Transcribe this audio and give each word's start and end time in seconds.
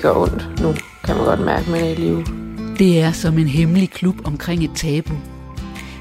det 0.00 0.08
gør 0.08 0.22
ondt 0.22 0.60
nu, 0.62 0.74
kan 1.04 1.16
man 1.16 1.24
godt 1.24 1.40
mærke, 1.40 1.70
man 1.70 1.80
er 1.80 1.88
i 1.88 1.94
live. 1.94 2.24
Det 2.78 3.00
er 3.00 3.12
som 3.12 3.38
en 3.38 3.46
hemmelig 3.46 3.90
klub 3.90 4.14
omkring 4.24 4.64
et 4.64 4.70
tabu. 4.74 5.14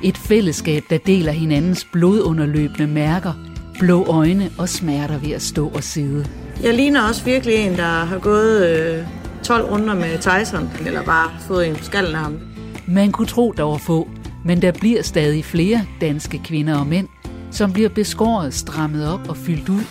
Et 0.04 0.18
fællesskab, 0.18 0.84
der 0.90 0.98
deler 0.98 1.32
hinandens 1.32 1.88
blodunderløbende 1.92 2.88
mærker, 2.88 3.34
blå 3.80 4.06
øjne 4.06 4.52
og 4.58 4.70
smerter 4.70 5.18
ved 5.18 5.32
at 5.32 5.42
stå 5.42 5.68
og 5.68 5.84
sidde. 5.84 6.26
Jeg 6.64 6.74
ligner 6.74 7.08
også 7.08 7.24
virkelig 7.26 7.56
en, 7.56 7.78
der 7.78 8.06
har 8.06 8.20
gået 8.20 8.68
øh, 8.68 9.06
12 9.44 9.72
runder 9.72 9.96
med 9.96 10.18
Tyson, 10.18 10.70
eller 10.86 11.04
bare 11.04 11.32
fået 11.48 11.68
en 11.68 11.76
skallen 11.82 12.16
af 12.16 12.22
ham. 12.22 12.40
Man 12.88 13.12
kunne 13.12 13.28
tro, 13.28 13.54
der 13.58 13.64
var 13.64 13.78
få, 13.78 14.10
men 14.46 14.62
der 14.62 14.72
bliver 14.72 15.02
stadig 15.02 15.46
flere 15.46 15.86
danske 16.02 16.42
kvinder 16.44 16.80
og 16.80 16.88
mænd, 16.88 17.08
som 17.52 17.74
bliver 17.74 17.90
beskåret, 17.90 18.54
strammet 18.54 19.14
op 19.14 19.30
og 19.30 19.38
fyldt 19.38 19.70
ud, 19.70 19.84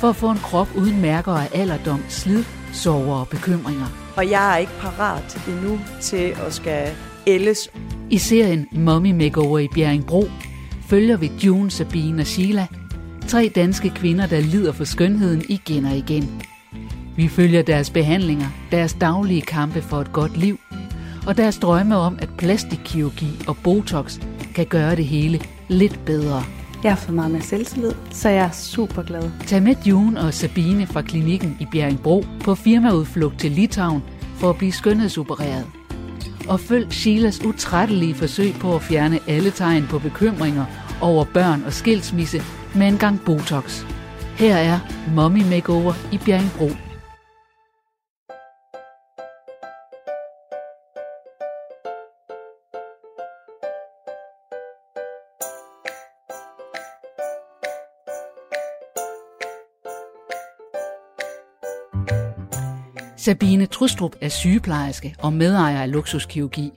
for 0.00 0.08
at 0.08 0.16
få 0.16 0.30
en 0.30 0.38
krop 0.38 0.68
uden 0.76 1.00
mærker 1.02 1.32
af 1.32 1.48
alderdom, 1.54 2.00
slid, 2.08 2.44
sorger 2.76 3.14
og 3.14 3.28
bekymringer. 3.28 3.86
Og 4.16 4.30
jeg 4.30 4.52
er 4.54 4.56
ikke 4.56 4.72
parat 4.80 5.38
endnu 5.48 5.80
til 6.00 6.34
at 6.46 6.54
skal 6.54 6.88
ældes. 7.26 7.70
I 8.10 8.18
serien 8.18 8.66
Mommy 8.72 9.10
Makeover 9.10 9.58
i 9.58 9.68
Bjerringbro 9.74 10.24
følger 10.88 11.16
vi 11.16 11.32
June, 11.44 11.70
Sabine 11.70 12.22
og 12.22 12.26
Sheila, 12.26 12.66
tre 13.28 13.52
danske 13.54 13.90
kvinder, 13.90 14.26
der 14.26 14.40
lider 14.40 14.72
for 14.72 14.84
skønheden 14.84 15.42
igen 15.48 15.84
og 15.84 15.96
igen. 15.96 16.42
Vi 17.16 17.28
følger 17.28 17.62
deres 17.62 17.90
behandlinger, 17.90 18.46
deres 18.70 18.94
daglige 18.94 19.42
kampe 19.42 19.82
for 19.82 20.00
et 20.00 20.12
godt 20.12 20.36
liv, 20.36 20.60
og 21.26 21.36
deres 21.36 21.58
drømme 21.58 21.96
om, 21.96 22.18
at 22.18 22.28
plastikkirurgi 22.38 23.44
og 23.48 23.56
Botox 23.56 24.18
kan 24.54 24.66
gøre 24.66 24.96
det 24.96 25.04
hele 25.04 25.40
lidt 25.68 26.04
bedre. 26.04 26.42
Jeg 26.86 26.94
har 26.94 27.00
fået 27.00 27.14
meget 27.14 27.30
mere 27.30 27.42
selvtillid, 27.42 27.92
så 28.10 28.28
jeg 28.28 28.44
er 28.44 28.50
super 28.50 29.02
glad. 29.02 29.30
Tag 29.46 29.62
med 29.62 29.74
June 29.86 30.20
og 30.20 30.34
Sabine 30.34 30.86
fra 30.86 31.02
klinikken 31.02 31.56
i 31.60 31.66
Bjerringbro 31.72 32.24
på 32.44 32.54
firmaudflugt 32.54 33.38
til 33.38 33.52
Litauen 33.52 34.02
for 34.36 34.50
at 34.50 34.56
blive 34.56 34.72
skønhedsopereret. 34.72 35.66
Og 36.48 36.60
følg 36.60 36.92
Sheilas 36.92 37.44
utrættelige 37.44 38.14
forsøg 38.14 38.54
på 38.54 38.74
at 38.74 38.82
fjerne 38.82 39.18
alle 39.26 39.50
tegn 39.50 39.86
på 39.86 39.98
bekymringer 39.98 40.64
over 41.00 41.24
børn 41.24 41.62
og 41.66 41.72
skilsmisse 41.72 42.42
med 42.74 42.88
en 42.88 42.98
gang 42.98 43.20
Botox. 43.24 43.84
Her 44.36 44.56
er 44.56 44.78
Mommy 45.14 45.42
Makeover 45.50 45.92
i 46.12 46.18
Bjerringbro. 46.18 46.85
Sabine 63.26 63.66
Trustrup 63.66 64.16
er 64.20 64.28
sygeplejerske 64.28 65.14
og 65.18 65.32
medejer 65.32 65.82
af 65.82 65.92
Luksuskirurgi. 65.92 66.70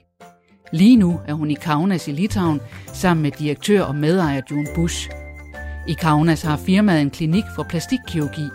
Lige 0.72 0.96
nu 0.96 1.20
er 1.26 1.32
hun 1.32 1.50
i 1.50 1.54
Kaunas 1.54 2.08
i 2.08 2.12
Litauen 2.12 2.60
sammen 2.86 3.22
med 3.22 3.30
direktør 3.30 3.82
og 3.82 3.96
medejer 3.96 4.40
June 4.50 4.66
Bush. 4.74 5.10
I 5.88 5.92
Kaunas 5.92 6.42
har 6.42 6.56
firmaet 6.56 7.00
en 7.00 7.10
klinik 7.10 7.44
for 7.56 7.62
plastikkirurgi, 7.62 8.48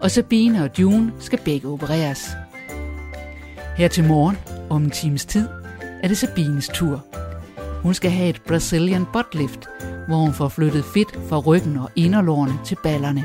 og 0.00 0.10
Sabine 0.10 0.64
og 0.64 0.70
June 0.78 1.12
skal 1.20 1.38
begge 1.44 1.68
opereres. 1.68 2.30
Her 3.76 3.88
til 3.88 4.04
morgen, 4.04 4.36
om 4.70 4.84
en 4.84 4.90
times 4.90 5.24
tid, 5.24 5.48
er 6.02 6.08
det 6.08 6.18
Sabines 6.18 6.70
tur. 6.74 7.04
Hun 7.82 7.94
skal 7.94 8.10
have 8.10 8.28
et 8.28 8.42
Brazilian 8.48 9.06
butt 9.12 9.34
lift, 9.34 9.68
hvor 10.08 10.16
hun 10.16 10.34
får 10.34 10.48
flyttet 10.48 10.84
fedt 10.94 11.28
fra 11.28 11.38
ryggen 11.38 11.76
og 11.76 11.90
inderlårene 11.96 12.58
til 12.64 12.76
ballerne. 12.82 13.24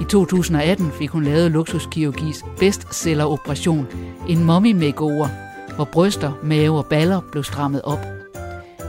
I 0.00 0.04
2018 0.04 0.92
fik 0.92 1.10
hun 1.10 1.24
lavet 1.24 1.50
luksuskirurgis 1.50 2.44
bestselleroperation, 2.58 3.86
en 4.28 4.44
mommy 4.44 4.72
makeover, 4.72 5.28
hvor 5.76 5.84
bryster, 5.84 6.32
mave 6.42 6.78
og 6.78 6.86
baller 6.86 7.20
blev 7.32 7.44
strammet 7.44 7.82
op. 7.82 7.98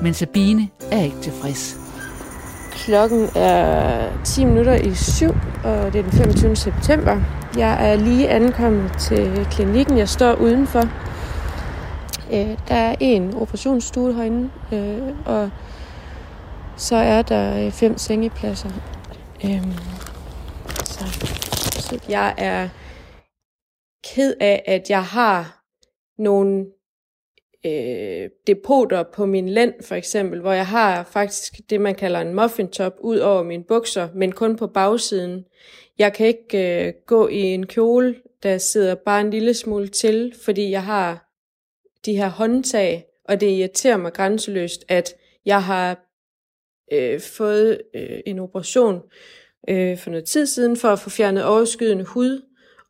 Men 0.01 0.13
Sabine 0.13 0.69
er 0.91 1.03
ikke 1.03 1.17
tilfreds. 1.21 1.79
Klokken 2.71 3.29
er 3.35 4.07
10 4.23 4.45
minutter 4.45 4.75
i 4.75 4.95
syv, 4.95 5.29
og 5.63 5.93
det 5.93 5.99
er 5.99 6.03
den 6.03 6.11
25. 6.11 6.55
september. 6.55 7.21
Jeg 7.57 7.91
er 7.91 7.95
lige 7.95 8.29
ankommet 8.29 8.91
til 8.99 9.47
klinikken. 9.51 9.97
Jeg 9.97 10.09
står 10.09 10.33
udenfor. 10.33 10.83
Øh, 12.33 12.57
der 12.67 12.75
er 12.75 12.95
en 12.99 13.33
operationsstue 13.35 14.13
herinde, 14.13 14.49
øh, 14.73 15.15
og 15.25 15.49
så 16.75 16.95
er 16.95 17.21
der 17.21 17.65
øh, 17.65 17.71
fem 17.71 17.97
sengepladser. 17.97 18.69
Øhm, 19.45 19.73
så, 20.99 22.01
jeg 22.09 22.35
er 22.37 22.69
ked 24.03 24.35
af, 24.39 24.63
at 24.65 24.89
jeg 24.89 25.03
har 25.03 25.63
nogle 26.17 26.65
øh, 27.65 28.29
depoter 28.47 29.03
på 29.03 29.25
min 29.25 29.49
lænd, 29.49 29.73
for 29.83 29.95
eksempel, 29.95 30.39
hvor 30.39 30.53
jeg 30.53 30.67
har 30.67 31.03
faktisk 31.03 31.53
det, 31.69 31.81
man 31.81 31.95
kalder 31.95 32.19
en 32.19 32.33
muffin 32.33 32.67
top 32.67 32.93
ud 32.99 33.17
over 33.17 33.43
mine 33.43 33.63
bukser, 33.63 34.09
men 34.15 34.31
kun 34.31 34.55
på 34.55 34.67
bagsiden. 34.67 35.45
Jeg 35.97 36.13
kan 36.13 36.27
ikke 36.27 36.87
øh, 36.87 36.93
gå 37.05 37.27
i 37.27 37.41
en 37.41 37.67
kjole, 37.67 38.15
der 38.43 38.57
sidder 38.57 38.95
bare 38.95 39.21
en 39.21 39.29
lille 39.29 39.53
smule 39.53 39.87
til, 39.87 40.35
fordi 40.45 40.71
jeg 40.71 40.83
har 40.83 41.29
de 42.05 42.17
her 42.17 42.29
håndtag, 42.29 43.05
og 43.25 43.41
det 43.41 43.47
irriterer 43.47 43.97
mig 43.97 44.13
grænseløst, 44.13 44.85
at 44.87 45.15
jeg 45.45 45.63
har 45.63 46.05
øh, 46.91 47.19
fået 47.19 47.81
øh, 47.95 48.19
en 48.25 48.39
operation 48.39 49.01
øh, 49.69 49.97
for 49.97 50.09
noget 50.09 50.25
tid 50.25 50.45
siden 50.45 50.77
for 50.77 50.87
at 50.87 50.99
få 50.99 51.09
fjernet 51.09 51.43
overskydende 51.43 52.03
hud, 52.03 52.41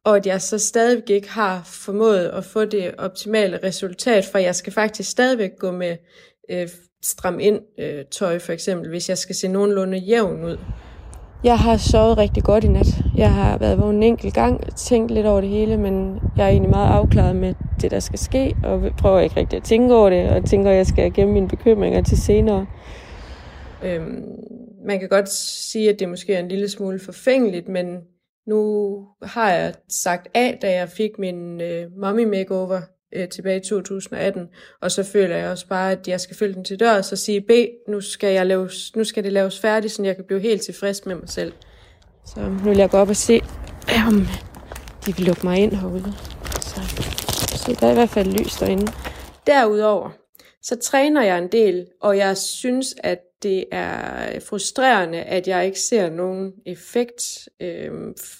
og 0.03 0.18
at 0.18 0.28
jeg 0.28 0.41
så 0.41 0.57
stadigvæk 0.57 1.09
ikke 1.09 1.30
har 1.30 1.62
formået 1.66 2.25
at 2.28 2.46
få 2.46 2.66
det 2.66 2.96
optimale 2.97 3.59
resultat, 3.63 4.25
for 4.25 4.38
jeg 4.38 4.56
skal 4.56 4.74
faktisk 4.74 5.09
stadigvæk 5.09 5.52
gå 5.59 5.72
med 5.72 5.97
øh, 6.52 6.68
stram 7.03 7.40
ind 7.40 7.59
øh, 7.80 8.06
tøj 8.12 8.40
for 8.40 8.52
eksempel, 8.52 8.90
hvis 8.90 9.09
jeg 9.09 9.18
skal 9.18 9.35
se 9.35 9.47
nogenlunde 9.47 9.97
jævn 9.97 10.44
ud. 10.44 10.57
Jeg 11.44 11.59
har 11.59 11.78
sovet 11.78 12.18
rigtig 12.18 12.44
godt 12.44 12.63
i 12.63 12.68
nat. 12.68 12.88
Jeg 13.18 13.34
har 13.34 13.57
været 13.57 13.80
vågen 13.80 13.96
en 13.96 14.03
enkelt 14.03 14.34
gang, 14.34 14.75
tænkt 14.75 15.12
lidt 15.12 15.25
over 15.25 15.41
det 15.41 15.50
hele, 15.50 15.78
men 15.78 16.19
jeg 16.38 16.46
er 16.46 16.50
egentlig 16.50 16.69
meget 16.69 16.94
afklaret 16.94 17.36
med 17.36 17.53
det, 17.81 17.91
der 17.91 18.00
skal 18.00 18.19
ske, 18.19 18.56
og 18.63 18.81
prøver 18.97 19.19
ikke 19.19 19.40
rigtig 19.40 19.57
at 19.57 19.63
tænke 19.63 19.96
over 19.96 20.09
det, 20.09 20.30
og 20.30 20.46
tænker, 20.46 20.72
at 20.72 20.78
jeg 20.78 20.88
skal 20.88 21.13
gemme 21.13 21.34
mine 21.34 21.47
bekymringer 21.47 22.03
til 22.03 22.22
senere. 22.22 22.66
Øhm, 23.84 24.24
man 24.86 25.00
kan 25.00 25.10
godt 25.10 25.30
sige, 25.30 25.90
at 25.90 26.00
det 26.00 26.10
måske 26.10 26.34
er 26.34 26.40
en 26.40 26.48
lille 26.48 26.70
smule 26.70 27.00
forfængeligt, 27.00 27.68
men 27.68 27.98
nu 28.48 29.06
har 29.24 29.52
jeg 29.52 29.74
sagt 29.90 30.28
A, 30.34 30.52
da 30.62 30.72
jeg 30.72 30.90
fik 30.90 31.20
min 31.20 31.62
øh, 31.62 31.88
mommy 31.98 32.24
makeover 32.24 32.82
øh, 33.14 33.30
tilbage 33.30 33.58
i 33.58 33.64
2018, 33.64 34.48
og 34.82 34.92
så 34.92 35.04
føler 35.04 35.38
jeg 35.38 35.50
også 35.50 35.68
bare, 35.68 35.92
at 35.92 36.08
jeg 36.08 36.22
skal 36.22 36.36
følge 36.36 36.54
den 36.54 36.64
til 36.64 36.80
dør, 36.80 36.98
og 36.98 37.06
så 37.06 37.16
sige 37.16 37.42
B, 37.42 37.52
nu 37.88 38.02
skal, 38.02 38.34
jeg 38.34 38.46
laves, 38.46 38.96
nu 38.96 39.04
skal 39.04 39.24
det 39.24 39.32
laves 39.32 39.60
færdigt, 39.60 39.94
så 39.94 40.04
jeg 40.04 40.16
kan 40.16 40.26
blive 40.26 40.40
helt 40.40 40.62
tilfreds 40.62 41.06
med 41.06 41.16
mig 41.16 41.30
selv. 41.30 41.54
Så 42.26 42.40
nu 42.40 42.70
vil 42.70 42.78
jeg 42.78 42.90
gå 42.90 42.98
op 42.98 43.10
og 43.10 43.16
se, 43.16 43.42
om 44.08 44.28
de 45.06 45.16
vil 45.16 45.26
lukke 45.26 45.46
mig 45.46 45.58
ind 45.58 45.74
herude. 45.74 46.14
Så, 46.62 46.82
så 47.58 47.78
der 47.80 47.88
er 47.88 47.92
i 47.92 47.94
hvert 47.94 48.10
fald 48.10 48.32
lys 48.32 48.56
derinde. 48.56 48.92
Derudover, 49.48 50.10
så 50.62 50.76
træner 50.76 51.24
jeg 51.24 51.38
en 51.38 51.48
del, 51.48 51.86
og 52.02 52.18
jeg 52.18 52.38
synes, 52.38 52.96
at 53.04 53.20
det 53.44 53.66
er 53.72 54.40
frustrerende, 54.40 55.22
at 55.22 55.48
jeg 55.48 55.66
ikke 55.66 55.80
ser 55.80 56.10
nogen 56.10 56.54
effekt, 56.66 57.50
øh, 57.60 57.92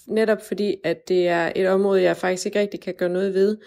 netop 0.08 0.42
fordi, 0.48 0.76
at 0.84 1.08
det 1.08 1.28
er 1.28 1.52
et 1.56 1.68
område, 1.68 2.02
jeg 2.02 2.18
faktisk 2.18 2.46
ikke 2.46 2.60
rigtig 2.60 2.82
kan 2.82 2.94
gøre 2.94 3.10
noget 3.10 3.34
ved. 3.34 3.58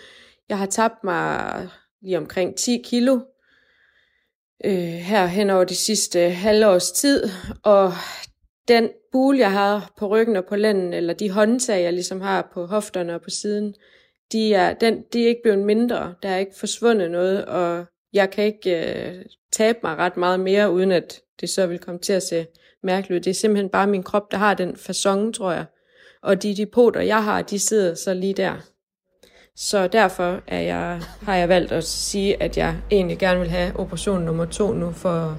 Jeg 0.48 0.58
har 0.58 0.66
tabt 0.66 1.04
mig 1.04 1.68
lige 2.02 2.18
omkring 2.18 2.56
10 2.56 2.82
kilo 2.84 3.20
øh, 4.64 4.72
her 4.82 5.26
hen 5.26 5.50
over 5.50 5.64
de 5.64 5.76
sidste 5.76 6.30
halvårs 6.30 6.92
tid, 6.92 7.24
og 7.62 7.92
den 8.68 8.88
bule, 9.12 9.38
jeg 9.38 9.52
har 9.52 9.92
på 9.98 10.06
ryggen 10.06 10.36
og 10.36 10.44
på 10.44 10.56
lænden, 10.56 10.92
eller 10.92 11.14
de 11.14 11.30
håndtag, 11.30 11.82
jeg 11.82 11.92
ligesom 11.92 12.20
har 12.20 12.50
på 12.54 12.66
hofterne 12.66 13.14
og 13.14 13.22
på 13.22 13.30
siden, 13.30 13.74
de 14.32 14.54
er, 14.54 14.74
den, 14.74 15.02
de 15.12 15.24
er 15.24 15.28
ikke 15.28 15.42
blevet 15.42 15.66
mindre. 15.66 16.14
Der 16.22 16.28
er 16.28 16.38
ikke 16.38 16.58
forsvundet 16.58 17.10
noget, 17.10 17.44
og 17.44 17.86
jeg 18.12 18.30
kan 18.30 18.44
ikke 18.44 18.86
øh, 18.86 19.24
tabe 19.52 19.78
mig 19.82 19.96
ret 19.96 20.16
meget 20.16 20.40
mere, 20.40 20.70
uden 20.70 20.92
at 20.92 21.20
det 21.40 21.50
så 21.50 21.66
vil 21.66 21.78
komme 21.78 22.00
til 22.00 22.12
at 22.12 22.22
se 22.22 22.46
mærkeligt 22.82 23.18
ud. 23.18 23.24
Det 23.24 23.30
er 23.30 23.34
simpelthen 23.34 23.68
bare 23.68 23.86
min 23.86 24.02
krop, 24.02 24.30
der 24.30 24.38
har 24.38 24.54
den 24.54 24.76
fasong, 24.76 25.34
tror 25.34 25.52
jeg. 25.52 25.64
Og 26.22 26.42
de 26.42 26.56
depoter, 26.56 27.00
jeg 27.00 27.24
har, 27.24 27.42
de 27.42 27.58
sidder 27.58 27.94
så 27.94 28.14
lige 28.14 28.34
der. 28.34 28.54
Så 29.56 29.88
derfor 29.88 30.40
er 30.46 30.60
jeg, 30.60 31.00
har 31.22 31.36
jeg 31.36 31.48
valgt 31.48 31.72
at 31.72 31.84
sige, 31.84 32.42
at 32.42 32.56
jeg 32.56 32.76
egentlig 32.90 33.18
gerne 33.18 33.40
vil 33.40 33.50
have 33.50 33.80
operation 33.80 34.22
nummer 34.22 34.44
to 34.44 34.72
nu, 34.72 34.92
for 34.92 35.38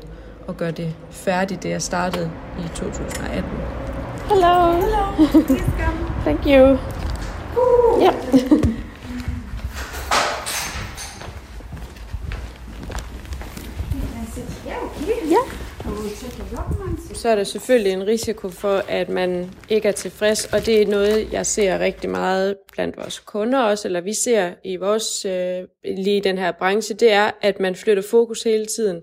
at 0.50 0.58
gøre 0.58 0.72
det 0.72 0.96
færdigt, 1.12 1.64
det 1.64 1.70
jeg 1.70 1.82
startede 1.82 2.32
i 2.60 2.68
2018. 2.76 3.44
Hello. 4.30 4.72
Hello. 4.72 5.56
Thank 6.24 6.46
you. 6.46 6.78
Ja. 8.02 8.14
Yeah. 8.14 8.74
så 17.14 17.30
er 17.30 17.36
der 17.36 17.44
selvfølgelig 17.44 17.92
en 17.92 18.08
risiko 18.08 18.50
for, 18.50 18.84
at 18.88 19.10
man 19.10 19.52
ikke 19.70 19.88
er 19.88 19.92
tilfreds, 19.92 20.54
og 20.54 20.66
det 20.66 20.82
er 20.82 20.88
noget, 20.88 21.34
jeg 21.34 21.46
ser 21.46 21.80
rigtig 21.80 22.10
meget 22.10 22.56
blandt 22.72 22.98
vores 22.98 23.20
kunder 23.20 23.60
også, 23.60 23.88
eller 23.88 24.02
vi 24.02 24.14
ser 24.14 24.54
i 24.64 24.76
vores, 24.76 25.26
øh, 25.26 25.64
lige 25.98 26.22
den 26.22 26.38
her 26.38 26.52
branche, 26.52 26.96
det 26.96 27.12
er, 27.12 27.32
at 27.42 27.60
man 27.60 27.76
flytter 27.76 28.04
fokus 28.04 28.44
hele 28.44 28.66
tiden. 28.66 29.02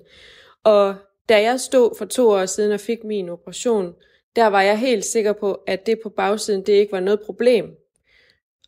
Og 0.65 0.95
da 1.29 1.43
jeg 1.43 1.61
stod 1.61 1.95
for 1.99 2.05
to 2.05 2.29
år 2.29 2.47
siden 2.47 2.73
og 2.73 2.81
fik 2.81 3.05
min 3.05 3.29
operation, 3.29 3.95
der 4.37 4.47
var 4.47 4.63
jeg 4.63 4.79
helt 4.79 5.05
sikker 5.05 5.33
på, 5.33 5.53
at 5.53 5.87
det 5.87 5.99
på 6.03 6.09
bagsiden, 6.09 6.63
det 6.63 6.73
ikke 6.73 6.93
var 6.93 7.01
noget 7.01 7.21
problem. 7.21 7.65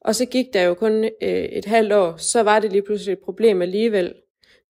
Og 0.00 0.14
så 0.14 0.26
gik 0.26 0.46
der 0.52 0.62
jo 0.62 0.74
kun 0.74 1.04
øh, 1.04 1.44
et 1.44 1.64
halvt 1.64 1.92
år, 1.92 2.16
så 2.16 2.42
var 2.42 2.58
det 2.58 2.72
lige 2.72 2.82
pludselig 2.82 3.12
et 3.12 3.18
problem 3.24 3.62
alligevel. 3.62 4.14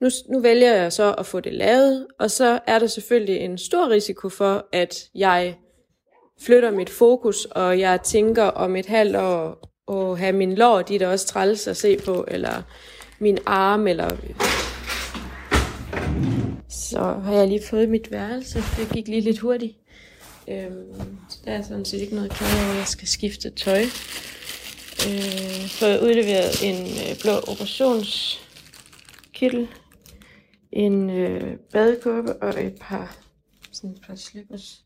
Nu, 0.03 0.11
nu 0.29 0.41
vælger 0.41 0.75
jeg 0.75 0.93
så 0.93 1.15
at 1.15 1.27
få 1.27 1.41
det 1.41 1.53
lavet, 1.53 2.07
og 2.19 2.31
så 2.31 2.61
er 2.67 2.79
der 2.79 2.87
selvfølgelig 2.87 3.37
en 3.37 3.59
stor 3.59 3.91
risiko 3.91 4.29
for, 4.29 4.67
at 4.73 5.11
jeg 5.15 5.57
flytter 6.41 6.71
mit 6.71 6.91
fokus, 6.91 7.45
og 7.45 7.81
jeg 7.81 8.03
tænker 8.03 8.45
om 8.45 8.77
et 8.77 8.87
halvt 8.87 9.17
år 9.17 9.69
at 9.93 10.19
have 10.19 10.33
min 10.33 10.55
lår, 10.55 10.83
de 10.83 10.99
der 10.99 11.09
også 11.09 11.27
træls 11.27 11.67
at 11.67 11.77
se 11.77 11.99
på, 12.05 12.25
eller 12.29 12.63
min 13.19 13.39
arm, 13.47 13.87
eller... 13.87 14.09
Så 16.69 16.99
har 16.99 17.35
jeg 17.35 17.49
lige 17.49 17.67
fået 17.71 17.89
mit 17.89 18.11
værelse. 18.11 18.63
Det 18.79 18.89
gik 18.93 19.09
lige 19.09 19.21
lidt 19.21 19.39
hurtigt. 19.39 19.77
Øhm, 20.49 20.95
så 21.29 21.39
der 21.45 21.53
er 21.53 21.63
sådan 21.63 21.85
set 21.85 22.01
ikke 22.01 22.15
noget 22.15 22.31
klar 22.31 22.65
hvor 22.65 22.75
jeg 22.75 22.87
skal 22.87 23.09
skifte 23.09 23.51
tøj. 23.51 23.83
Øh, 25.09 25.69
fået 25.69 26.01
udleveret 26.01 26.65
en 26.65 26.87
øh, 26.87 27.21
blå 27.23 27.33
operationskittel 27.33 29.69
en 30.73 31.11
øh, 31.11 31.57
badekåbe 31.73 32.37
og 32.37 32.65
et 32.65 32.77
par, 32.81 33.17
sådan 33.73 33.91
et 33.91 34.03
par 34.07 34.15
slippers. 34.15 34.85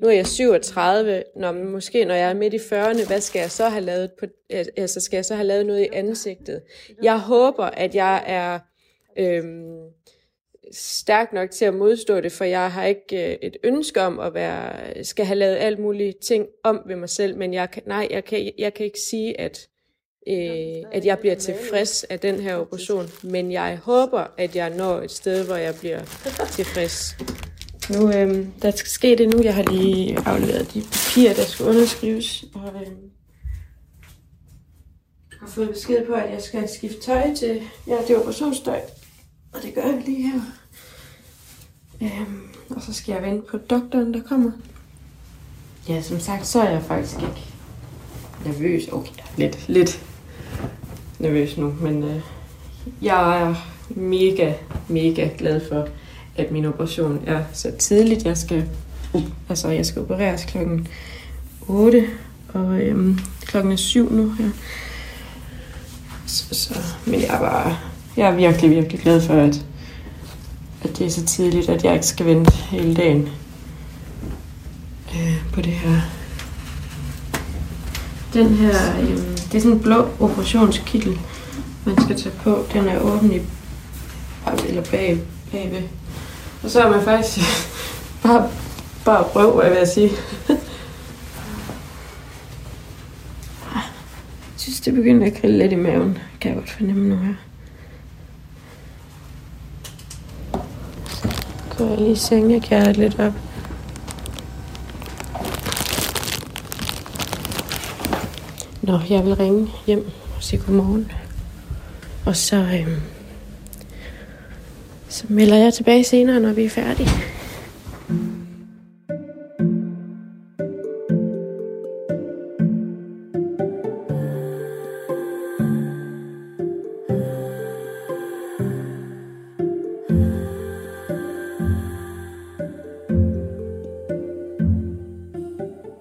Nu 0.00 0.08
er 0.08 0.12
jeg 0.12 0.26
37, 0.26 1.22
når, 1.36 1.52
måske 1.52 2.04
når 2.04 2.14
jeg 2.14 2.30
er 2.30 2.34
midt 2.34 2.54
i 2.54 2.56
40'erne, 2.56 3.06
hvad 3.06 3.20
skal 3.20 3.40
jeg 3.40 3.50
så 3.50 3.68
have 3.68 3.84
lavet 3.84 4.10
på, 4.18 4.26
altså 4.50 5.00
skal 5.00 5.16
jeg 5.16 5.24
så 5.24 5.34
have 5.34 5.46
lavet 5.46 5.66
noget 5.66 5.80
i 5.80 5.88
ansigtet? 5.92 6.62
Jeg 7.02 7.20
håber, 7.20 7.64
at 7.64 7.94
jeg 7.94 8.24
er 8.26 8.58
øhm, 9.16 9.80
stærk 10.72 11.32
nok 11.32 11.50
til 11.50 11.64
at 11.64 11.74
modstå 11.74 12.20
det, 12.20 12.32
for 12.32 12.44
jeg 12.44 12.72
har 12.72 12.84
ikke 12.84 13.32
øh, 13.32 13.38
et 13.42 13.56
ønske 13.64 14.00
om 14.00 14.20
at 14.20 14.34
være, 14.34 15.04
skal 15.04 15.26
have 15.26 15.38
lavet 15.38 15.56
alt 15.56 15.78
mulige 15.78 16.14
ting 16.22 16.46
om 16.64 16.82
ved 16.86 16.96
mig 16.96 17.08
selv, 17.08 17.36
men 17.36 17.54
jeg 17.54 17.70
kan, 17.70 17.82
nej, 17.86 18.08
jeg 18.10 18.24
kan, 18.24 18.52
jeg 18.58 18.74
kan 18.74 18.86
ikke 18.86 19.00
sige, 19.00 19.40
at 19.40 19.68
øh, 20.26 20.82
at 20.92 21.04
jeg 21.04 21.18
bliver 21.18 21.34
tilfreds 21.34 22.04
af 22.04 22.20
den 22.20 22.40
her 22.40 22.56
operation, 22.56 23.06
men 23.22 23.52
jeg 23.52 23.78
håber, 23.82 24.26
at 24.38 24.56
jeg 24.56 24.70
når 24.70 25.00
et 25.00 25.10
sted, 25.10 25.46
hvor 25.46 25.56
jeg 25.56 25.74
bliver 25.74 26.00
tilfreds. 26.56 27.16
Nu, 27.90 28.12
øh, 28.12 28.46
der 28.62 28.70
skal 28.70 28.90
ske 28.90 29.16
det 29.16 29.28
nu. 29.28 29.42
Jeg 29.42 29.54
har 29.54 29.62
lige 29.62 30.18
afleveret 30.18 30.74
de 30.74 30.80
papirer, 30.80 31.34
der 31.34 31.44
skal 31.44 31.66
underskrives, 31.66 32.44
og 32.54 32.72
øh, 32.80 32.86
har 35.40 35.46
fået 35.46 35.70
besked 35.70 36.06
på, 36.06 36.12
at 36.12 36.32
jeg 36.32 36.42
skal 36.42 36.68
skifte 36.68 37.00
tøj 37.00 37.34
til, 37.34 37.62
ja, 37.86 37.96
det 38.08 38.10
er 38.10 38.20
operationstøj, 38.20 38.80
og 39.52 39.62
det 39.62 39.74
gør 39.74 39.82
jeg 39.82 40.02
lige 40.06 40.30
her. 40.30 40.40
Øh, 42.02 42.28
og 42.70 42.82
så 42.82 42.92
skal 42.92 43.12
jeg 43.12 43.22
vente 43.22 43.46
på 43.50 43.56
doktoren, 43.56 44.14
der 44.14 44.22
kommer. 44.22 44.52
Ja, 45.88 46.02
som 46.02 46.20
sagt, 46.20 46.46
så 46.46 46.60
er 46.60 46.70
jeg 46.70 46.82
faktisk 46.82 47.16
ikke 47.16 47.44
nervøs. 48.44 48.88
Okay, 48.88 49.12
lidt, 49.36 49.68
lidt 49.68 50.04
nervøs 51.24 51.56
nu, 51.56 51.74
men 51.80 52.02
øh, 52.02 52.20
jeg 53.02 53.42
er 53.42 53.54
mega, 53.90 54.52
mega 54.88 55.28
glad 55.38 55.60
for, 55.68 55.88
at 56.36 56.50
min 56.50 56.64
operation 56.64 57.20
er 57.26 57.42
så 57.52 57.70
tidligt. 57.78 58.24
Jeg 58.24 58.36
skal, 58.36 58.64
altså, 59.48 59.68
jeg 59.68 59.86
skal 59.86 60.02
opereres 60.02 60.44
klokken 60.44 60.88
8, 61.68 62.06
og 62.48 62.80
øhm, 62.80 63.18
klokken 63.40 63.72
er 63.72 63.76
7 63.76 64.12
nu 64.12 64.30
her. 64.30 64.50
Så, 66.26 66.54
så, 66.54 66.74
men 67.06 67.20
jeg 67.20 67.28
er 67.28 67.38
bare, 67.38 67.76
jeg 68.16 68.28
er 68.28 68.34
virkelig, 68.34 68.70
virkelig 68.70 69.00
glad 69.00 69.20
for, 69.20 69.34
at, 69.34 69.66
at 70.82 70.98
det 70.98 71.06
er 71.06 71.10
så 71.10 71.24
tidligt, 71.24 71.68
at 71.68 71.84
jeg 71.84 71.94
ikke 71.94 72.06
skal 72.06 72.26
vente 72.26 72.52
hele 72.52 72.94
dagen 72.94 73.28
øh, 75.14 75.52
på 75.52 75.60
det 75.60 75.72
her. 75.72 76.00
Den 78.34 78.48
her, 78.48 79.00
øh, 79.00 79.33
det 79.54 79.60
er 79.60 79.62
sådan 79.62 79.76
en 79.76 79.82
blå 79.82 80.08
operationskittel, 80.20 81.20
man 81.84 82.02
skal 82.02 82.16
tage 82.16 82.34
på. 82.42 82.66
Den 82.72 82.88
er 82.88 83.00
åben 83.00 83.32
i, 83.32 83.40
eller 84.68 84.82
bag, 84.90 85.20
bagved. 85.52 85.82
Og 86.62 86.70
så 86.70 86.80
er 86.82 86.90
man 86.90 87.02
faktisk 87.02 87.46
bare, 88.22 88.50
bare 89.04 89.22
røv, 89.22 89.54
hvad 89.54 89.64
jeg 89.64 89.80
vil 89.80 89.88
sige. 89.88 90.10
jeg 90.48 90.58
synes, 94.56 94.80
det 94.80 94.94
begynder 94.94 95.26
at 95.26 95.40
grille 95.40 95.58
lidt 95.58 95.72
i 95.72 95.76
maven. 95.76 96.18
Kan 96.40 96.50
jeg 96.50 96.58
godt 96.58 96.70
fornemme 96.70 97.08
nu 97.08 97.16
her. 97.16 97.34
Så 101.08 101.28
går 101.78 101.88
jeg 101.88 101.98
lige 101.98 102.16
sengekæret 102.16 102.96
lidt 102.96 103.20
op. 103.20 103.32
Nå, 108.86 108.98
jeg 109.10 109.24
vil 109.24 109.34
ringe 109.34 109.70
hjem 109.86 110.06
og 110.36 110.42
sige 110.42 110.62
godmorgen. 110.66 111.12
Og 112.26 112.36
så, 112.36 112.56
øhm, 112.56 113.00
så 115.08 115.24
melder 115.28 115.56
jeg 115.56 115.74
tilbage 115.74 116.04
senere, 116.04 116.40
når 116.40 116.52
vi 116.52 116.64
er 116.64 116.70
færdige. 116.70 117.08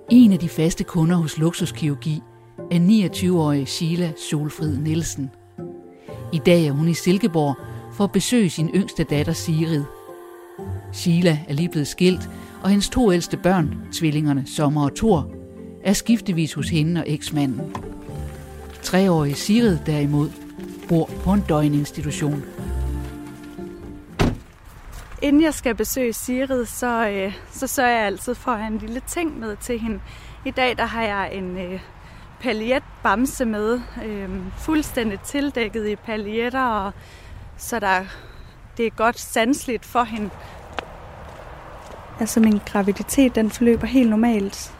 En 0.09 0.31
af 0.31 0.39
de 0.39 0.50
faste 0.50 0.83
kunder 0.83 1.15
hos 1.15 1.38
Luksuskirurgi 1.38 2.21
af 2.74 2.78
29-årige 2.78 3.66
Sheila 3.66 4.12
Solfrid 4.30 4.78
Nielsen. 4.78 5.31
I 6.31 6.38
dag 6.38 6.68
er 6.68 6.72
hun 6.72 6.88
i 6.88 6.94
Silkeborg 6.94 7.56
for 7.94 8.04
at 8.04 8.12
besøge 8.12 8.50
sin 8.50 8.70
yngste 8.75 9.04
datter 9.04 9.34
Sigrid. 9.34 9.84
Sheila 10.94 11.40
er 11.48 11.54
lige 11.54 11.70
blevet 11.70 11.88
skilt, 11.88 12.30
og 12.64 12.70
hendes 12.70 12.90
to 12.90 13.12
ældste 13.12 13.38
børn, 13.38 13.75
tvillingerne 13.92 14.44
Sommer 14.48 14.84
og 14.84 14.96
Thor, 14.96 15.31
er 15.84 15.94
skiftevis 15.94 16.54
hos 16.54 16.69
hende 16.69 17.02
og 17.02 17.06
eksmanden. 17.07 17.76
Treårige 18.83 19.36
Sigrid 19.36 19.78
derimod 19.86 20.30
bor 20.90 21.09
på 21.24 21.33
en 21.33 21.44
døgninstitution. 21.50 22.44
Inden 25.21 25.42
jeg 25.42 25.54
skal 25.54 25.76
besøge 25.76 26.14
Sigrid, 26.14 26.66
så, 26.66 27.09
øh, 27.09 27.33
så 27.52 27.68
sørger 27.68 27.92
jeg 27.92 28.06
altid 28.06 28.36
for 28.36 28.52
at 28.52 28.59
have 28.59 28.74
en 28.74 28.80
lille 28.80 29.02
ting 29.07 29.40
med 29.40 29.56
til 29.56 29.80
hende. 29.80 30.00
I 30.45 30.52
dag 30.52 30.78
der 30.78 30.86
har 30.86 31.04
jeg 31.04 31.36
en 31.36 31.57
øh, 31.57 31.80
paljetbamse 32.44 33.45
med, 33.45 33.81
øh, 34.06 34.30
fuldstændig 34.57 35.19
tildækket 35.19 35.88
i 35.88 35.95
paljetter, 35.95 36.66
og 36.66 36.92
så 37.57 37.80
der, 37.80 38.02
det 38.78 38.85
er 38.85 38.90
godt 38.90 39.19
sansligt 39.19 39.85
for 39.85 40.04
hende. 40.04 40.30
Altså 42.19 42.40
min 42.40 42.62
graviditet, 42.66 43.35
den 43.35 43.52
forløber 43.52 43.88
helt 43.88 44.09
normalt. 44.09 44.73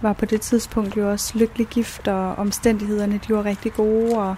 Var 0.00 0.12
på 0.12 0.26
det 0.26 0.40
tidspunkt 0.40 0.96
jo 0.96 1.10
også 1.10 1.38
lykkelig 1.38 1.66
gift, 1.66 2.08
og 2.08 2.34
omstændighederne 2.34 3.20
de 3.28 3.34
var 3.34 3.44
rigtig 3.44 3.72
gode, 3.72 4.18
og, 4.18 4.36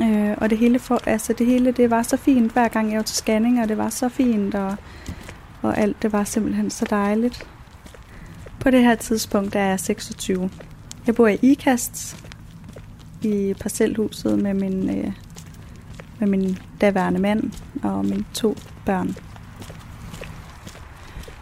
øh, 0.00 0.34
og 0.36 0.50
det 0.50 0.58
hele, 0.58 0.78
for, 0.78 1.00
altså 1.06 1.32
det 1.32 1.46
hele 1.46 1.72
det 1.72 1.90
var 1.90 2.02
så 2.02 2.16
fint, 2.16 2.52
hver 2.52 2.68
gang 2.68 2.90
jeg 2.90 2.96
var 2.96 3.02
til 3.02 3.16
scanning, 3.16 3.62
og 3.62 3.68
det 3.68 3.78
var 3.78 3.88
så 3.88 4.08
fint, 4.08 4.54
og, 4.54 4.76
og 5.62 5.78
alt 5.78 6.02
det 6.02 6.12
var 6.12 6.24
simpelthen 6.24 6.70
så 6.70 6.86
dejligt. 6.90 7.46
På 8.60 8.70
det 8.70 8.82
her 8.82 8.94
tidspunkt 8.94 9.54
er 9.54 9.64
jeg 9.64 9.80
26. 9.80 10.50
Jeg 11.08 11.14
bor 11.14 11.26
i 11.28 11.38
Ikast 11.42 12.24
i 13.22 13.54
parcelhuset 13.60 14.38
med 14.38 14.54
min, 14.54 14.98
øh, 14.98 15.12
med 16.18 16.28
min 16.28 16.58
daværende 16.80 17.20
mand 17.20 17.52
og 17.82 18.04
mine 18.04 18.24
to 18.34 18.56
børn. 18.86 19.16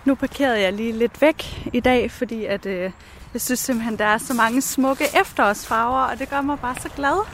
Nu 0.05 0.15
parkerede 0.15 0.61
jeg 0.61 0.73
lige 0.73 0.93
lidt 0.93 1.23
væk 1.23 1.69
i 1.73 1.81
dag, 1.81 2.11
fordi 2.11 2.45
at, 2.45 2.67
øh, 2.67 2.91
jeg 3.33 3.41
synes 3.41 3.61
simpelthen, 3.61 3.99
der 3.99 4.05
er 4.05 4.19
så 4.19 4.35
mange 4.35 4.61
smukke 4.61 5.05
efterårsfarver, 5.21 6.01
og 6.01 6.19
det 6.19 6.31
gør 6.31 6.41
mig 6.41 6.59
bare 6.59 6.77
så 6.81 6.89
glad. 6.89 7.27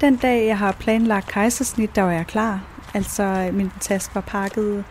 Den 0.00 0.16
dag, 0.16 0.46
jeg 0.46 0.58
har 0.58 0.72
planlagt 0.72 1.28
kejsersnit, 1.28 1.96
der 1.96 2.02
var 2.02 2.12
jeg 2.12 2.26
klar. 2.26 2.60
Altså, 2.94 3.22
øh, 3.22 3.54
min 3.54 3.70
taske 3.80 4.14
var 4.14 4.20
pakket, 4.20 4.84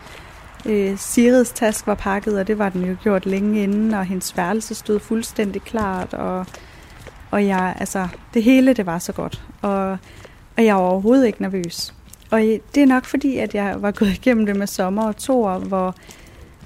øh, 0.66 0.98
Sirids 0.98 1.50
task 1.50 1.86
var 1.86 1.94
pakket, 1.94 2.38
og 2.38 2.46
det 2.46 2.58
var 2.58 2.68
den 2.68 2.84
jo 2.84 2.96
gjort 3.02 3.26
længe 3.26 3.62
inden, 3.62 3.94
og 3.94 4.04
hendes 4.04 4.36
værelse 4.36 4.74
stod 4.74 5.00
fuldstændig 5.00 5.62
klart, 5.62 6.14
og, 6.14 6.46
og 7.30 7.46
jeg, 7.46 7.76
altså, 7.78 8.08
det 8.34 8.42
hele, 8.42 8.72
det 8.72 8.86
var 8.86 8.98
så 8.98 9.12
godt. 9.12 9.42
Og, 9.62 9.98
og 10.56 10.64
jeg 10.64 10.74
var 10.74 10.82
overhovedet 10.82 11.26
ikke 11.26 11.42
nervøs. 11.42 11.94
Og 12.30 12.40
det 12.74 12.82
er 12.82 12.86
nok 12.86 13.04
fordi, 13.04 13.36
at 13.36 13.54
jeg 13.54 13.82
var 13.82 13.90
gået 13.90 14.10
igennem 14.10 14.46
det 14.46 14.56
med 14.56 14.66
sommer 14.66 15.06
og 15.06 15.16
to 15.16 15.44
år, 15.44 15.58
hvor, 15.58 15.94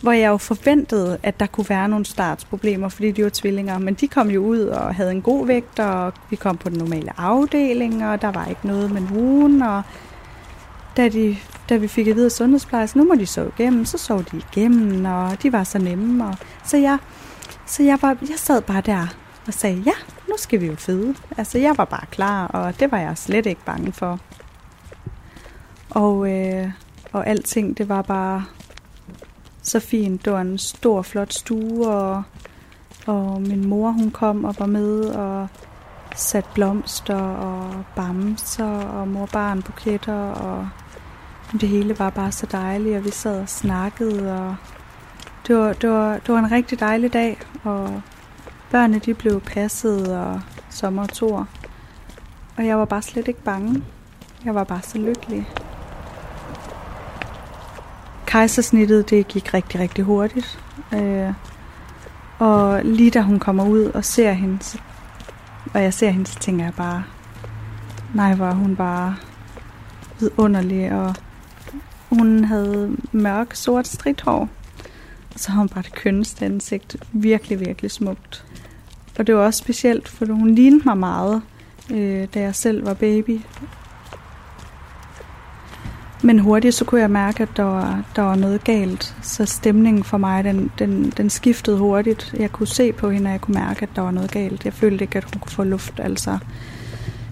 hvor 0.00 0.12
jeg 0.12 0.28
jo 0.28 0.36
forventede, 0.36 1.18
at 1.22 1.40
der 1.40 1.46
kunne 1.46 1.68
være 1.68 1.88
nogle 1.88 2.04
startsproblemer, 2.04 2.88
fordi 2.88 3.10
de 3.10 3.24
var 3.24 3.30
tvillinger. 3.32 3.78
Men 3.78 3.94
de 3.94 4.08
kom 4.08 4.30
jo 4.30 4.44
ud 4.44 4.60
og 4.60 4.94
havde 4.94 5.10
en 5.10 5.22
god 5.22 5.46
vægt, 5.46 5.78
og 5.78 6.12
vi 6.30 6.36
kom 6.36 6.56
på 6.56 6.68
den 6.68 6.78
normale 6.78 7.20
afdeling, 7.20 8.06
og 8.06 8.22
der 8.22 8.32
var 8.32 8.46
ikke 8.46 8.66
noget 8.66 8.90
med 8.90 9.00
nogen. 9.00 9.62
Og 9.62 9.82
da, 10.96 11.08
de, 11.08 11.36
da 11.68 11.76
vi 11.76 11.88
fik 11.88 12.08
at 12.08 12.16
vide 12.16 12.24
af 12.24 12.32
sundhedsplejersken, 12.32 13.00
nu 13.00 13.08
må 13.08 13.14
de 13.14 13.26
sove 13.26 13.52
igennem, 13.58 13.84
så 13.84 13.98
sov 13.98 14.24
de 14.24 14.36
igennem, 14.36 15.04
og 15.04 15.42
de 15.42 15.52
var 15.52 15.64
så 15.64 15.78
nemme. 15.78 16.26
Og, 16.26 16.34
så 16.64 16.76
jeg, 16.76 16.98
så 17.66 17.82
jeg, 17.82 17.98
var, 18.02 18.16
jeg 18.20 18.38
sad 18.38 18.62
bare 18.62 18.80
der 18.80 19.06
og 19.46 19.54
sagde, 19.54 19.82
ja, 19.86 19.92
nu 20.28 20.34
skal 20.36 20.60
vi 20.60 20.66
jo 20.66 20.76
føde. 20.76 21.14
Altså, 21.36 21.58
jeg 21.58 21.74
var 21.78 21.84
bare 21.84 22.06
klar, 22.10 22.46
og 22.46 22.80
det 22.80 22.92
var 22.92 22.98
jeg 22.98 23.18
slet 23.18 23.46
ikke 23.46 23.64
bange 23.64 23.92
for. 23.92 24.20
Og, 25.90 26.32
øh, 26.32 26.70
og 27.12 27.26
alting, 27.26 27.78
det 27.78 27.88
var 27.88 28.02
bare 28.02 28.44
så 29.62 29.80
fint. 29.80 30.24
Det 30.24 30.32
var 30.32 30.40
en 30.40 30.58
stor, 30.58 31.02
flot 31.02 31.32
stue, 31.32 31.88
og, 31.88 32.22
og 33.06 33.42
min 33.42 33.68
mor, 33.68 33.90
hun 33.90 34.10
kom 34.10 34.44
og 34.44 34.54
var 34.58 34.66
med 34.66 35.04
og 35.04 35.48
sat 36.16 36.44
blomster 36.54 37.20
og 37.20 37.84
bamser 37.96 38.80
og 38.80 39.08
mor 39.08 39.26
barn 39.32 39.62
buketter, 39.62 40.30
og 40.30 40.68
det 41.60 41.68
hele 41.68 41.98
var 41.98 42.10
bare 42.10 42.32
så 42.32 42.46
dejligt, 42.52 42.96
og 42.96 43.04
vi 43.04 43.10
sad 43.10 43.40
og 43.40 43.48
snakkede, 43.48 44.40
og 44.40 44.56
det 45.46 45.56
var, 45.56 45.72
det 45.72 45.90
var, 45.90 46.12
det 46.12 46.28
var 46.28 46.38
en 46.38 46.52
rigtig 46.52 46.80
dejlig 46.80 47.12
dag, 47.12 47.38
og 47.64 48.02
børnene 48.70 48.98
de 48.98 49.14
blev 49.14 49.40
passet 49.40 50.18
og 50.18 50.40
sommertur. 50.70 51.48
Og 52.56 52.66
jeg 52.66 52.78
var 52.78 52.84
bare 52.84 53.02
slet 53.02 53.28
ikke 53.28 53.42
bange. 53.42 53.82
Jeg 54.44 54.54
var 54.54 54.64
bare 54.64 54.82
så 54.82 54.98
lykkelig. 54.98 55.48
Kejsersnittet, 58.26 59.10
det 59.10 59.28
gik 59.28 59.54
rigtig, 59.54 59.80
rigtig 59.80 60.04
hurtigt. 60.04 60.60
Øh, 60.94 61.32
og 62.38 62.84
lige 62.84 63.10
da 63.10 63.20
hun 63.20 63.38
kommer 63.38 63.64
ud 63.64 63.84
og 63.84 64.04
ser 64.04 64.32
hende, 64.32 64.78
og 65.74 65.82
jeg 65.82 65.94
ser 65.94 66.10
hende, 66.10 66.26
så 66.26 66.38
tænker 66.38 66.64
jeg 66.64 66.74
bare, 66.74 67.04
nej, 68.14 68.34
hvor 68.34 68.50
hun 68.50 68.76
bare 68.76 69.16
vidunderlig, 70.20 70.92
og 70.92 71.14
hun 72.14 72.44
havde 72.44 72.96
mørk, 73.12 73.54
sort 73.54 73.88
stridthår. 73.88 74.48
Og 75.34 75.40
så 75.40 75.50
har 75.50 75.58
hun 75.58 75.68
bare 75.68 75.82
det 75.82 75.94
kønneste 75.94 76.44
ansigt. 76.44 76.96
Virkelig, 77.12 77.60
virkelig 77.60 77.90
smukt. 77.90 78.44
Og 79.18 79.26
det 79.26 79.34
var 79.34 79.44
også 79.46 79.58
specielt, 79.58 80.08
for 80.08 80.26
hun 80.26 80.54
lignede 80.54 80.84
mig 80.84 80.98
meget, 80.98 81.42
øh, 81.90 82.28
da 82.34 82.40
jeg 82.40 82.54
selv 82.54 82.86
var 82.86 82.94
baby. 82.94 83.40
Men 86.22 86.38
hurtigt 86.38 86.74
så 86.74 86.84
kunne 86.84 87.00
jeg 87.00 87.10
mærke, 87.10 87.42
at 87.42 87.48
der 87.56 87.62
var, 87.62 88.02
der 88.16 88.22
var 88.22 88.34
noget 88.34 88.64
galt. 88.64 89.16
Så 89.22 89.44
stemningen 89.44 90.04
for 90.04 90.18
mig, 90.18 90.44
den, 90.44 90.70
den, 90.78 91.12
den 91.16 91.30
skiftede 91.30 91.78
hurtigt. 91.78 92.34
Jeg 92.38 92.52
kunne 92.52 92.66
se 92.66 92.92
på 92.92 93.10
hende, 93.10 93.28
og 93.28 93.32
jeg 93.32 93.40
kunne 93.40 93.54
mærke, 93.54 93.82
at 93.82 93.88
der 93.96 94.02
var 94.02 94.10
noget 94.10 94.30
galt. 94.30 94.64
Jeg 94.64 94.72
følte 94.72 95.04
ikke, 95.04 95.18
at 95.18 95.24
hun 95.24 95.40
kunne 95.40 95.52
få 95.52 95.64
luft. 95.64 96.00
Altså, 96.00 96.38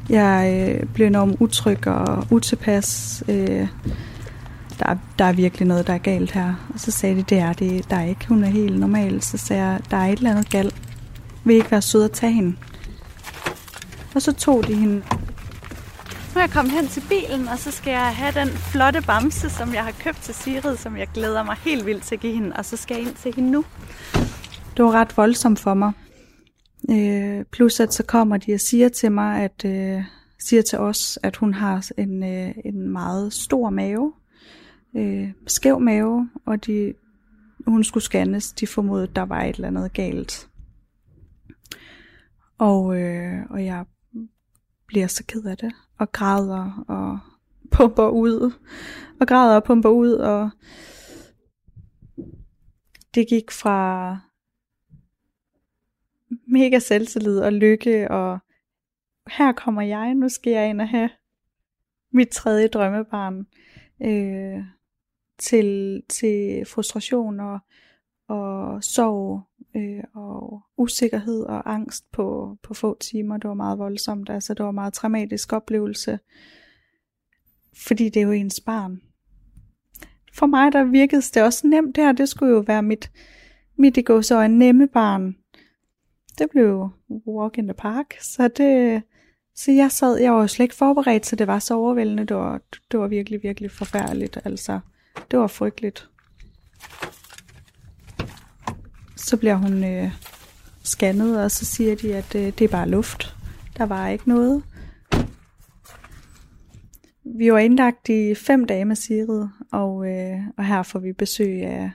jeg 0.08 0.68
øh, 0.68 0.86
blev 0.86 1.06
enormt 1.06 1.36
utryg 1.40 1.86
og 1.86 2.26
utilpas. 2.30 3.22
Øh, 3.28 3.66
der, 4.82 4.96
der 5.18 5.24
er 5.24 5.32
virkelig 5.32 5.68
noget, 5.68 5.86
der 5.86 5.92
er 5.92 5.98
galt 5.98 6.32
her. 6.32 6.54
Og 6.74 6.80
så 6.80 6.90
sagde 6.90 7.16
de, 7.16 7.22
det 7.22 7.38
er 7.38 7.52
det, 7.52 7.90
der 7.90 7.96
er 7.96 8.04
ikke. 8.04 8.28
Hun 8.28 8.44
er 8.44 8.48
helt 8.48 8.78
normal. 8.78 9.22
Så 9.22 9.38
sagde 9.38 9.62
jeg, 9.62 9.80
der 9.90 9.96
er 9.96 10.06
et 10.06 10.16
eller 10.16 10.30
andet 10.30 10.50
galt. 10.50 10.74
Vil 11.44 11.54
I 11.54 11.56
ikke 11.56 11.70
være 11.70 11.82
søde 11.82 12.04
at 12.04 12.12
tage 12.12 12.32
hende? 12.32 12.56
Og 14.14 14.22
så 14.22 14.32
tog 14.32 14.66
de 14.66 14.74
hende 14.74 15.02
nu 16.34 16.38
er 16.38 16.42
jeg 16.42 16.50
kommet 16.50 16.74
hen 16.74 16.88
til 16.88 17.02
bilen, 17.08 17.48
og 17.48 17.58
så 17.58 17.70
skal 17.70 17.90
jeg 17.90 18.16
have 18.16 18.32
den 18.40 18.48
flotte 18.48 19.02
bamse, 19.06 19.50
som 19.50 19.74
jeg 19.74 19.84
har 19.84 19.92
købt 20.00 20.16
til 20.22 20.34
Sigrid, 20.34 20.76
som 20.76 20.96
jeg 20.96 21.08
glæder 21.14 21.42
mig 21.42 21.56
helt 21.64 21.86
vildt 21.86 22.02
til 22.02 22.14
at 22.14 22.20
give 22.20 22.32
hende, 22.32 22.56
og 22.56 22.64
så 22.64 22.76
skal 22.76 22.94
jeg 22.94 23.06
ind 23.06 23.14
til 23.14 23.34
hende 23.34 23.50
nu. 23.50 23.64
Det 24.76 24.84
var 24.84 24.92
ret 24.92 25.16
voldsomt 25.16 25.60
for 25.60 25.74
mig. 25.74 25.92
Øh, 26.90 27.44
plus 27.52 27.80
at 27.80 27.94
så 27.94 28.02
kommer 28.02 28.36
de 28.36 28.54
og 28.54 28.60
siger 28.60 28.88
til 28.88 29.12
mig, 29.12 29.42
at 29.42 29.64
øh, 29.64 30.02
siger 30.38 30.62
til 30.62 30.78
os, 30.78 31.18
at 31.22 31.36
hun 31.36 31.54
har 31.54 31.90
en, 31.98 32.24
øh, 32.24 32.54
en 32.64 32.88
meget 32.88 33.32
stor 33.32 33.70
mave, 33.70 34.12
øh, 34.96 35.32
skæv 35.46 35.80
mave, 35.80 36.30
og 36.46 36.66
de, 36.66 36.94
hun 37.66 37.84
skulle 37.84 38.04
scannes. 38.04 38.52
De 38.52 38.66
formodede, 38.66 39.12
der 39.16 39.22
var 39.22 39.42
et 39.42 39.54
eller 39.54 39.68
andet 39.68 39.92
galt. 39.92 40.48
Og, 42.58 43.00
øh, 43.00 43.46
og 43.50 43.64
jeg 43.64 43.84
bliver 44.86 45.06
så 45.06 45.24
ked 45.24 45.44
af 45.44 45.56
det, 45.56 45.72
og 45.98 46.12
græder 46.12 46.84
og 46.88 47.18
pumper 47.70 48.08
ud, 48.08 48.52
og 49.20 49.26
græder 49.26 49.56
og 49.56 49.64
pumper 49.64 49.88
ud, 49.88 50.12
og 50.12 50.50
det 53.14 53.28
gik 53.28 53.50
fra 53.50 54.18
mega 56.46 56.78
selvtillid 56.78 57.38
og 57.38 57.52
lykke, 57.52 58.10
og 58.10 58.38
her 59.26 59.52
kommer 59.52 59.82
jeg, 59.82 60.14
nu 60.14 60.28
skal 60.28 60.52
jeg 60.52 60.70
ind 60.70 60.80
og 60.80 60.88
have 60.88 61.10
mit 62.12 62.28
tredje 62.28 62.68
drømmebarn, 62.68 63.46
øh, 64.02 64.64
til, 65.42 66.02
til 66.08 66.66
frustration 66.66 67.40
og, 67.40 67.58
og 68.28 68.84
sorg 68.84 69.42
øh, 69.76 70.04
og 70.14 70.62
usikkerhed 70.76 71.42
og 71.42 71.72
angst 71.72 72.12
på, 72.12 72.56
på 72.62 72.74
få 72.74 72.98
timer. 72.98 73.36
Det 73.36 73.48
var 73.48 73.54
meget 73.54 73.78
voldsomt. 73.78 74.30
Altså, 74.30 74.54
det 74.54 74.62
var 74.62 74.70
en 74.70 74.74
meget 74.74 74.92
traumatisk 74.92 75.52
oplevelse, 75.52 76.18
fordi 77.86 78.08
det 78.08 78.22
er 78.22 78.26
jo 78.26 78.32
ens 78.32 78.60
barn. 78.60 79.00
For 80.34 80.46
mig 80.46 80.72
der 80.72 80.84
virkede 80.84 81.22
det 81.22 81.42
også 81.42 81.66
nemt 81.66 81.96
her. 81.96 82.12
Det 82.12 82.28
skulle 82.28 82.52
jo 82.52 82.64
være 82.66 82.82
mit, 82.82 83.10
mit 83.76 83.94
det 83.94 84.06
går 84.06 84.20
så 84.20 84.40
en 84.40 84.58
nemme 84.58 84.88
barn. 84.88 85.36
Det 86.38 86.50
blev 86.50 86.64
jo 86.64 86.90
walk 87.26 87.58
in 87.58 87.64
the 87.64 87.74
park. 87.74 88.14
Så 88.20 88.48
det, 88.48 89.02
så 89.54 89.72
jeg 89.72 89.90
sad, 89.90 90.20
jeg 90.20 90.32
var 90.32 90.46
slet 90.46 90.64
ikke 90.64 90.74
forberedt, 90.74 91.26
så 91.26 91.36
det 91.36 91.46
var 91.46 91.58
så 91.58 91.74
overvældende. 91.74 92.24
Det 92.24 92.36
var, 92.36 92.60
det 92.90 93.00
var 93.00 93.08
virkelig, 93.08 93.42
virkelig 93.42 93.70
forfærdeligt. 93.70 94.38
Altså, 94.44 94.80
det 95.30 95.38
var 95.38 95.46
frygteligt 95.46 96.08
så 99.32 99.36
bliver 99.36 99.54
hun 99.54 99.84
øh, 99.84 100.10
scannet, 100.82 101.44
og 101.44 101.50
så 101.50 101.64
siger 101.64 101.96
de, 101.96 102.16
at 102.16 102.34
øh, 102.34 102.42
det 102.42 102.60
er 102.60 102.68
bare 102.68 102.88
luft. 102.88 103.36
Der 103.76 103.86
var 103.86 104.08
ikke 104.08 104.28
noget. 104.28 104.62
Vi 107.24 107.52
var 107.52 107.58
indlagt 107.58 108.08
i 108.08 108.34
fem 108.34 108.64
dage 108.64 108.84
med 108.84 108.96
Sigrid, 108.96 109.46
og, 109.72 110.06
øh, 110.08 110.38
og 110.58 110.66
her 110.66 110.82
får 110.82 110.98
vi 110.98 111.12
besøg 111.12 111.62
af, 111.62 111.90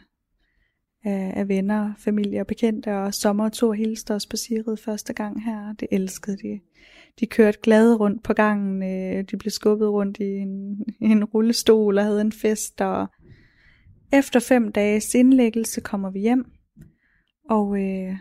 af, 1.04 1.34
af 1.36 1.48
venner, 1.48 1.94
familie 1.98 2.42
og 2.42 2.48
bekendte, 2.48 2.98
og 2.98 3.14
sommer 3.14 3.50
to 3.50 3.72
hilste 3.72 4.14
os 4.14 4.26
på 4.26 4.38
Sigrid 4.38 4.78
første 4.78 5.14
gang 5.14 5.44
her. 5.46 5.74
Det 5.74 5.88
elskede 5.92 6.38
de. 6.38 6.60
De 7.20 7.26
kørte 7.26 7.60
glade 7.64 7.96
rundt 7.96 8.24
på 8.24 8.34
gangen, 8.34 8.84
øh, 8.84 9.24
de 9.24 9.38
blev 9.38 9.52
skubbet 9.52 9.90
rundt 9.90 10.18
i 10.18 10.24
en, 10.24 10.84
en 11.02 11.24
rullestol 11.24 11.98
og 11.98 12.04
havde 12.04 12.22
en 12.22 12.32
fest, 12.32 12.82
og 12.82 13.08
efter 14.14 14.40
fem 14.40 14.72
dages 14.72 15.16
indlæggelse 15.16 15.82
kommer 15.82 16.10
vi 16.10 16.20
hjem, 16.20 16.46
og, 17.50 17.84
øh, 17.84 18.16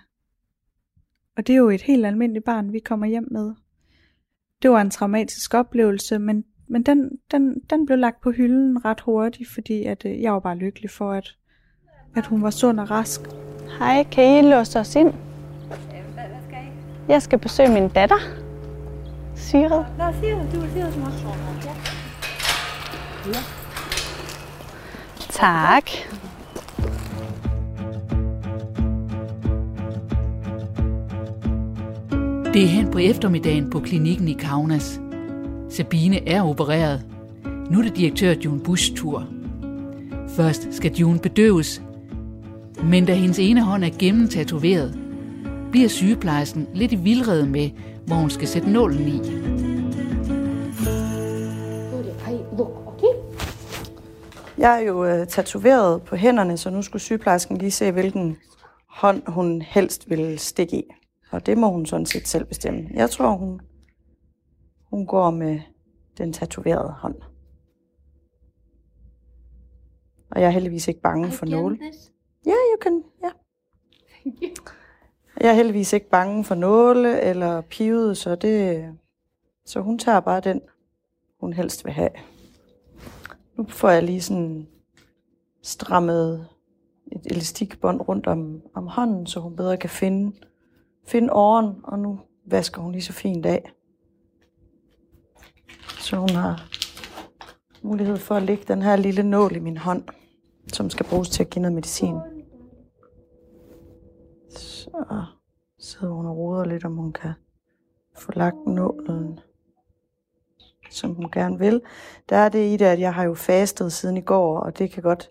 og 1.36 1.46
det 1.46 1.52
er 1.52 1.56
jo 1.56 1.70
et 1.70 1.82
helt 1.82 2.06
almindeligt 2.06 2.44
barn, 2.44 2.72
vi 2.72 2.78
kommer 2.78 3.06
hjem 3.06 3.28
med. 3.30 3.54
Det 4.62 4.70
var 4.70 4.80
en 4.80 4.90
traumatisk 4.90 5.54
oplevelse, 5.54 6.18
men, 6.18 6.44
men 6.68 6.82
den, 6.82 7.10
den, 7.30 7.60
den 7.70 7.86
blev 7.86 7.98
lagt 7.98 8.20
på 8.20 8.30
hylden 8.30 8.84
ret 8.84 9.00
hurtigt, 9.00 9.48
fordi 9.48 9.84
at, 9.84 10.04
øh, 10.04 10.22
jeg 10.22 10.32
var 10.32 10.40
bare 10.40 10.56
lykkelig 10.56 10.90
for, 10.90 11.12
at, 11.12 11.36
at 12.16 12.26
hun 12.26 12.42
var 12.42 12.50
sund 12.50 12.80
og 12.80 12.90
rask. 12.90 13.20
Hej, 13.78 14.04
kan 14.12 14.44
I 14.44 14.50
låse 14.50 14.78
os 14.78 14.96
ind? 14.96 15.12
Hvad, 15.68 15.78
hvad 16.14 16.42
skal 16.48 16.58
I? 16.58 17.12
Jeg 17.12 17.22
skal 17.22 17.38
besøge 17.38 17.72
min 17.72 17.88
datter. 17.88 18.45
Sigrid. 19.36 19.84
Nå, 19.98 20.04
Sigrid, 20.20 20.52
du 20.52 20.60
er 20.60 20.68
Sigrid 20.74 20.92
som 20.92 21.02
også. 21.02 21.26
Ja. 23.26 23.40
Tak. 25.30 25.90
Det 32.54 32.64
er 32.64 32.68
hen 32.68 32.90
på 32.90 32.98
eftermiddagen 32.98 33.70
på 33.70 33.80
klinikken 33.80 34.28
i 34.28 34.32
Kaunas. 34.32 35.00
Sabine 35.70 36.28
er 36.28 36.42
opereret. 36.42 37.02
Nu 37.70 37.78
er 37.78 37.82
det 37.82 37.96
direktør 37.96 38.34
June 38.44 38.60
Bush 38.60 38.96
tur. 38.96 39.26
Først 40.28 40.68
skal 40.70 40.92
June 40.92 41.18
bedøves, 41.18 41.82
men 42.82 43.04
da 43.04 43.14
hendes 43.14 43.38
ene 43.38 43.62
hånd 43.62 43.84
er 43.84 43.90
gennemtatoveret, 43.98 44.98
bliver 45.76 45.88
sygeplejersken 45.88 46.68
lidt 46.74 46.92
i 46.92 46.96
vildrede 46.96 47.46
med, 47.46 47.70
hvor 48.06 48.16
hun 48.16 48.30
skal 48.30 48.48
sætte 48.48 48.70
nålen 48.70 49.08
i. 49.08 49.20
Jeg 54.58 54.82
er 54.82 54.86
jo 54.86 55.04
øh, 55.04 55.26
tatoveret 55.26 56.02
på 56.02 56.16
hænderne, 56.16 56.56
så 56.56 56.70
nu 56.70 56.82
skulle 56.82 57.02
sygeplejersken 57.02 57.56
lige 57.56 57.70
se, 57.70 57.92
hvilken 57.92 58.36
hånd 58.88 59.22
hun 59.26 59.62
helst 59.62 60.10
ville 60.10 60.38
stikke 60.38 60.76
i. 60.76 60.84
Og 61.30 61.46
det 61.46 61.58
må 61.58 61.70
hun 61.70 61.86
sådan 61.86 62.06
set 62.06 62.28
selv 62.28 62.44
bestemme. 62.44 62.88
Jeg 62.94 63.10
tror, 63.10 63.30
hun, 63.30 63.60
hun 64.90 65.06
går 65.06 65.30
med 65.30 65.60
den 66.18 66.32
tatoverede 66.32 66.94
hånd. 66.98 67.16
Og 70.30 70.40
jeg 70.40 70.46
er 70.46 70.50
heldigvis 70.50 70.88
ikke 70.88 71.00
bange 71.00 71.30
for 71.30 71.46
nåle. 71.46 71.78
Yeah, 72.46 72.56
you 72.72 72.78
can, 72.82 73.02
ja. 73.22 73.30
Yeah. 74.26 74.75
Jeg 75.40 75.48
er 75.50 75.54
heldigvis 75.54 75.92
ikke 75.92 76.10
bange 76.10 76.44
for 76.44 76.54
nåle 76.54 77.20
eller 77.20 77.60
pivet, 77.60 78.18
så 78.18 78.34
det, 78.34 78.84
så 79.66 79.80
hun 79.80 79.98
tager 79.98 80.20
bare 80.20 80.40
den, 80.40 80.60
hun 81.40 81.52
helst 81.52 81.84
vil 81.84 81.92
have. 81.92 82.10
Nu 83.56 83.66
får 83.68 83.90
jeg 83.90 84.02
lige 84.02 84.22
sådan 84.22 84.66
strammet 85.62 86.48
et 87.12 87.26
elastikbånd 87.26 88.00
rundt 88.08 88.26
om, 88.26 88.62
om 88.74 88.86
hånden, 88.86 89.26
så 89.26 89.40
hun 89.40 89.56
bedre 89.56 89.76
kan 89.76 89.90
finde, 89.90 90.36
finde 91.06 91.32
åren, 91.32 91.74
og 91.84 91.98
nu 91.98 92.20
vasker 92.46 92.82
hun 92.82 92.92
lige 92.92 93.02
så 93.02 93.12
fint 93.12 93.46
af. 93.46 93.72
Så 95.98 96.16
hun 96.16 96.30
har 96.30 96.68
mulighed 97.82 98.16
for 98.16 98.34
at 98.34 98.42
lægge 98.42 98.64
den 98.68 98.82
her 98.82 98.96
lille 98.96 99.22
nål 99.22 99.56
i 99.56 99.60
min 99.60 99.76
hånd, 99.76 100.04
som 100.72 100.90
skal 100.90 101.06
bruges 101.06 101.28
til 101.28 101.42
at 101.42 101.50
give 101.50 101.62
noget 101.62 101.74
medicin. 101.74 102.35
Så 104.58 105.24
sidder 105.78 106.14
hun 106.14 106.26
og 106.26 106.36
roder 106.36 106.64
lidt, 106.64 106.84
om 106.84 106.96
hun 106.96 107.12
kan 107.12 107.32
få 108.14 108.32
lagt 108.34 108.66
nålen, 108.66 109.40
som 110.90 111.14
hun 111.14 111.30
gerne 111.30 111.58
vil. 111.58 111.82
Der 112.28 112.36
er 112.36 112.48
det 112.48 112.72
i 112.72 112.76
det, 112.76 112.84
at 112.84 113.00
jeg 113.00 113.14
har 113.14 113.24
jo 113.24 113.34
fastet 113.34 113.92
siden 113.92 114.16
i 114.16 114.20
går, 114.20 114.58
og 114.60 114.78
det 114.78 114.90
kan 114.90 115.02
godt, 115.02 115.30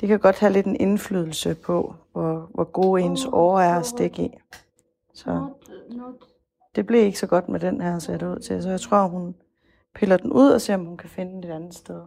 det 0.00 0.08
kan 0.08 0.18
godt 0.18 0.38
have 0.38 0.52
lidt 0.52 0.66
en 0.66 0.76
indflydelse 0.76 1.54
på, 1.54 1.94
hvor, 2.12 2.50
hvor 2.54 2.64
gode 2.64 3.02
ens 3.02 3.26
årer 3.32 3.62
er 3.62 3.78
at 3.78 3.86
stikke 3.86 4.22
i. 4.22 4.30
Så 5.14 5.48
det 6.74 6.86
blev 6.86 7.00
ikke 7.00 7.18
så 7.18 7.26
godt 7.26 7.48
med 7.48 7.60
den 7.60 7.80
her, 7.80 7.98
ser 7.98 8.16
det 8.16 8.26
ud 8.26 8.38
til. 8.38 8.62
Så 8.62 8.70
jeg 8.70 8.80
tror, 8.80 9.06
hun 9.06 9.34
piller 9.94 10.16
den 10.16 10.32
ud 10.32 10.50
og 10.50 10.60
ser, 10.60 10.74
om 10.74 10.84
hun 10.84 10.96
kan 10.96 11.08
finde 11.10 11.32
den 11.32 11.44
et 11.44 11.50
andet 11.50 11.74
sted. 11.74 12.02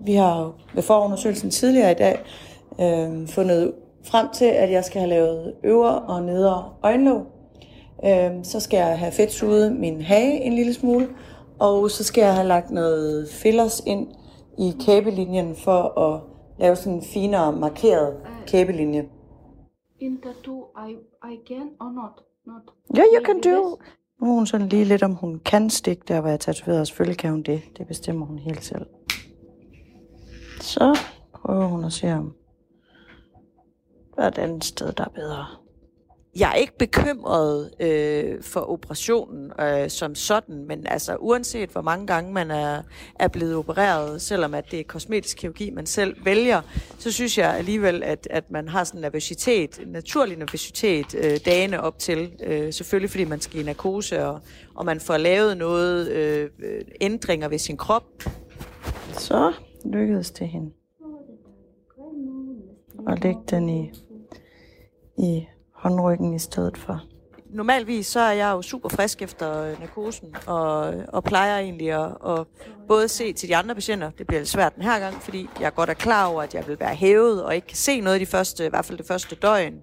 Vi 0.00 0.14
har 0.14 0.42
jo 0.42 0.54
ved 0.74 0.82
forundersøgelsen 0.82 1.50
tidligere 1.50 1.92
i 1.92 1.94
dag 1.94 2.24
øh, 2.80 3.28
fundet 3.28 3.72
frem 4.04 4.26
til, 4.34 4.44
at 4.44 4.70
jeg 4.70 4.84
skal 4.84 5.00
have 5.00 5.10
lavet 5.10 5.54
øvre 5.64 5.98
og 5.98 6.22
nedre 6.22 6.72
øjenlåg. 6.82 7.26
Øh, 8.04 8.30
så 8.42 8.60
skal 8.60 8.76
jeg 8.76 8.98
have 8.98 9.12
fedtsuget 9.12 9.76
min 9.76 10.00
hage 10.00 10.40
en 10.40 10.52
lille 10.52 10.74
smule, 10.74 11.08
og 11.58 11.90
så 11.90 12.04
skal 12.04 12.22
jeg 12.22 12.34
have 12.34 12.46
lagt 12.46 12.70
noget 12.70 13.28
fillers 13.28 13.82
ind 13.86 14.08
i 14.58 14.74
kæbelinjen 14.80 15.56
for 15.56 15.98
at 16.00 16.20
lave 16.58 16.76
sådan 16.76 16.92
en 16.92 17.02
finere 17.02 17.52
markeret 17.52 18.16
kæbelinje. 18.46 19.04
In 20.00 20.20
tattoo, 20.22 20.64
I, 20.88 20.92
I 21.32 21.36
can 21.48 21.68
or 21.80 21.92
not? 21.92 22.22
Not. 22.46 22.62
Yeah, 22.96 23.06
you 23.14 23.24
can 23.24 23.40
do. 23.40 23.78
Nu 24.20 24.30
er 24.30 24.34
hun 24.34 24.46
sådan 24.46 24.68
lige 24.68 24.84
lidt, 24.84 25.02
om 25.02 25.14
hun 25.14 25.40
kan 25.44 25.70
stikke 25.70 26.02
der, 26.08 26.20
hvor 26.20 26.28
jeg 26.28 26.34
er 26.34 26.38
tatoveret, 26.38 26.80
og 26.80 26.86
selvfølgelig 26.86 27.18
kan 27.18 27.30
hun 27.30 27.42
det. 27.42 27.62
Det 27.78 27.86
bestemmer 27.86 28.26
hun 28.26 28.38
helt 28.38 28.64
selv. 28.64 28.86
Så 30.60 30.98
prøver 31.34 31.66
hun 31.66 31.84
at 31.84 31.92
se, 31.92 32.12
om 32.12 32.34
er 34.18 34.28
et 34.28 34.38
andet 34.38 34.64
sted, 34.64 34.92
der 34.92 35.04
er 35.04 35.08
bedre. 35.08 35.46
Jeg 36.38 36.50
er 36.50 36.54
ikke 36.54 36.78
bekymret 36.78 37.70
øh, 37.80 38.42
for 38.42 38.60
operationen 38.60 39.52
øh, 39.60 39.90
som 39.90 40.14
sådan, 40.14 40.64
men 40.66 40.86
altså 40.86 41.16
uanset 41.16 41.70
hvor 41.70 41.82
mange 41.82 42.06
gange 42.06 42.32
man 42.32 42.50
er, 42.50 42.82
er 43.14 43.28
blevet 43.28 43.56
opereret, 43.56 44.22
selvom 44.22 44.54
at 44.54 44.70
det 44.70 44.80
er 44.80 44.84
kosmetisk 44.84 45.36
kirurgi, 45.36 45.70
man 45.70 45.86
selv 45.86 46.24
vælger, 46.24 46.60
så 46.98 47.12
synes 47.12 47.38
jeg 47.38 47.54
alligevel, 47.54 48.02
at, 48.02 48.28
at 48.30 48.50
man 48.50 48.68
har 48.68 48.84
sådan 48.84 48.98
en 48.98 49.02
nervøsitet, 49.02 49.78
en 49.78 49.88
naturlig 49.88 50.38
nervøsitet 50.38 51.14
øh, 51.14 51.38
dagene 51.44 51.80
op 51.80 51.98
til. 51.98 52.32
Øh, 52.44 52.72
selvfølgelig 52.72 53.10
fordi 53.10 53.24
man 53.24 53.40
skal 53.40 53.60
i 53.60 53.62
narkose, 53.62 54.24
og, 54.24 54.40
og 54.74 54.84
man 54.84 55.00
får 55.00 55.16
lavet 55.16 55.56
noget 55.56 56.08
øh, 56.08 56.50
ændringer 57.00 57.48
ved 57.48 57.58
sin 57.58 57.76
krop. 57.76 58.22
Så 59.12 59.52
lykkedes 59.84 60.30
det 60.30 60.48
hende 60.48 60.70
at 63.08 63.22
lægge 63.22 63.40
den 63.50 63.68
i, 63.68 63.92
i 65.18 65.46
håndryggen 65.74 66.34
i 66.34 66.38
stedet 66.38 66.76
for. 66.76 67.02
Normalvis 67.50 68.06
så 68.06 68.20
er 68.20 68.32
jeg 68.32 68.52
jo 68.52 68.62
super 68.62 68.88
frisk 68.88 69.22
efter 69.22 69.62
øh, 69.62 69.80
narkosen, 69.80 70.36
og, 70.46 70.94
og 71.08 71.24
plejer 71.24 71.58
egentlig 71.58 71.92
at, 71.92 72.16
at 72.26 72.46
både 72.88 73.08
se 73.08 73.32
til 73.32 73.48
de 73.48 73.56
andre 73.56 73.74
patienter. 73.74 74.10
Det 74.10 74.26
bliver 74.26 74.40
lidt 74.40 74.48
svært 74.48 74.74
den 74.74 74.82
her 74.82 74.98
gang, 74.98 75.14
fordi 75.14 75.48
jeg 75.60 75.74
godt 75.74 75.90
er 75.90 75.94
klar 75.94 76.26
over, 76.26 76.42
at 76.42 76.54
jeg 76.54 76.68
vil 76.68 76.80
være 76.80 76.94
hævet 76.94 77.44
og 77.44 77.54
ikke 77.54 77.66
kan 77.66 77.76
se 77.76 78.00
noget 78.00 78.20
de 78.20 78.26
første, 78.26 78.66
i 78.66 78.68
hvert 78.68 78.84
fald 78.84 78.98
det 78.98 79.06
første 79.06 79.36
døgn. 79.36 79.74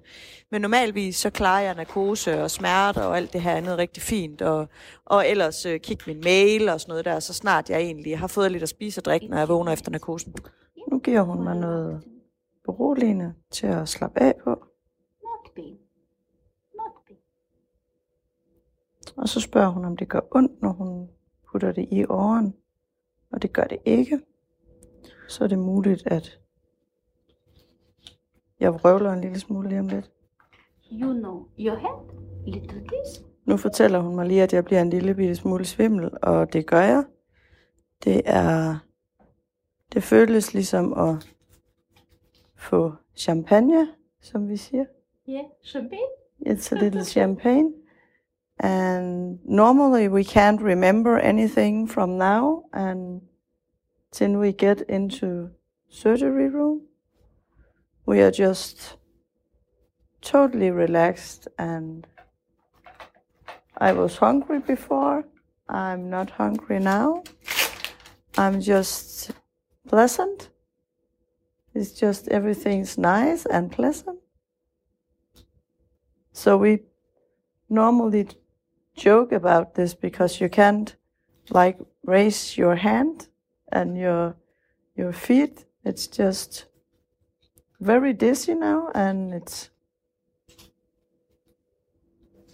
Men 0.51 0.61
normalvis 0.61 1.15
så 1.15 1.29
klarer 1.29 1.61
jeg 1.61 1.75
narkose 1.75 2.43
og 2.43 2.51
smerte 2.51 3.05
og 3.05 3.17
alt 3.17 3.33
det 3.33 3.41
her 3.41 3.51
andet 3.51 3.77
rigtig 3.77 4.03
fint, 4.03 4.41
og, 4.41 4.67
og 5.05 5.27
ellers 5.27 5.65
øh, 5.65 5.79
kigge 5.79 6.03
min 6.07 6.21
mail 6.23 6.69
og 6.69 6.81
sådan 6.81 6.91
noget 6.91 7.05
der, 7.05 7.19
så 7.19 7.33
snart 7.33 7.69
jeg 7.69 7.79
egentlig 7.79 8.19
har 8.19 8.27
fået 8.27 8.51
lidt 8.51 8.63
at 8.63 8.69
spise 8.69 9.01
og 9.01 9.05
drikke, 9.05 9.27
når 9.27 9.37
jeg 9.37 9.49
vågner 9.49 9.71
efter 9.71 9.91
narkosen. 9.91 10.33
Nu 10.91 10.99
giver 10.99 11.21
hun 11.21 11.43
mig 11.43 11.55
noget 11.55 12.03
beroligende 12.65 13.33
til 13.51 13.67
at 13.67 13.89
slappe 13.89 14.19
af 14.19 14.33
på. 14.43 14.72
Not 15.61 16.93
pain. 17.05 17.17
Og 19.15 19.29
så 19.29 19.39
spørger 19.39 19.69
hun, 19.69 19.85
om 19.85 19.97
det 19.97 20.09
gør 20.09 20.19
ondt, 20.31 20.61
når 20.61 20.71
hun 20.71 21.09
putter 21.51 21.71
det 21.71 21.87
i 21.91 22.05
åren. 22.05 22.53
Og 23.31 23.41
det 23.41 23.53
gør 23.53 23.63
det 23.63 23.77
ikke. 23.85 24.21
Så 25.27 25.43
er 25.43 25.47
det 25.47 25.59
muligt, 25.59 26.07
at 26.07 26.39
jeg 28.59 28.73
vrøvler 28.73 29.13
en 29.13 29.21
lille 29.21 29.39
smule 29.39 29.69
lige 29.69 29.79
om 29.79 29.87
lidt. 29.87 30.11
You 30.91 31.13
know 31.13 31.47
your 31.59 31.75
head? 31.75 32.13
Little 32.45 32.81
kiss? 32.81 33.25
Nu 33.45 33.57
fortæller 33.57 33.99
hun 33.99 34.15
mig 34.15 34.25
lige, 34.27 34.43
at 34.43 34.53
jeg 34.53 34.65
bliver 34.65 34.81
en 34.81 34.89
lille 34.89 35.15
bitte 35.15 35.35
smule 35.35 35.65
svimmel, 35.65 36.09
og 36.21 36.53
det 36.53 36.67
gør 36.67 36.81
jeg. 36.81 37.03
Det 38.03 38.21
er... 38.25 38.77
Det 39.93 40.03
føles 40.03 40.53
ligesom 40.53 40.93
at 40.93 41.35
få 42.55 42.93
champagne, 43.15 43.87
som 44.21 44.49
vi 44.49 44.57
siger. 44.57 44.85
Yeah, 45.25 45.43
champagne? 45.63 46.09
It's 46.41 46.71
a 46.71 46.75
little 46.75 47.05
champagne. 47.05 47.73
And 48.59 49.39
normally 49.45 50.07
we 50.07 50.23
can't 50.23 50.61
remember 50.61 51.17
anything 51.17 51.87
from 51.87 52.17
now 52.17 52.65
and 52.73 53.21
till 54.11 54.33
we 54.33 54.51
get 54.51 54.81
into 54.81 55.51
surgery 55.89 56.49
room. 56.49 56.81
We 58.05 58.21
are 58.21 58.31
just 58.31 58.97
totally 60.21 60.71
relaxed 60.71 61.47
and 61.57 62.05
I 63.77 63.93
was 63.93 64.17
hungry 64.17 64.59
before. 64.59 65.25
I'm 65.69 66.09
not 66.09 66.31
hungry 66.31 66.79
now. 66.79 67.23
I'm 68.37 68.59
just 68.59 69.31
pleasant. 69.87 70.49
It's 71.73 71.91
just 71.91 72.27
everything's 72.27 72.97
nice 72.97 73.45
and 73.45 73.71
pleasant. 73.71 74.19
So 76.33 76.57
we 76.57 76.79
normally 77.69 78.27
joke 78.95 79.31
about 79.31 79.75
this 79.75 79.95
because 79.95 80.41
you 80.41 80.49
can't 80.49 80.95
like 81.49 81.77
raise 82.07 82.57
your 82.57 82.75
hand 82.75 83.27
and 83.71 83.97
your 83.97 84.35
your 84.97 85.11
feet. 85.11 85.65
It's 85.85 86.07
just 86.07 86.67
very 87.79 88.13
dizzy 88.13 88.53
now 88.53 88.89
and 88.95 89.33
it's 89.33 89.69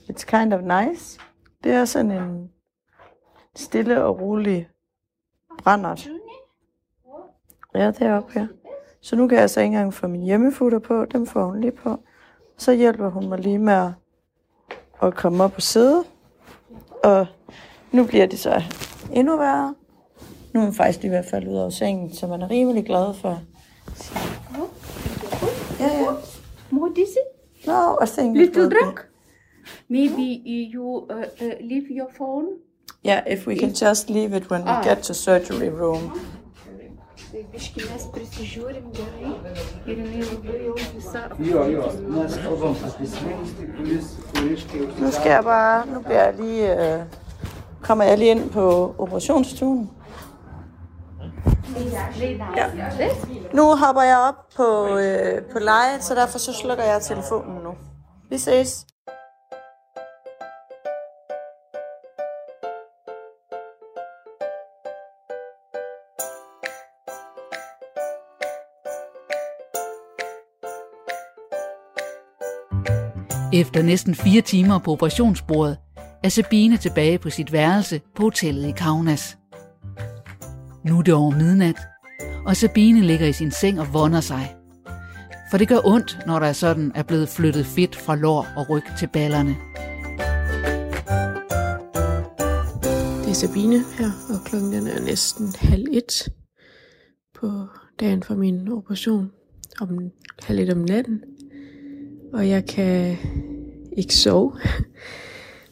it's 0.10 0.24
kind 0.24 0.54
of 0.54 0.62
nice. 0.62 1.20
Det 1.63 1.72
er 1.72 1.86
sådan 1.86 2.12
en 2.12 2.52
stille 3.56 4.04
og 4.04 4.20
rolig 4.22 4.70
brændert. 5.58 6.10
Ja, 7.76 7.88
det 7.88 8.02
er 8.02 8.13
op 8.13 8.30
her. 8.30 8.48
Så 9.02 9.15
nu 9.15 9.28
kan 9.28 9.36
jeg 9.36 9.42
altså 9.42 9.60
ikke 9.60 9.68
engang 9.68 9.94
få 9.94 10.08
min 10.08 10.22
hjemmefutter 10.22 10.80
på. 10.80 11.06
Dem 11.06 11.26
får 11.26 11.46
hun 11.46 11.62
lige 11.62 11.72
på. 11.72 12.04
Så 12.60 12.72
hjælper 12.72 13.10
hun 13.10 13.30
mig 13.30 13.39
lige 13.39 13.58
med 13.60 13.74
at, 13.74 13.89
at 15.02 15.15
komme 15.15 15.43
op 15.43 15.54
og 15.56 15.62
sidde. 15.62 16.04
Og 17.04 17.28
nu 17.91 18.04
bliver 18.06 18.26
det 18.26 18.39
så 18.39 18.63
endnu 19.13 19.38
værre. 19.38 19.76
Nu 20.54 20.60
er 20.60 20.63
hun 20.65 20.74
faktisk 20.74 21.02
lige 21.02 21.12
ved 21.12 21.17
at 21.17 21.26
falde 21.26 21.50
ud 21.52 21.58
af 21.58 21.72
sengen, 21.72 22.13
så 22.13 22.28
man 22.28 22.41
er 22.41 22.50
rimelig 22.50 22.86
glad 22.86 23.13
for. 23.13 23.41
Ja, 25.80 25.86
ja. 25.86 26.06
More 26.69 26.89
dizzy? 26.95 27.17
No, 27.67 27.95
I 28.04 28.08
think 28.08 28.36
it 28.38 28.41
Little 28.56 28.69
drunk? 28.69 29.00
Maybe 29.88 30.41
you 30.74 30.98
uh, 30.98 31.15
uh, 31.41 31.52
leave 31.62 31.86
your 31.89 32.10
phone? 32.17 32.45
Yeah, 33.06 33.22
if 33.34 33.48
we 33.48 33.56
can 33.56 33.69
just 33.69 34.10
leave 34.10 34.38
it 34.38 34.52
when 34.52 34.62
we 34.63 34.69
Ah. 34.69 34.84
get 34.84 34.98
to 34.98 35.13
surgery 35.13 35.69
room. 35.69 36.19
Tai 37.30 37.44
biški 37.54 37.84
mes 37.86 38.06
prisižiūrim 38.10 38.86
gerai 38.98 39.32
ir 39.86 40.00
jinai 40.00 40.22
labai 40.26 40.62
jau 40.63 40.72
visa 40.96 41.20
Jo, 41.46 41.65
jo, 41.70 41.84
mes 42.15 42.38
kalbam 42.42 42.80
apie 42.88 43.10
slenkstį, 43.12 43.68
kuris 43.76 44.08
kuriškai 44.32 44.88
Nu 45.04 45.12
skal 45.13 45.32
jeg 45.36 45.44
bare, 45.44 45.84
nu 45.92 46.02
bliver 46.08 46.24
jeg 46.24 46.34
lige, 46.39 46.72
øh, 46.86 47.04
kommer 47.82 48.04
jeg 48.04 48.18
lige 48.18 48.32
ind 48.32 48.50
på 48.50 48.96
operationsstuen. 48.98 49.89
Ja. 52.58 52.68
Nu 53.54 53.76
hopper 53.76 54.02
jeg 54.02 54.18
op 54.18 54.50
på, 54.56 54.98
øh, 54.98 55.42
på 55.52 55.60
lejet, 55.60 56.04
så 56.04 56.15
derfor 56.15 56.39
så 56.39 56.54
slukker 56.54 56.84
jeg 56.84 57.02
telefonen 57.02 57.63
nu. 57.63 57.74
Vi 58.30 58.38
ses. 58.38 58.86
Efter 73.54 73.82
næsten 73.82 74.16
fire 74.16 74.42
timer 74.42 74.80
på 74.80 74.92
operationsbordet, 74.92 75.78
er 76.24 76.30
Sabine 76.30 76.78
tilbage 76.78 77.18
på 77.18 77.30
sit 77.30 77.52
værelse 77.52 78.02
på 78.16 78.24
hotellet 78.24 78.68
i 78.68 78.72
Kaunas. 78.72 79.38
Nu 80.86 80.98
er 80.98 81.02
det 81.02 81.14
over 81.14 81.32
midnat, 81.32 81.76
og 82.46 82.56
Sabine 82.58 83.02
ligger 83.02 83.28
i 83.28 83.34
sin 83.34 83.52
seng 83.52 83.80
og 83.80 83.94
vonder 83.94 84.22
sig. 84.22 84.56
For 85.52 85.58
det 85.58 85.68
gør 85.68 85.80
ondt, 85.86 86.20
når 86.28 86.40
der 86.40 86.54
sådan 86.54 86.92
er 86.96 87.04
blevet 87.04 87.30
flyttet 87.30 87.66
fedt 87.66 87.96
fra 87.96 88.16
lår 88.16 88.48
og 88.58 88.70
ryg 88.70 88.84
til 89.00 89.08
ballerne. 89.14 89.56
Det 93.24 93.30
er 93.30 93.34
Sabine 93.34 93.84
her, 93.98 94.12
og 94.30 94.46
klokken 94.46 94.74
den 94.74 94.88
er 94.88 95.02
næsten 95.02 95.54
halv 95.60 95.86
et 95.92 96.30
på 97.36 97.66
dagen 98.00 98.24
for 98.24 98.36
min 98.36 98.72
operation. 98.72 99.32
Om 99.82 100.12
halv 100.44 100.60
et 100.60 100.70
om 100.74 100.78
natten. 100.78 101.22
Og 102.34 102.50
jeg 102.50 102.65
kan 102.65 103.18
ikke 103.98 104.15
sove. 104.15 104.60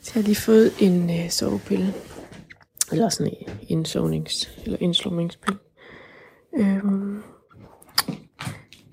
Så 0.02 0.12
jeg 0.16 0.24
har 0.24 0.28
lige 0.28 0.36
fået 0.36 0.72
en 0.80 1.10
øh, 1.10 1.30
sovepille. 1.30 1.94
Eller 2.92 3.10
sådan 3.10 3.34
en 3.34 3.48
indsovnings- 3.78 4.64
eller 4.66 4.78
indslumningspille. 4.82 5.60
Øhm, 6.58 7.24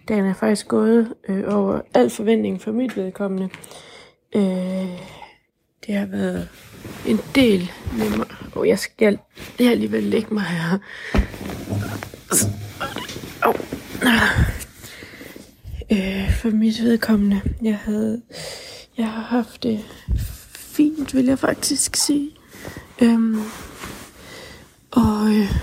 dagen 0.08 0.24
er 0.24 0.34
faktisk 0.34 0.68
gået 0.68 1.14
øh, 1.28 1.44
over 1.56 1.80
al 1.94 2.10
forventning 2.10 2.62
for 2.62 2.72
mit 2.72 2.96
vedkommende. 2.96 3.48
Øh, 4.36 5.00
det 5.86 5.94
har 5.94 6.06
været 6.06 6.48
en 7.06 7.18
del 7.34 7.70
nemmere. 7.98 8.28
Og 8.54 8.68
jeg 8.68 8.78
skal 8.78 9.18
jeg 9.58 9.70
alligevel 9.70 10.02
lægge 10.02 10.34
mig 10.34 10.42
her. 10.42 10.78
Oh. 13.46 13.54
Øh, 15.94 16.32
for 16.36 16.50
mit 16.50 16.82
vedkommende, 16.84 17.40
jeg 17.62 17.78
havde, 17.78 18.22
jeg 18.96 19.10
har 19.12 19.22
haft 19.22 19.62
det 19.62 19.80
fint, 20.56 21.14
vil 21.14 21.24
jeg 21.24 21.38
faktisk 21.38 21.96
sige. 21.96 22.30
Øhm, 23.02 23.38
og 24.90 25.26
øh, 25.30 25.56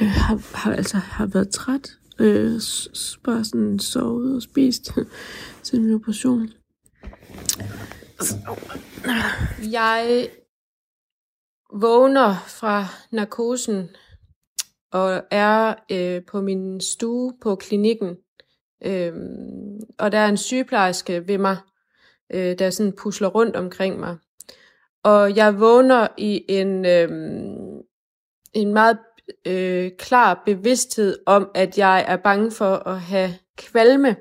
øh, 0.00 0.06
har, 0.08 0.56
har 0.56 0.72
altså 0.74 0.96
har 0.96 1.26
været 1.26 1.50
træt. 1.50 1.90
Øh, 2.18 2.60
s- 2.60 3.18
bare 3.24 3.44
sådan 3.44 3.78
sovet 3.78 4.36
og 4.36 4.42
spist 4.42 4.90
til 5.62 5.80
min 5.80 5.94
operation. 5.94 6.48
Jeg 9.72 10.28
vågner 11.74 12.34
fra 12.46 12.86
narkosen 13.10 13.88
og 14.92 15.22
er 15.30 15.74
øh, 15.92 16.22
på 16.26 16.40
min 16.40 16.80
stue 16.80 17.32
på 17.42 17.54
klinikken. 17.54 18.16
Øh, 18.84 19.12
og 19.98 20.12
der 20.12 20.18
er 20.18 20.28
en 20.28 20.36
sygeplejerske 20.36 21.28
ved 21.28 21.38
mig, 21.38 21.56
øh, 22.32 22.58
der 22.58 22.70
sådan 22.70 22.92
pusler 22.92 23.28
rundt 23.28 23.56
omkring 23.56 24.00
mig. 24.00 24.16
Og 25.02 25.36
jeg 25.36 25.60
vågner 25.60 26.08
i 26.18 26.44
en, 26.48 26.86
øh, 26.86 27.08
en 28.54 28.72
meget 28.72 28.98
øh, 29.46 29.90
klar 29.98 30.42
bevidsthed 30.46 31.18
om, 31.26 31.50
at 31.54 31.78
jeg 31.78 32.04
er 32.08 32.16
bange 32.16 32.50
for 32.50 32.88
at 32.88 33.00
have 33.00 33.30
kvalme. 33.56 34.16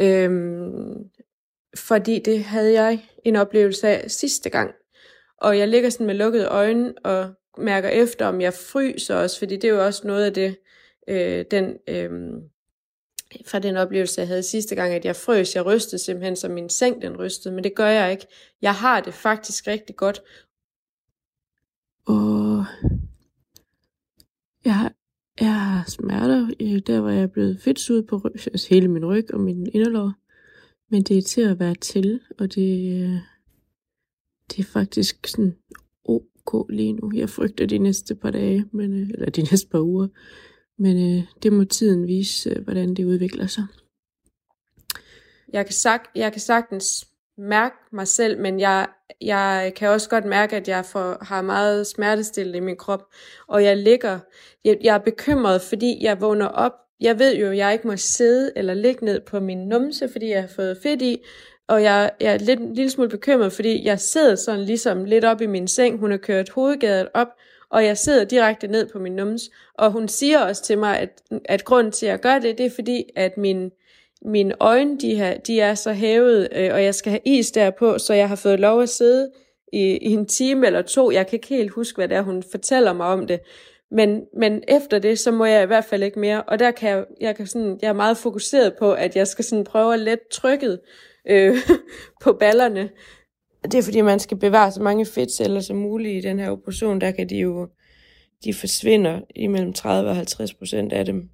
Øhm, 0.00 0.94
fordi 1.76 2.18
det 2.24 2.44
havde 2.44 2.72
jeg 2.72 3.08
en 3.24 3.36
oplevelse 3.36 3.88
af 3.88 4.10
sidste 4.10 4.50
gang. 4.50 4.74
Og 5.40 5.58
jeg 5.58 5.68
ligger 5.68 5.90
sådan 5.90 6.06
med 6.06 6.14
lukkede 6.14 6.46
øjne 6.46 6.94
og 7.04 7.34
mærker 7.58 7.88
efter, 7.88 8.26
om 8.26 8.40
jeg 8.40 8.54
fryser 8.54 9.14
også, 9.14 9.38
fordi 9.38 9.56
det 9.56 9.64
er 9.64 9.74
jo 9.74 9.84
også 9.84 10.06
noget 10.06 10.24
af 10.24 10.34
det, 10.34 10.56
øh, 11.08 11.44
den, 11.50 11.76
øh, 11.88 12.10
fra 13.46 13.58
den 13.58 13.76
oplevelse, 13.76 14.20
jeg 14.20 14.28
havde 14.28 14.42
sidste 14.42 14.74
gang, 14.74 14.92
at 14.92 15.04
jeg 15.04 15.16
frøs. 15.16 15.54
Jeg 15.54 15.66
rystede 15.66 16.02
simpelthen, 16.02 16.36
som 16.36 16.50
min 16.50 16.68
seng 16.68 17.02
den 17.02 17.16
rystede, 17.16 17.54
men 17.54 17.64
det 17.64 17.74
gør 17.74 17.86
jeg 17.86 18.10
ikke. 18.10 18.26
Jeg 18.62 18.74
har 18.74 19.00
det 19.00 19.14
faktisk 19.14 19.66
rigtig 19.66 19.96
godt. 19.96 20.22
Og 22.06 22.64
jeg 24.64 24.74
har, 24.74 24.92
jeg 25.40 25.54
har 25.54 25.84
smerter, 25.90 26.80
der 26.86 27.00
hvor 27.00 27.10
jeg 27.10 27.22
er 27.22 27.26
blevet 27.26 27.60
fedtsud 27.60 28.02
på 28.02 28.16
ryg, 28.16 28.32
altså 28.46 28.68
hele 28.70 28.88
min 28.88 29.06
ryg 29.06 29.34
og 29.34 29.40
min 29.40 29.66
inderlår. 29.74 30.12
Men 30.90 31.02
det 31.02 31.18
er 31.18 31.22
til 31.22 31.40
at 31.40 31.58
være 31.58 31.74
til, 31.74 32.20
og 32.38 32.54
det, 32.54 33.02
øh, 33.02 33.18
det 34.50 34.58
er 34.58 34.64
faktisk 34.72 35.26
sådan 35.26 35.56
ok 36.54 36.70
lige 36.70 36.92
nu. 36.92 37.10
Jeg 37.14 37.30
frygter 37.30 37.66
de 37.66 37.78
næste 37.78 38.14
par 38.14 38.30
dage, 38.30 38.64
men, 38.72 39.02
øh, 39.02 39.08
eller 39.10 39.30
de 39.30 39.42
næste 39.50 39.68
par 39.68 39.80
uger. 39.80 40.08
Men 40.78 40.96
øh, 40.96 41.24
det 41.42 41.52
må 41.52 41.64
tiden 41.64 42.06
vise, 42.06 42.50
øh, 42.50 42.64
hvordan 42.64 42.94
det 42.94 43.04
udvikler 43.04 43.46
sig. 43.46 43.64
Jeg 45.52 45.66
kan, 45.66 45.74
sag, 45.74 45.98
jeg 46.14 46.32
kan 46.32 46.40
sagtens 46.40 47.08
mærke 47.38 47.76
mig 47.92 48.08
selv, 48.08 48.40
men 48.40 48.60
jeg, 48.60 48.86
jeg 49.20 49.72
kan 49.76 49.88
også 49.88 50.08
godt 50.08 50.24
mærke, 50.24 50.56
at 50.56 50.68
jeg 50.68 50.84
får, 50.84 51.24
har 51.24 51.42
meget 51.42 51.86
smertestillende 51.86 52.58
i 52.58 52.60
min 52.60 52.76
krop. 52.76 53.02
Og 53.48 53.64
jeg 53.64 53.76
ligger, 53.76 54.18
jeg, 54.64 54.78
jeg 54.82 54.94
er 54.94 54.98
bekymret, 54.98 55.62
fordi 55.62 55.98
jeg 56.04 56.20
vågner 56.20 56.46
op. 56.46 56.72
Jeg 57.00 57.18
ved 57.18 57.36
jo, 57.36 57.50
at 57.50 57.56
jeg 57.56 57.72
ikke 57.72 57.86
må 57.86 57.96
sidde 57.96 58.52
eller 58.56 58.74
ligge 58.74 59.04
ned 59.04 59.20
på 59.20 59.40
min 59.40 59.58
numse, 59.58 60.08
fordi 60.08 60.28
jeg 60.28 60.40
har 60.40 60.48
fået 60.48 60.78
fedt 60.82 61.02
i. 61.02 61.18
Og 61.68 61.82
jeg, 61.82 62.10
jeg 62.20 62.34
er 62.34 62.38
lidt, 62.38 62.60
en 62.60 62.74
lille 62.74 62.90
smule 62.90 63.08
bekymret, 63.08 63.52
fordi 63.52 63.84
jeg 63.84 64.00
sidder 64.00 64.34
sådan 64.34 64.64
ligesom 64.64 65.04
lidt 65.04 65.24
op 65.24 65.40
i 65.40 65.46
min 65.46 65.68
seng. 65.68 65.98
Hun 65.98 66.10
har 66.10 66.18
kørt 66.18 66.48
hovedgadet 66.48 67.08
op, 67.14 67.28
og 67.70 67.84
jeg 67.84 67.98
sidder 67.98 68.24
direkte 68.24 68.66
ned 68.66 68.86
på 68.86 68.98
min 68.98 69.12
nums. 69.12 69.42
Og 69.74 69.92
hun 69.92 70.08
siger 70.08 70.38
også 70.38 70.62
til 70.62 70.78
mig, 70.78 70.98
at, 70.98 71.22
at 71.44 71.64
grunden 71.64 71.92
til, 71.92 72.06
at 72.06 72.10
jeg 72.10 72.20
gør 72.20 72.38
det, 72.38 72.58
det 72.58 72.66
er 72.66 72.70
fordi, 72.70 73.04
at 73.16 73.36
min, 73.36 73.70
mine 74.22 74.54
øjne, 74.60 74.98
de, 74.98 75.14
her, 75.14 75.38
de 75.38 75.60
er 75.60 75.74
så 75.74 75.92
hævet, 75.92 76.48
øh, 76.52 76.70
og 76.72 76.84
jeg 76.84 76.94
skal 76.94 77.10
have 77.10 77.20
is 77.24 77.50
derpå, 77.50 77.98
så 77.98 78.14
jeg 78.14 78.28
har 78.28 78.36
fået 78.36 78.60
lov 78.60 78.82
at 78.82 78.88
sidde 78.88 79.30
i, 79.72 79.80
i 79.80 80.12
en 80.12 80.26
time 80.26 80.66
eller 80.66 80.82
to. 80.82 81.10
Jeg 81.10 81.26
kan 81.26 81.36
ikke 81.36 81.48
helt 81.48 81.70
huske, 81.70 81.96
hvad 81.96 82.08
det 82.08 82.16
er, 82.16 82.22
hun 82.22 82.42
fortæller 82.50 82.92
mig 82.92 83.06
om 83.06 83.26
det. 83.26 83.40
Men, 83.90 84.22
men 84.36 84.62
efter 84.68 84.98
det, 84.98 85.18
så 85.18 85.30
må 85.30 85.44
jeg 85.44 85.62
i 85.62 85.66
hvert 85.66 85.84
fald 85.84 86.02
ikke 86.02 86.18
mere. 86.18 86.42
Og 86.42 86.58
der 86.58 86.70
kan 86.70 86.90
jeg, 86.90 87.04
jeg, 87.20 87.36
kan 87.36 87.46
sådan, 87.46 87.78
jeg 87.82 87.88
er 87.88 87.92
meget 87.92 88.16
fokuseret 88.16 88.74
på, 88.78 88.92
at 88.92 89.16
jeg 89.16 89.26
skal 89.26 89.44
sådan 89.44 89.64
prøve 89.64 89.94
at 89.94 90.00
lette 90.00 90.24
trykket 90.32 90.80
øh, 91.28 91.56
på 92.24 92.32
ballerne. 92.32 92.90
Det 93.62 93.74
er 93.74 93.82
fordi, 93.82 94.00
man 94.00 94.18
skal 94.18 94.36
bevare 94.38 94.72
så 94.72 94.82
mange 94.82 95.06
fedtceller 95.06 95.60
som 95.60 95.76
muligt 95.76 96.24
i 96.24 96.28
den 96.28 96.38
her 96.38 96.50
operation. 96.50 97.00
Der 97.00 97.10
kan 97.10 97.28
de 97.28 97.36
jo, 97.36 97.68
de 98.44 98.54
forsvinder 98.54 99.20
imellem 99.36 99.72
30 99.72 100.10
og 100.10 100.16
50 100.16 100.54
procent 100.54 100.92
af 100.92 101.04
dem. 101.04 101.30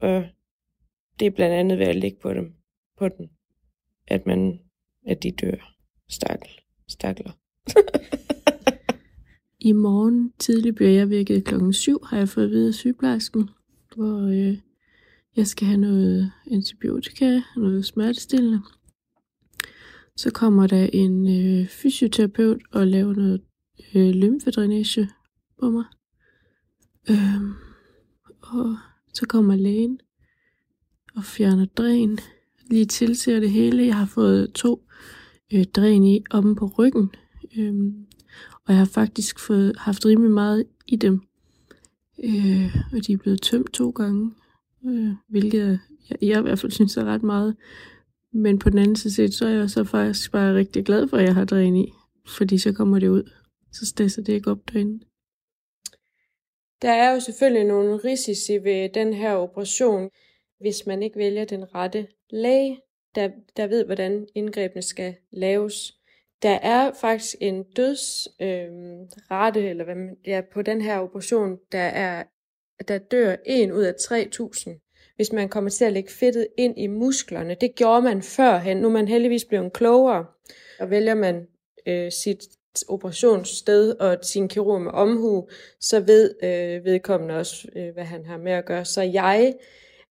Og 0.00 0.24
det 1.20 1.26
er 1.26 1.30
blandt 1.30 1.54
andet 1.54 1.78
ved 1.78 1.86
at 1.86 1.96
ligge 1.96 2.18
på 2.22 2.34
dem, 2.34 2.52
på 2.98 3.08
den, 3.08 3.30
at 4.06 4.26
man, 4.26 4.60
at 5.06 5.22
de 5.22 5.30
dør. 5.30 5.74
Stakkel. 6.08 6.50
Stakler. 6.88 7.32
I 9.60 9.72
morgen 9.72 10.32
tidlig 10.38 10.74
bliver 10.74 10.90
jeg 10.90 11.10
vækket 11.10 11.44
klokken 11.44 11.72
7, 11.72 12.02
har 12.04 12.18
jeg 12.18 12.28
fået 12.28 12.44
at 12.44 12.50
vide 12.50 12.68
af 12.68 12.74
sygeplejersken, 12.74 13.50
hvor 13.94 14.28
øh, 14.28 14.58
jeg 15.36 15.46
skal 15.46 15.66
have 15.66 15.80
noget 15.80 16.32
antibiotika, 16.50 17.40
noget 17.56 17.84
smertestillende. 17.84 18.60
Så 20.16 20.30
kommer 20.30 20.66
der 20.66 20.88
en 20.92 21.26
øh, 21.28 21.68
fysioterapeut 21.68 22.62
og 22.72 22.86
laver 22.86 23.14
noget 23.14 23.40
øh, 23.94 24.10
lymfedrænage 24.10 25.08
på 25.60 25.70
mig. 25.70 25.84
Øhm, 27.10 27.52
og 28.42 28.76
så 29.14 29.26
kommer 29.26 29.56
lægen 29.56 30.00
og 31.16 31.24
fjerner 31.24 31.64
dræn. 31.64 32.18
Lige 32.70 32.84
tilser 32.84 33.40
det 33.40 33.50
hele. 33.50 33.86
Jeg 33.86 33.96
har 33.96 34.06
fået 34.06 34.52
to 34.52 34.86
øh, 35.52 35.64
dræn 35.64 36.04
i 36.04 36.24
omme 36.30 36.56
på 36.56 36.66
ryggen. 36.78 37.10
Øhm, 37.56 38.06
og 38.64 38.72
jeg 38.72 38.78
har 38.78 38.84
faktisk 38.84 39.38
fået, 39.38 39.76
haft 39.78 40.06
rimelig 40.06 40.30
meget 40.30 40.64
i 40.86 40.96
dem. 40.96 41.22
Øh, 42.24 42.76
og 42.92 43.06
de 43.06 43.12
er 43.12 43.16
blevet 43.16 43.42
tømt 43.42 43.72
to 43.72 43.90
gange. 43.90 44.30
Øh, 44.86 45.10
hvilket 45.28 45.80
jeg, 46.10 46.18
jeg 46.22 46.38
i 46.38 46.42
hvert 46.42 46.58
fald 46.58 46.72
synes 46.72 46.96
er 46.96 47.04
ret 47.04 47.22
meget. 47.22 47.56
Men 48.34 48.58
på 48.58 48.70
den 48.70 48.78
anden 48.78 48.96
side, 48.96 49.32
så 49.32 49.46
er 49.46 49.50
jeg 49.50 49.70
så 49.70 49.84
faktisk 49.84 50.32
bare 50.32 50.54
rigtig 50.54 50.84
glad 50.84 51.08
for, 51.08 51.16
at 51.16 51.24
jeg 51.24 51.34
har 51.34 51.44
dræn 51.44 51.76
i. 51.76 51.92
Fordi 52.36 52.58
så 52.58 52.72
kommer 52.72 52.98
det 52.98 53.08
ud. 53.08 53.30
Så 53.72 53.86
stæsser 53.86 54.22
det 54.22 54.32
ikke 54.32 54.50
op 54.50 54.58
derinde. 54.72 55.04
Der 56.82 56.90
er 56.90 57.14
jo 57.14 57.20
selvfølgelig 57.20 57.64
nogle 57.64 57.96
risici 57.96 58.52
ved 58.52 58.88
den 58.88 59.12
her 59.12 59.34
operation, 59.34 60.10
hvis 60.60 60.86
man 60.86 61.02
ikke 61.02 61.18
vælger 61.18 61.44
den 61.44 61.74
rette 61.74 62.06
læge, 62.30 62.80
der, 63.14 63.30
der 63.56 63.66
ved, 63.66 63.84
hvordan 63.84 64.26
indgrebene 64.34 64.82
skal 64.82 65.14
laves. 65.32 65.92
Der 66.42 66.58
er 66.62 66.92
faktisk 67.00 67.36
en 67.40 67.62
dødsrate, 67.62 69.60
øhm, 69.60 69.64
øh, 69.64 69.70
eller 69.70 69.84
hvad 69.84 69.94
man, 69.94 70.16
ja, 70.26 70.42
på 70.52 70.62
den 70.62 70.80
her 70.80 70.98
operation, 70.98 71.58
der 71.72 71.78
er 71.78 72.24
der 72.88 72.98
dør 72.98 73.36
en 73.46 73.72
ud 73.72 73.82
af 73.82 73.94
3.000, 74.00 74.83
hvis 75.16 75.32
man 75.32 75.48
kommer 75.48 75.70
til 75.70 75.84
at 75.84 75.92
lægge 75.92 76.12
fedtet 76.12 76.46
ind 76.56 76.78
i 76.78 76.86
musklerne. 76.86 77.56
Det 77.60 77.74
gjorde 77.74 78.02
man 78.02 78.22
førhen. 78.22 78.76
Nu 78.76 78.88
er 78.88 78.92
man 78.92 79.08
heldigvis 79.08 79.44
blevet 79.44 79.72
klogere, 79.72 80.26
og 80.80 80.90
vælger 80.90 81.14
man 81.14 81.46
øh, 81.86 82.12
sit 82.12 82.38
operationssted 82.88 83.94
og 84.00 84.18
sin 84.22 84.48
kirurg 84.48 84.82
med 84.82 84.92
omhu, 84.92 85.48
så 85.80 86.00
ved 86.00 86.34
øh, 86.42 86.84
vedkommende 86.84 87.36
også, 87.36 87.68
øh, 87.76 87.94
hvad 87.94 88.04
han 88.04 88.26
har 88.26 88.36
med 88.36 88.52
at 88.52 88.64
gøre. 88.64 88.84
Så 88.84 89.02
jeg 89.02 89.54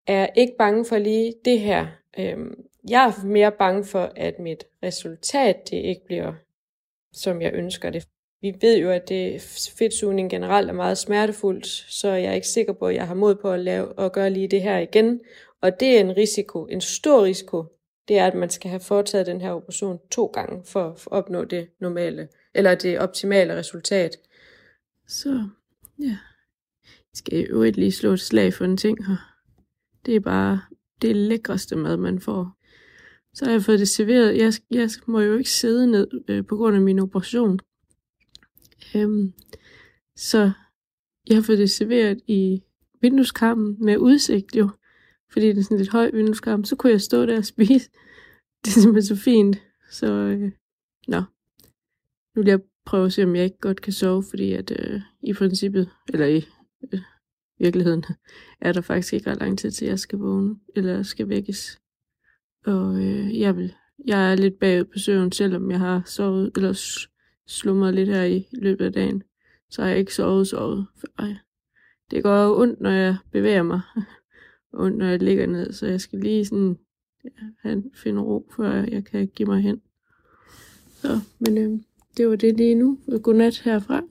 er 0.07 0.27
ikke 0.35 0.53
bange 0.57 0.85
for 0.85 0.97
lige 0.97 1.33
det 1.45 1.59
her. 1.59 1.87
Øhm, 2.19 2.55
jeg 2.89 3.05
er 3.05 3.25
mere 3.25 3.51
bange 3.51 3.85
for, 3.85 4.11
at 4.15 4.39
mit 4.39 4.65
resultat 4.83 5.69
det 5.71 5.77
ikke 5.77 6.05
bliver, 6.05 6.33
som 7.13 7.41
jeg 7.41 7.53
ønsker 7.53 7.89
det. 7.89 8.07
Vi 8.43 8.53
ved 8.61 8.77
jo, 8.77 8.89
at 8.89 9.09
det 9.09 9.41
fedtsugning 9.77 10.29
generelt 10.29 10.69
er 10.69 10.73
meget 10.73 10.97
smertefuldt, 10.97 11.67
så 11.67 12.07
jeg 12.07 12.29
er 12.29 12.33
ikke 12.33 12.47
sikker 12.47 12.73
på, 12.73 12.87
at 12.87 12.95
jeg 12.95 13.07
har 13.07 13.15
mod 13.15 13.35
på 13.35 13.51
at, 13.51 13.59
lave, 13.59 13.99
at 13.99 14.13
gøre 14.13 14.29
lige 14.29 14.47
det 14.47 14.61
her 14.61 14.77
igen. 14.77 15.19
Og 15.61 15.79
det 15.79 15.87
er 15.87 15.99
en 15.99 16.17
risiko, 16.17 16.65
en 16.65 16.81
stor 16.81 17.23
risiko, 17.23 17.65
det 18.07 18.17
er, 18.17 18.27
at 18.27 18.35
man 18.35 18.49
skal 18.49 18.69
have 18.69 18.79
foretaget 18.79 19.25
den 19.25 19.41
her 19.41 19.51
operation 19.51 19.99
to 20.11 20.25
gange 20.25 20.63
for 20.65 20.89
at 20.89 21.07
opnå 21.07 21.43
det 21.43 21.69
normale, 21.79 22.27
eller 22.55 22.75
det 22.75 22.99
optimale 22.99 23.55
resultat. 23.55 24.17
Så 25.07 25.29
ja, 25.99 26.05
jeg 26.05 27.13
skal 27.13 27.47
jo 27.49 27.63
ikke 27.63 27.79
lige 27.79 27.91
slå 27.91 28.13
et 28.13 28.19
slag 28.19 28.53
for 28.53 28.65
en 28.65 28.77
ting 28.77 29.07
her. 29.07 29.17
Det 30.05 30.15
er 30.15 30.19
bare 30.19 30.61
det 31.01 31.15
lækreste 31.15 31.75
mad, 31.75 31.97
man 31.97 32.19
får. 32.19 32.57
Så 33.33 33.45
har 33.45 33.51
jeg 33.51 33.61
fået 33.61 33.79
det 33.79 33.89
serveret. 33.89 34.37
Jeg, 34.37 34.53
jeg 34.71 34.89
må 35.07 35.19
jo 35.19 35.37
ikke 35.37 35.49
sidde 35.49 35.91
ned 35.91 36.07
øh, 36.27 36.45
på 36.45 36.55
grund 36.55 36.75
af 36.75 36.81
min 36.81 36.99
operation. 36.99 37.59
Øhm, 38.95 39.33
så 40.15 40.51
jeg 41.27 41.37
har 41.37 41.41
fået 41.41 41.57
det 41.57 41.71
serveret 41.71 42.21
i 42.27 42.63
vindueskarmen 43.01 43.77
med 43.79 43.97
udsigt 43.97 44.55
jo. 44.55 44.69
Fordi 45.31 45.47
det 45.47 45.57
er 45.57 45.63
sådan 45.63 45.77
lidt 45.77 45.91
høj 45.91 46.11
vindueskarm. 46.13 46.63
Så 46.63 46.75
kunne 46.75 46.91
jeg 46.91 47.01
stå 47.01 47.25
der 47.25 47.37
og 47.37 47.45
spise. 47.53 47.89
Det 48.65 48.67
er 48.67 48.81
simpelthen 48.81 49.15
så 49.17 49.23
fint. 49.23 49.57
Så 49.91 50.13
øh, 50.13 50.51
nå. 51.07 51.21
Nu 52.35 52.41
vil 52.41 52.47
jeg 52.47 52.59
prøve 52.85 53.05
at 53.05 53.13
se, 53.13 53.23
om 53.23 53.35
jeg 53.35 53.43
ikke 53.43 53.59
godt 53.59 53.81
kan 53.81 53.93
sove, 53.93 54.23
fordi 54.29 54.53
at 54.53 54.71
øh, 54.79 55.01
i 55.23 55.33
princippet, 55.33 55.89
eller 56.13 56.25
i 56.25 56.45
øh, 56.93 56.99
virkeligheden, 57.59 58.03
er 58.61 58.71
der 58.71 58.81
faktisk 58.81 59.13
ikke 59.13 59.31
ret 59.31 59.39
lang 59.39 59.59
tid 59.59 59.71
til, 59.71 59.87
jeg 59.87 59.99
skal 59.99 60.19
vågne, 60.19 60.55
eller 60.75 61.03
skal 61.03 61.29
vækkes. 61.29 61.79
Og 62.65 62.95
øh, 63.03 63.39
jeg 63.39 63.57
vil, 63.57 63.73
jeg 64.05 64.31
er 64.31 64.35
lidt 64.35 64.59
bagud 64.59 64.83
på 64.83 64.99
søvn, 64.99 65.31
selvom 65.31 65.71
jeg 65.71 65.79
har 65.79 66.01
sovet, 66.05 66.51
eller 66.55 66.73
slumret 67.47 67.93
lidt 67.93 68.09
her 68.09 68.23
i 68.23 68.47
løbet 68.51 68.85
af 68.85 68.93
dagen. 68.93 69.23
Så 69.69 69.81
har 69.81 69.89
jeg 69.89 69.99
ikke 69.99 70.15
sovet, 70.15 70.47
sovet. 70.47 70.85
Ej. 71.19 71.35
Det 72.11 72.23
går 72.23 72.43
jo 72.43 72.61
ondt, 72.61 72.81
når 72.81 72.89
jeg 72.89 73.17
bevæger 73.31 73.63
mig. 73.63 73.81
ondt, 74.73 74.97
når 74.97 75.05
jeg 75.05 75.23
ligger 75.23 75.45
ned, 75.45 75.73
så 75.73 75.87
jeg 75.87 76.01
skal 76.01 76.19
lige 76.19 76.45
sådan 76.45 76.77
ja, 77.65 77.75
finde 77.95 78.21
ro, 78.21 78.51
før 78.55 78.71
jeg 78.71 79.05
kan 79.05 79.27
give 79.27 79.47
mig 79.47 79.61
hen. 79.61 79.81
Så, 80.95 81.19
men 81.39 81.57
øh, 81.57 81.79
det 82.17 82.29
var 82.29 82.35
det 82.35 82.57
lige 82.57 82.75
nu. 82.75 82.99
Godnat 83.23 83.59
herfra. 83.59 84.01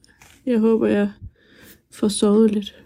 Jeg 0.46 0.58
håber, 0.58 0.86
jeg 0.86 1.12
får 1.90 2.08
sovet 2.08 2.50
lidt. 2.50 2.82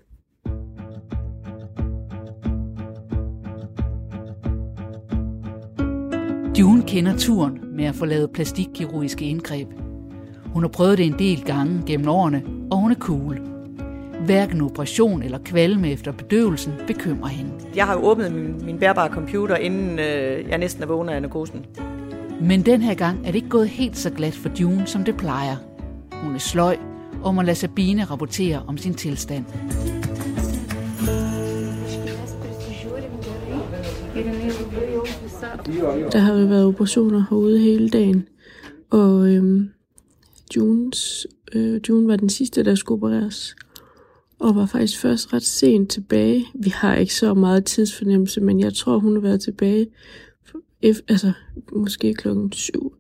June 6.59 6.83
kender 6.87 7.17
turen 7.19 7.77
med 7.77 7.85
at 7.85 7.95
få 7.95 8.05
lavet 8.05 8.31
plastikkirurgiske 8.31 9.25
indgreb. 9.25 9.69
Hun 10.57 10.63
har 10.63 10.69
prøvet 10.69 10.99
det 10.99 11.07
en 11.07 11.19
del 11.19 11.45
gange 11.45 11.83
gennem 11.87 12.09
årene, 12.09 12.43
og 12.71 12.79
hun 12.79 12.91
er 12.91 12.95
cool. 12.95 13.39
Hverken 14.25 14.61
operation 14.61 15.23
eller 15.23 15.39
kvalme 15.45 15.93
efter 15.93 16.13
bedøvelsen 16.13 16.73
bekymrer 16.87 17.29
hende. 17.29 17.53
Jeg 17.75 17.87
har 17.87 17.95
jo 17.95 18.01
åbnet 18.01 18.33
min, 18.33 18.67
min 18.67 18.79
bærbare 18.79 19.13
computer, 19.13 19.57
inden 19.57 19.99
øh, 19.99 20.49
jeg 20.49 20.59
næsten 20.59 20.83
er 20.83 20.87
vågnet 20.87 21.13
af 21.13 21.23
narkosen. 21.23 21.67
Men 22.41 22.63
den 22.63 22.83
her 22.83 22.95
gang 22.95 23.19
er 23.19 23.27
det 23.27 23.35
ikke 23.35 23.49
gået 23.49 23.69
helt 23.69 23.97
så 23.97 24.11
glat 24.11 24.35
for 24.35 24.51
June, 24.61 24.87
som 24.87 25.05
det 25.05 25.17
plejer. 25.17 25.57
Hun 26.13 26.35
er 26.35 26.39
sløj 26.39 26.77
og 27.23 27.35
må 27.35 27.43
lade 27.43 27.57
Sabine 27.57 28.05
rapportere 28.05 28.63
om 28.67 28.79
sin 28.79 28.95
tilstand. 28.95 29.45
Der 36.13 36.19
har 36.19 36.35
jo 36.35 36.47
været 36.47 36.67
operationer 36.67 37.25
herude 37.31 37.59
hele 37.59 37.89
dagen, 37.89 38.29
og 38.91 39.29
øhm, 39.29 39.71
Junes, 40.57 41.27
øh, 41.53 41.81
June 41.89 42.09
var 42.09 42.17
den 42.17 42.29
sidste, 42.29 42.65
der 42.65 42.75
skulle 42.75 42.97
opereres, 42.97 43.57
og 44.39 44.57
var 44.57 44.67
faktisk 44.67 45.01
først 45.01 45.33
ret 45.33 45.43
sent 45.43 45.91
tilbage. 45.91 46.47
Vi 46.55 46.71
har 46.71 46.97
ikke 46.97 47.15
så 47.15 47.35
meget 47.35 47.65
tidsfornemmelse, 47.65 48.41
men 48.41 48.61
jeg 48.61 48.75
tror, 48.75 48.99
hun 48.99 49.13
har 49.15 49.21
været 49.21 49.41
tilbage, 49.41 49.87
F, 50.85 50.99
altså 51.09 51.33
måske 51.73 52.15
klokken 52.15 52.53
syv 52.53 52.97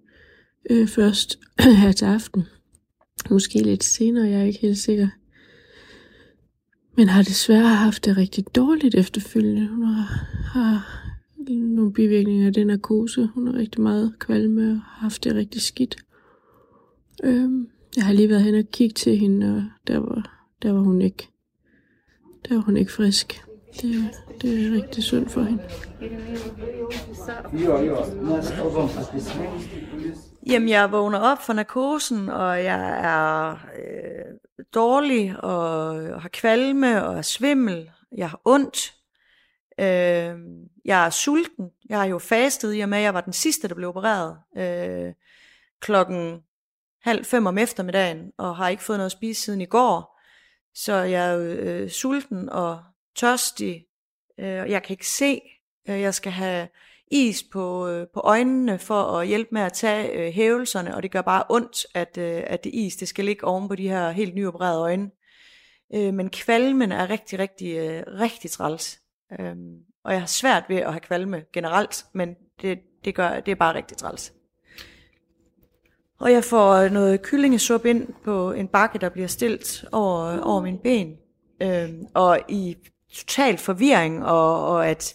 øh, 0.71 0.89
først 0.89 1.39
her 1.83 1.93
til 1.93 2.05
aften. 2.05 2.45
Måske 3.31 3.63
lidt 3.63 3.85
senere, 3.85 4.29
jeg 4.29 4.41
er 4.41 4.45
ikke 4.45 4.59
helt 4.59 4.79
sikker. 4.79 5.09
Men 6.97 7.09
har 7.09 7.23
desværre 7.23 7.69
haft 7.69 8.05
det 8.05 8.17
rigtig 8.17 8.45
dårligt 8.55 8.95
efterfølgende. 8.95 9.69
Hun 9.69 9.85
har, 9.85 10.27
har 10.53 11.03
nogle 11.49 11.93
bivirkninger 11.93 12.47
af 12.47 12.53
den 12.53 12.67
narkose. 12.67 13.29
Hun 13.35 13.47
har 13.47 13.55
rigtig 13.55 13.81
meget 13.81 14.19
kvalme 14.19 14.63
og 14.63 14.69
har 14.69 14.99
haft 15.01 15.25
det 15.25 15.35
rigtig 15.35 15.63
skidt. 15.63 15.97
Øhm, 17.25 17.69
jeg 17.97 18.05
har 18.05 18.13
lige 18.13 18.29
været 18.29 18.43
hen 18.43 18.55
og 18.55 18.65
kigge 18.73 18.95
til 18.95 19.19
hende, 19.19 19.57
og 19.57 19.63
der 19.87 19.99
var, 19.99 20.41
der 20.63 20.73
var 20.73 20.81
hun 20.81 21.03
ikke. 21.03 21.29
Der 22.49 22.55
var 22.55 22.63
hun 22.63 22.77
ikke 22.77 22.93
frisk. 22.93 23.43
Det, 23.83 24.11
det 24.43 24.67
er 24.67 24.73
rigtig 24.73 25.05
synd 25.05 25.29
for 25.29 25.43
hende. 25.43 25.63
Jamen, 30.47 30.69
jeg 30.69 30.93
vågner 30.93 31.19
op 31.19 31.43
fra 31.43 31.53
narkosen, 31.53 32.29
og 32.29 32.65
jeg 32.65 33.01
er 33.05 33.51
øh, 33.53 34.35
dårlig, 34.75 35.45
og 35.45 36.23
har 36.23 36.29
kvalme, 36.29 37.05
og 37.05 37.19
er 37.19 37.23
svimmel. 37.23 37.91
Jeg 38.17 38.31
har 38.31 38.41
ondt. 38.45 38.95
Øh, 39.81 40.39
jeg 40.85 41.07
er 41.07 41.11
sulten. 41.11 41.71
Jeg 41.89 41.99
har 41.99 42.07
jo 42.07 42.19
fastet 42.19 42.77
i 42.77 42.81
og 42.81 42.89
med, 42.89 42.99
at 42.99 43.05
jeg 43.05 43.15
var 43.15 43.21
den 43.21 43.33
sidste, 43.33 43.69
der 43.69 43.75
blev 43.75 43.89
opereret. 43.89 44.37
Øh, 44.57 45.13
klokken 45.81 46.41
halv 47.07 47.25
fem 47.25 47.47
om 47.47 47.59
eftermiddagen, 47.59 48.33
og 48.39 48.57
har 48.57 48.69
ikke 48.69 48.83
fået 48.83 48.99
noget 48.99 49.07
at 49.07 49.13
spise 49.13 49.43
siden 49.43 49.61
i 49.61 49.67
går. 49.67 50.21
Så 50.75 50.95
jeg 50.95 51.33
er 51.33 51.57
øh, 51.59 51.91
sulten 51.91 52.49
og 52.49 52.83
tørstig. 53.17 53.87
Øh, 54.39 54.47
jeg 54.47 54.83
kan 54.83 54.95
ikke 54.95 55.09
se. 55.09 55.41
Øh, 55.89 56.01
jeg 56.01 56.15
skal 56.15 56.33
have 56.33 56.69
is 57.11 57.43
på, 57.53 57.89
øh, 57.89 58.07
på 58.15 58.21
øjnene 58.21 58.79
for 58.79 59.03
at 59.03 59.27
hjælpe 59.27 59.49
med 59.53 59.63
at 59.63 59.73
tage 59.73 60.13
øh, 60.13 60.33
hævelserne, 60.33 60.95
og 60.95 61.03
det 61.03 61.11
gør 61.11 61.23
bare 61.23 61.45
ondt, 61.49 61.87
at, 61.95 62.19
øh, 62.19 62.43
at 62.47 62.65
det 62.65 62.75
is 62.75 62.97
det 62.97 63.09
skal 63.09 63.25
ligge 63.25 63.45
oven 63.45 63.69
på 63.69 63.75
de 63.75 63.89
her 63.89 64.11
helt 64.11 64.35
nyopererede 64.35 64.81
øjne. 64.81 65.11
Øh, 65.95 66.15
men 66.15 66.31
kvalmen 66.31 66.93
er 66.93 67.11
rigtig, 67.11 67.39
rigtig, 67.39 67.77
øh, 67.77 68.03
rigtig 68.07 68.51
træls. 68.51 69.01
Øh, 69.41 69.57
og 70.05 70.13
jeg 70.13 70.21
har 70.21 70.27
svært 70.27 70.65
ved 70.69 70.77
at 70.77 70.93
have 70.93 71.01
kvalme 71.01 71.45
generelt, 71.53 72.07
men 72.15 72.35
det, 72.63 72.79
det, 73.05 73.15
gør, 73.15 73.41
det 73.41 73.53
er 73.53 73.57
bare 73.57 73.75
rigtig 73.75 73.97
træls. 73.97 74.33
Og 76.19 76.33
jeg 76.33 76.45
får 76.45 76.73
øh, 76.73 76.91
noget 76.91 77.23
kyllingesup 77.23 77.85
ind 77.85 78.09
på 78.25 78.53
en 78.53 78.69
bakke, 78.69 78.99
der 78.99 79.09
bliver 79.09 79.29
stillet 79.29 79.85
over, 79.93 80.25
øh, 80.25 80.39
over 80.43 80.63
min 80.63 80.79
ben. 80.79 81.17
Øhm, 81.63 82.07
og 82.15 82.41
i 82.49 82.77
total 83.15 83.59
forvirring, 83.59 84.25
og, 84.25 84.69
og 84.69 84.89
at 84.89 85.15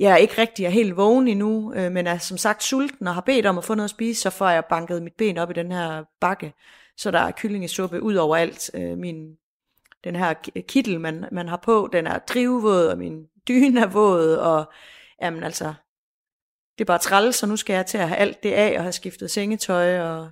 jeg 0.00 0.20
ikke 0.20 0.38
rigtig 0.38 0.64
er 0.64 0.70
helt 0.70 0.96
vågen 0.96 1.28
endnu, 1.28 1.74
øh, 1.74 1.92
men 1.92 2.06
er 2.06 2.18
som 2.18 2.38
sagt 2.38 2.62
sulten 2.62 3.06
og 3.06 3.14
har 3.14 3.20
bedt 3.20 3.46
om 3.46 3.58
at 3.58 3.64
få 3.64 3.74
noget 3.74 3.84
at 3.84 3.90
spise, 3.90 4.20
så 4.20 4.30
får 4.30 4.48
jeg 4.48 4.64
banket 4.64 5.02
mit 5.02 5.14
ben 5.18 5.38
op 5.38 5.50
i 5.50 5.54
den 5.54 5.72
her 5.72 6.04
bakke, 6.20 6.54
så 6.96 7.10
der 7.10 7.18
er 7.18 7.30
kyllingesuppe 7.30 8.02
ud 8.02 8.14
over 8.14 8.36
alt. 8.36 8.70
Øh, 8.74 8.98
min, 8.98 9.36
den 10.04 10.16
her 10.16 10.34
kittel, 10.68 11.00
man, 11.00 11.24
man 11.32 11.48
har 11.48 11.56
på, 11.56 11.88
den 11.92 12.06
er 12.06 12.18
drivvåd, 12.18 12.86
og 12.86 12.98
min 12.98 13.26
dyne 13.48 13.80
er 13.80 13.86
våd, 13.86 14.34
og 14.36 14.72
jamen 15.22 15.44
altså, 15.44 15.74
det 16.80 16.84
er 16.84 16.86
bare 16.86 16.98
træls, 16.98 17.36
så 17.36 17.46
nu 17.46 17.56
skal 17.56 17.74
jeg 17.74 17.86
til 17.86 17.98
at 17.98 18.08
have 18.08 18.18
alt 18.18 18.42
det 18.42 18.52
af, 18.52 18.76
og 18.76 18.82
have 18.82 18.92
skiftet 18.92 19.30
sengetøj, 19.30 20.00
og 20.00 20.30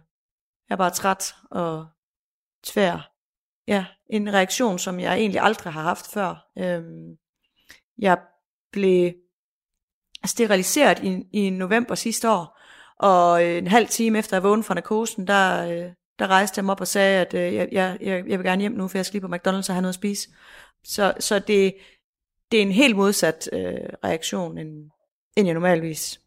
jeg 0.69 0.75
er 0.75 0.77
bare 0.77 0.91
træt 0.91 1.35
og 1.51 1.87
tvær. 2.65 3.13
Ja, 3.67 3.87
en 4.11 4.35
reaktion, 4.35 4.79
som 4.79 5.01
jeg 5.01 5.19
egentlig 5.19 5.41
aldrig 5.41 5.73
har 5.73 5.83
haft 5.83 6.07
før. 6.13 6.49
Øhm, 6.59 7.17
jeg 7.99 8.19
blev 8.73 9.13
steriliseret 10.27 11.03
i, 11.03 11.27
i 11.33 11.51
november 11.51 11.95
sidste 11.95 12.31
år, 12.31 12.61
og 12.99 13.45
en 13.45 13.67
halv 13.67 13.89
time 13.89 14.19
efter 14.19 14.37
jeg 14.37 14.43
vågnede 14.43 14.67
fra 14.67 14.75
narkosen, 14.75 15.27
der, 15.27 15.71
øh, 15.71 15.93
der 16.19 16.27
rejste 16.27 16.59
jeg 16.59 16.65
mig 16.65 16.73
op 16.73 16.81
og 16.81 16.89
sagde, 16.89 17.21
at 17.21 17.35
øh, 17.35 17.55
jeg, 17.55 17.69
jeg, 17.73 17.99
jeg 18.01 18.39
vil 18.39 18.47
gerne 18.47 18.61
hjem 18.61 18.73
nu, 18.73 18.89
for 18.89 18.99
jeg 18.99 19.07
skal 19.07 19.21
lige 19.21 19.29
på 19.29 19.35
McDonald's 19.35 19.69
og 19.69 19.75
have 19.75 19.83
noget 19.83 19.89
at 19.89 19.95
spise. 19.95 20.29
Så, 20.85 21.15
så 21.21 21.39
det, 21.39 21.75
det 22.51 22.59
er 22.59 22.63
en 22.63 22.73
helt 22.73 22.97
modsat 22.97 23.49
øh, 23.53 23.89
reaktion, 24.05 24.59
end, 24.59 24.91
end 25.37 25.47
jeg 25.47 25.55
normalvis 25.55 26.21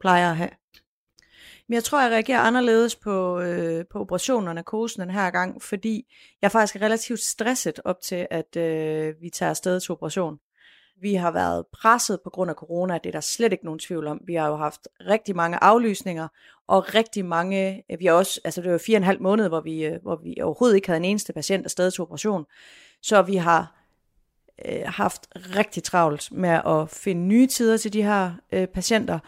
plejer 0.00 0.30
at 0.30 0.36
have. 0.36 0.50
Men 1.68 1.74
jeg 1.74 1.84
tror, 1.84 2.02
jeg 2.02 2.10
reagerer 2.10 2.40
anderledes 2.40 2.96
på, 2.96 3.40
øh, 3.40 3.84
på 3.90 4.00
operationen 4.00 4.48
og 4.48 4.54
narkosen 4.54 5.02
den 5.02 5.10
her 5.10 5.30
gang, 5.30 5.62
fordi 5.62 6.14
jeg 6.42 6.52
faktisk 6.52 6.76
er 6.76 6.82
relativt 6.82 7.20
stresset 7.20 7.80
op 7.84 8.00
til, 8.00 8.26
at 8.30 8.56
øh, 8.56 9.14
vi 9.20 9.30
tager 9.30 9.50
afsted 9.50 9.80
til 9.80 9.92
operation. 9.92 10.38
Vi 11.00 11.14
har 11.14 11.30
været 11.30 11.66
presset 11.72 12.18
på 12.24 12.30
grund 12.30 12.50
af 12.50 12.56
corona, 12.56 12.94
det 12.94 13.06
er 13.06 13.12
der 13.12 13.20
slet 13.20 13.52
ikke 13.52 13.64
nogen 13.64 13.78
tvivl 13.78 14.06
om. 14.06 14.20
Vi 14.26 14.34
har 14.34 14.48
jo 14.48 14.56
haft 14.56 14.88
rigtig 15.00 15.36
mange 15.36 15.64
aflysninger, 15.64 16.28
og 16.68 16.94
rigtig 16.94 17.24
mange, 17.24 17.84
øh, 17.90 17.98
vi 17.98 18.06
har 18.06 18.12
også, 18.12 18.40
altså 18.44 18.62
det 18.62 18.72
var 18.72 18.78
fire 18.78 18.96
og 18.96 19.00
en 19.00 19.04
halv 19.04 19.22
måned, 19.22 19.48
hvor 19.48 19.60
vi, 19.60 19.84
øh, 19.84 20.02
hvor 20.02 20.16
vi 20.16 20.36
overhovedet 20.42 20.76
ikke 20.76 20.88
havde 20.88 20.96
en 21.00 21.04
eneste 21.04 21.32
patient 21.32 21.64
afsted 21.64 21.90
til 21.90 22.02
operation. 22.02 22.44
Så 23.02 23.22
vi 23.22 23.36
har 23.36 23.74
øh, 24.64 24.82
haft 24.86 25.28
rigtig 25.34 25.82
travlt 25.82 26.32
med 26.32 26.60
at 26.66 26.90
finde 26.90 27.20
nye 27.20 27.46
tider 27.46 27.76
til 27.76 27.92
de 27.92 28.02
her 28.02 28.32
øh, 28.52 28.66
patienter. 28.66 29.18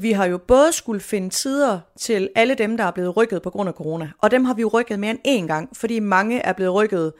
Vi 0.00 0.12
har 0.12 0.26
jo 0.26 0.38
både 0.38 0.72
skulle 0.72 1.00
finde 1.00 1.30
tider 1.30 1.80
til 1.98 2.30
alle 2.34 2.54
dem, 2.54 2.76
der 2.76 2.84
er 2.84 2.90
blevet 2.90 3.16
rykket 3.16 3.42
på 3.42 3.50
grund 3.50 3.68
af 3.68 3.74
corona, 3.74 4.10
og 4.18 4.30
dem 4.30 4.44
har 4.44 4.54
vi 4.54 4.60
jo 4.60 4.68
rykket 4.68 5.00
mere 5.00 5.10
end 5.10 5.44
én 5.44 5.46
gang, 5.46 5.76
fordi 5.76 5.98
mange 5.98 6.40
er 6.40 6.52
blevet 6.52 6.74
rykket 6.74 7.12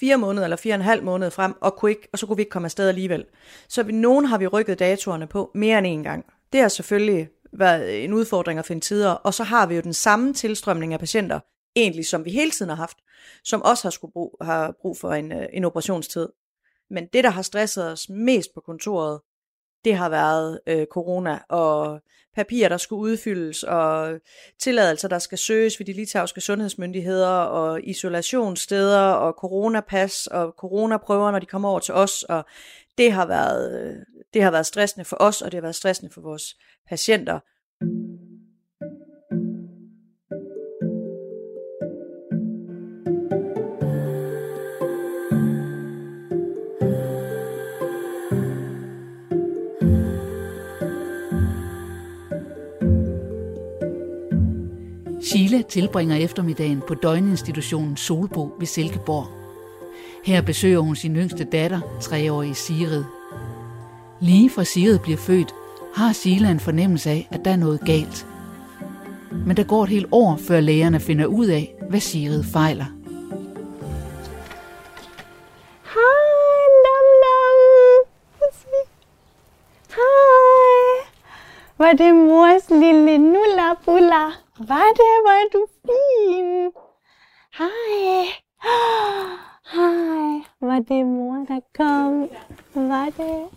fire 0.00 0.16
måneder 0.16 0.44
eller 0.44 0.56
fire 0.56 0.74
og 0.74 0.76
en 0.76 0.82
halv 0.82 1.04
måned 1.04 1.30
frem, 1.30 1.54
og, 1.60 1.76
kunne 1.76 1.90
ikke, 1.90 2.08
og 2.12 2.18
så 2.18 2.26
kunne 2.26 2.36
vi 2.36 2.42
ikke 2.42 2.50
komme 2.50 2.66
afsted 2.66 2.88
alligevel. 2.88 3.24
Så 3.68 3.82
vi, 3.82 3.92
nogen 3.92 4.24
har 4.24 4.38
vi 4.38 4.46
rykket 4.46 4.78
datoerne 4.78 5.26
på 5.26 5.50
mere 5.54 5.78
end 5.78 6.00
én 6.00 6.08
gang. 6.10 6.24
Det 6.52 6.60
har 6.60 6.68
selvfølgelig 6.68 7.28
været 7.52 8.04
en 8.04 8.12
udfordring 8.12 8.58
at 8.58 8.66
finde 8.66 8.84
tider, 8.84 9.10
og 9.10 9.34
så 9.34 9.44
har 9.44 9.66
vi 9.66 9.74
jo 9.74 9.80
den 9.80 9.94
samme 9.94 10.34
tilstrømning 10.34 10.92
af 10.92 11.00
patienter, 11.00 11.40
egentlig 11.76 12.06
som 12.06 12.24
vi 12.24 12.30
hele 12.30 12.50
tiden 12.50 12.68
har 12.68 12.76
haft, 12.76 12.96
som 13.44 13.62
også 13.62 13.84
har, 13.84 13.90
skulle 13.90 14.12
brug, 14.12 14.36
har 14.40 14.74
brug 14.80 14.98
for 14.98 15.12
en, 15.12 15.32
øh, 15.32 15.46
en 15.52 15.64
operationstid. 15.64 16.28
Men 16.90 17.06
det, 17.12 17.24
der 17.24 17.30
har 17.30 17.42
stresset 17.42 17.92
os 17.92 18.08
mest 18.08 18.54
på 18.54 18.60
kontoret, 18.60 19.20
det 19.84 19.96
har 19.96 20.08
været 20.08 20.60
øh, 20.66 20.86
corona 20.86 21.38
og 21.48 22.00
papirer, 22.36 22.68
der 22.68 22.76
skulle 22.76 23.00
udfyldes, 23.00 23.62
og 23.62 24.20
tilladelser, 24.58 25.08
der 25.08 25.18
skal 25.18 25.38
søges 25.38 25.78
ved 25.78 25.86
de 25.86 25.92
litauiske 25.92 26.40
sundhedsmyndigheder, 26.40 27.28
og 27.28 27.82
isolationssteder, 27.82 29.00
og 29.00 29.32
coronapas, 29.32 30.26
og 30.26 30.54
coronaprøver, 30.58 31.30
når 31.30 31.38
de 31.38 31.46
kommer 31.46 31.68
over 31.68 31.80
til 31.80 31.94
os, 31.94 32.22
og 32.22 32.44
det 32.98 33.12
har 33.12 33.26
været, 33.26 33.82
øh, 33.82 33.96
det 34.34 34.42
har 34.42 34.50
været 34.50 34.66
stressende 34.66 35.04
for 35.04 35.16
os, 35.20 35.42
og 35.42 35.52
det 35.52 35.58
har 35.58 35.62
været 35.62 35.74
stressende 35.74 36.12
for 36.12 36.20
vores 36.20 36.56
patienter. 36.88 37.40
Mille 55.56 55.68
tilbringer 55.68 56.16
eftermiddagen 56.16 56.82
på 56.88 56.94
døgninstitutionen 56.94 57.96
Solbo 57.96 58.54
ved 58.58 58.66
Silkeborg. 58.66 59.26
Her 60.24 60.40
besøger 60.40 60.78
hun 60.78 60.96
sin 60.96 61.16
yngste 61.16 61.44
datter, 61.44 61.80
treårige 62.00 62.54
Sigrid. 62.54 63.04
Lige 64.20 64.50
fra 64.50 64.64
Sigrid 64.64 64.98
bliver 64.98 65.18
født, 65.18 65.54
har 65.94 66.12
Sila 66.12 66.50
en 66.50 66.60
fornemmelse 66.60 67.10
af, 67.10 67.28
at 67.30 67.44
der 67.44 67.50
er 67.50 67.56
noget 67.56 67.80
galt. 67.80 68.26
Men 69.46 69.56
der 69.56 69.64
går 69.64 69.82
et 69.82 69.88
helt 69.88 70.06
år, 70.12 70.36
før 70.48 70.60
lægerne 70.60 71.00
finder 71.00 71.26
ud 71.26 71.46
af, 71.46 71.74
hvad 71.90 72.00
Sigrid 72.00 72.44
fejler. 72.44 72.86
Hej, 75.94 76.66
Lum 76.84 77.06
Var 81.78 81.92
det 81.92 82.14
mors 82.14 82.70
lille 82.70 83.18
nulla 83.18 83.74
var 84.58 84.92
det, 84.96 85.14
var 85.24 85.48
du 85.52 85.66
fin. 85.86 86.70
Hej. 87.58 88.26
Hej. 89.74 90.42
Var 90.60 90.78
det 90.78 91.06
mor, 91.06 91.34
der 91.48 91.60
kom? 91.74 92.28
Var 92.88 93.04
det? 93.04 93.48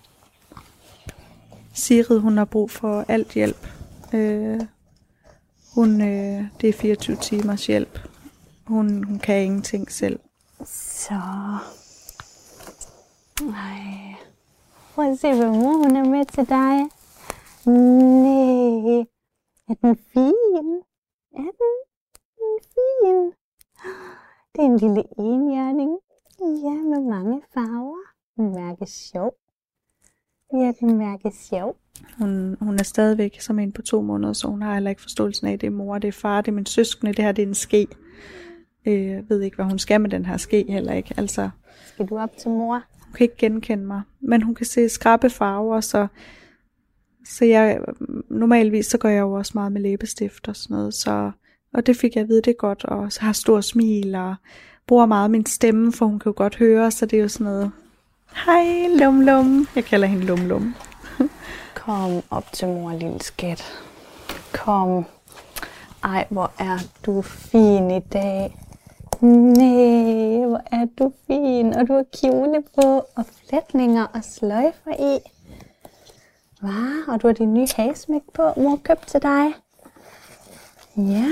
Sigrid, 1.74 2.20
hun 2.20 2.38
har 2.38 2.46
brug 2.46 2.72
for 2.72 3.06
alt 3.08 3.34
hjælp. 3.34 3.68
Øh, 4.14 4.62
hun, 5.76 6.02
øh, 6.02 6.44
det 6.62 6.70
er 6.70 6.74
24 6.74 7.16
timers 7.16 7.68
hjælp. 7.68 8.00
Hun, 8.68 9.04
hun 9.04 9.20
kan 9.20 9.44
ingenting 9.44 9.92
selv. 9.92 10.20
Så. 10.66 11.22
Nej. 13.42 14.16
Prøv 14.96 15.12
at 15.12 15.20
se, 15.20 15.36
hvad 15.36 15.50
mor 15.50 15.74
hun 15.74 15.96
er 15.96 16.06
med 16.06 16.26
til 16.26 16.50
dig. 16.50 16.90
Nej. 17.66 19.06
Er 19.70 19.74
den 19.82 19.98
fin? 20.14 20.89
Er 21.40 21.52
den? 21.62 21.76
Den 22.40 22.60
fin. 22.76 23.26
Det 24.56 24.62
er 24.62 24.66
en 24.66 24.78
lille 24.78 25.04
enhjørning. 25.20 25.92
Ja, 26.40 26.76
med 26.92 27.10
mange 27.10 27.42
farver. 27.54 28.04
Den 28.38 28.52
mærker 28.56 28.86
sjov. 28.86 29.34
Ja, 30.54 30.72
den 30.80 30.98
mærker 30.98 31.30
sjov. 31.50 31.76
Hun, 32.18 32.58
hun 32.62 32.76
er 32.80 32.84
stadigvæk 32.84 33.42
som 33.42 33.60
en 33.60 33.72
på 33.72 33.82
to 33.82 34.02
måneder, 34.02 34.34
så 34.34 34.48
hun 34.48 34.62
har 34.62 34.74
heller 34.74 34.90
ikke 34.90 35.02
forståelsen 35.02 35.48
af, 35.48 35.54
at 35.54 35.62
det 35.62 35.68
er 35.68 35.72
mor, 35.72 35.98
det 35.98 36.08
er 36.08 36.12
far, 36.12 36.42
det 36.42 36.48
er 36.52 36.56
min 36.56 36.66
søskende, 36.66 37.14
det 37.14 37.26
her 37.26 37.32
det 37.32 37.44
er 37.44 37.48
en 37.48 37.54
ske. 37.54 37.88
Øh, 38.86 39.08
jeg 39.08 39.30
ved 39.30 39.42
ikke, 39.42 39.56
hvad 39.56 39.66
hun 39.66 39.80
skal 39.80 40.02
med 40.02 40.10
den 40.10 40.26
her 40.26 40.38
ske 40.38 40.66
heller 40.70 40.94
ikke. 40.94 41.14
Altså, 41.18 41.50
Skal 41.86 42.08
du 42.08 42.18
op 42.18 42.38
til 42.38 42.50
mor? 42.52 42.84
hun 43.06 43.14
kan 43.14 43.24
ikke 43.24 43.38
genkende 43.38 43.84
mig, 43.86 44.02
men 44.20 44.42
hun 44.42 44.56
kan 44.56 44.66
se 44.66 44.90
skrabe 44.90 45.30
farver, 45.30 45.82
så, 45.82 46.08
så 47.26 47.46
jeg, 47.46 47.80
normalvis 48.30 48.86
så 48.86 48.98
går 48.98 49.10
jeg 49.10 49.22
jo 49.22 49.34
også 49.34 49.52
meget 49.56 49.72
med 49.72 49.82
læbestift 49.82 50.48
og 50.48 50.56
sådan 50.56 50.78
noget, 50.78 50.94
så, 50.94 51.32
og 51.74 51.86
det 51.86 51.98
fik 51.98 52.16
jeg 52.16 52.22
at 52.22 52.28
vide, 52.28 52.42
det 52.42 52.52
er 52.52 52.58
godt, 52.58 52.86
og 52.86 53.12
så 53.12 53.22
har 53.22 53.34
stor 53.34 53.62
smil, 53.62 54.16
og 54.16 54.36
bruger 54.88 55.06
meget 55.06 55.32
min 55.32 55.46
stemme, 55.46 55.94
for 55.94 56.06
hun 56.06 56.20
kan 56.20 56.30
jo 56.30 56.34
godt 56.38 56.56
høre, 56.56 56.92
så 56.92 57.06
det 57.06 57.18
er 57.18 57.22
jo 57.22 57.28
sådan 57.28 57.46
noget, 57.46 57.72
hej 58.46 58.88
lum 59.00 59.22
lum, 59.22 59.68
jeg 59.76 59.86
kalder 59.86 60.08
hende 60.08 60.26
lum 60.26 60.46
lum. 60.46 60.76
Kom 61.76 62.22
op 62.30 62.52
til 62.54 62.68
mor, 62.68 62.92
lille 62.92 63.22
skat. 63.22 63.64
Kom. 64.54 65.06
Ej, 66.04 66.28
hvor 66.30 66.52
er 66.60 66.78
du 67.06 67.22
fin 67.22 67.92
i 67.92 68.00
dag. 68.00 68.58
Næh, 69.22 70.48
hvor 70.48 70.62
er 70.72 70.86
du 71.00 71.12
fin. 71.28 71.74
Og 71.74 71.88
du 71.88 71.94
har 71.94 72.06
kjole 72.22 72.64
på, 72.76 73.06
og 73.16 73.26
flætninger 73.26 74.06
og 74.06 74.24
sløjfer 74.24 75.16
i. 75.16 75.20
Hvad? 76.60 77.08
Og 77.08 77.22
du 77.22 77.28
har 77.28 77.34
din 77.34 77.54
nye 77.54 77.68
hagesmæk 77.76 78.22
på, 78.34 78.54
mor 78.58 78.80
købt 78.84 79.08
til 79.08 79.22
dig. 79.22 79.54
Ja. 80.98 81.26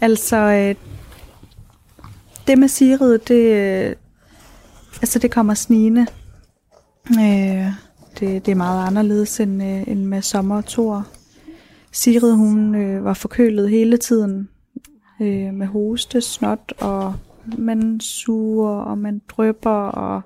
Altså, 0.00 0.36
øh, 0.36 0.74
det 2.46 2.58
med 2.58 2.68
siret, 2.68 3.28
det, 3.28 3.54
øh, 3.54 3.96
altså 5.00 5.18
det 5.18 5.30
kommer 5.30 5.54
snigende. 5.54 6.06
Øh, 7.10 7.66
det, 8.20 8.46
det 8.46 8.48
er 8.48 8.54
meget 8.54 8.86
anderledes 8.86 9.40
end, 9.40 9.62
øh, 9.62 9.88
end 9.88 10.04
med 10.04 10.22
sommer 10.22 10.56
og 10.56 10.64
tor. 10.64 11.06
Sigrid, 11.92 12.32
hun 12.32 12.74
øh, 12.74 13.04
var 13.04 13.14
forkølet 13.14 13.70
hele 13.70 13.96
tiden 13.96 14.48
øh, 15.20 15.54
med 15.54 15.66
hoste, 15.66 16.20
snot, 16.20 16.72
og 16.80 17.14
man 17.58 18.00
suger, 18.00 18.70
og 18.70 18.98
man 18.98 19.22
drypper, 19.28 19.70
og 19.70 20.22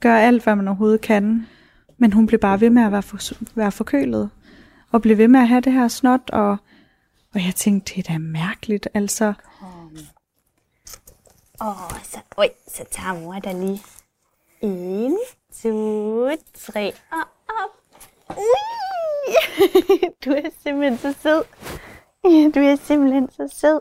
gør 0.00 0.14
alt, 0.16 0.42
hvad 0.42 0.56
man 0.56 0.68
overhovedet 0.68 1.00
kan. 1.00 1.46
Men 1.98 2.12
hun 2.12 2.26
blev 2.26 2.40
bare 2.40 2.60
ved 2.60 2.70
med 2.70 2.82
at 2.82 2.92
være, 2.92 3.02
for, 3.02 3.18
være 3.54 3.72
forkølet, 3.72 4.30
og 4.92 5.02
blev 5.02 5.18
ved 5.18 5.28
med 5.28 5.40
at 5.40 5.48
have 5.48 5.60
det 5.60 5.72
her 5.72 5.88
snot, 5.88 6.30
og, 6.30 6.56
og 7.34 7.44
jeg 7.46 7.54
tænkte, 7.54 7.94
det 7.94 8.08
er 8.08 8.12
da 8.12 8.18
mærkeligt, 8.18 8.88
altså. 8.94 9.32
Åh, 11.60 12.00
så, 12.02 12.18
oj, 12.36 12.48
så 12.68 12.84
tager 12.90 13.20
mor 13.20 13.38
dig 13.38 13.54
lige. 13.54 13.82
En, 14.60 15.16
to, 15.62 16.30
tre, 16.54 16.92
og 17.12 17.28
op. 17.48 17.70
Ui! 18.36 18.44
Du 20.24 20.30
er 20.30 20.50
simpelthen 20.62 20.98
så 20.98 21.18
sød. 21.22 21.44
Ja, 22.24 22.50
Du 22.54 22.60
er 22.60 22.76
simpelthen 22.76 23.30
så 23.30 23.48
sød. 23.56 23.80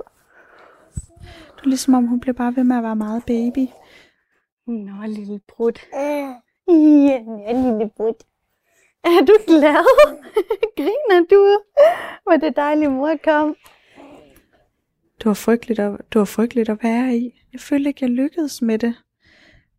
Det 1.55 1.63
er 1.63 1.67
ligesom 1.67 1.93
om, 1.93 2.07
hun 2.07 2.19
blev 2.19 2.35
bare 2.35 2.55
ved 2.55 2.63
med 2.63 2.77
at 2.77 2.83
være 2.83 2.95
meget 2.95 3.23
baby. 3.25 3.67
Nå, 4.67 4.91
lille 5.07 5.39
brud. 5.47 5.71
Ja, 5.93 6.33
ja, 6.67 7.51
lille 7.51 7.89
brud. 7.97 8.13
Er 9.03 9.25
du 9.25 9.33
glad? 9.47 9.85
Griner 10.77 11.25
du? 11.29 11.59
Hvor 12.23 12.37
det 12.37 12.55
dejligt, 12.55 12.91
mor 12.91 13.15
kom. 13.23 13.55
Det 15.17 15.25
var 15.25 15.33
frygteligt 15.33 15.79
at, 15.79 15.91
det 16.13 16.19
var 16.19 16.25
frygteligt 16.25 16.69
at 16.69 16.77
være 16.83 17.17
i. 17.17 17.41
Jeg 17.53 17.61
følte 17.61 17.89
ikke, 17.89 18.03
jeg 18.03 18.09
lykkedes 18.09 18.61
med 18.61 18.79
det. 18.79 18.95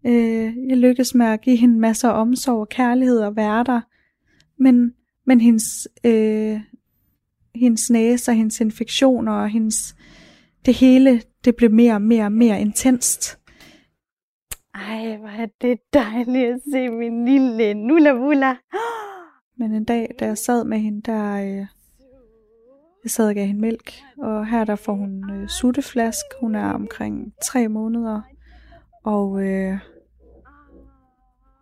Øh, 0.07 0.69
jeg 0.69 0.77
lykkedes 0.77 1.15
med 1.15 1.27
at 1.27 1.41
give 1.41 1.57
hende 1.57 1.79
masser 1.79 2.09
af 2.09 2.21
omsorg 2.21 2.61
og 2.61 2.69
kærlighed 2.69 3.21
og 3.21 3.37
være 3.37 3.65
der. 3.65 3.81
Men, 4.59 4.95
men 5.27 5.41
hendes, 5.41 5.89
øh, 6.05 6.61
hendes 7.55 7.91
næse 7.91 8.31
og 8.31 8.35
hendes 8.35 8.61
infektioner 8.61 9.33
og 9.33 9.49
hendes, 9.49 9.97
det 10.67 10.75
hele, 10.75 11.23
det 11.45 11.57
blev 11.57 11.71
mere 11.71 11.95
og 11.95 12.03
mere 12.03 12.25
og 12.25 12.33
mere 12.33 12.61
intenst. 12.61 13.38
Ej, 14.87 15.17
hvor 15.17 15.29
er 15.29 15.47
det 15.61 15.79
dejligt 15.93 16.55
at 16.55 16.61
se 16.73 16.89
min 16.89 17.25
lille 17.25 17.75
nulla 17.75 18.57
Men 19.57 19.75
en 19.75 19.85
dag, 19.85 20.15
da 20.21 20.27
jeg 20.27 20.39
sad 20.39 20.65
med 20.65 20.79
hende, 20.79 21.03
der 21.03 21.35
øh, 21.35 21.67
jeg 23.05 23.11
sad 23.11 23.29
og 23.29 23.35
gav 23.35 23.47
hende 23.47 23.61
mælk, 23.61 23.93
og 24.19 24.47
her 24.47 24.65
der 24.65 24.77
får 24.77 24.93
hun 24.93 25.31
øh, 25.31 25.49
sutteflask. 25.49 26.25
Hun 26.41 26.55
er 26.55 26.73
omkring 26.73 27.35
tre 27.45 27.69
måneder, 27.69 28.21
og, 29.05 29.43
øh, 29.43 29.79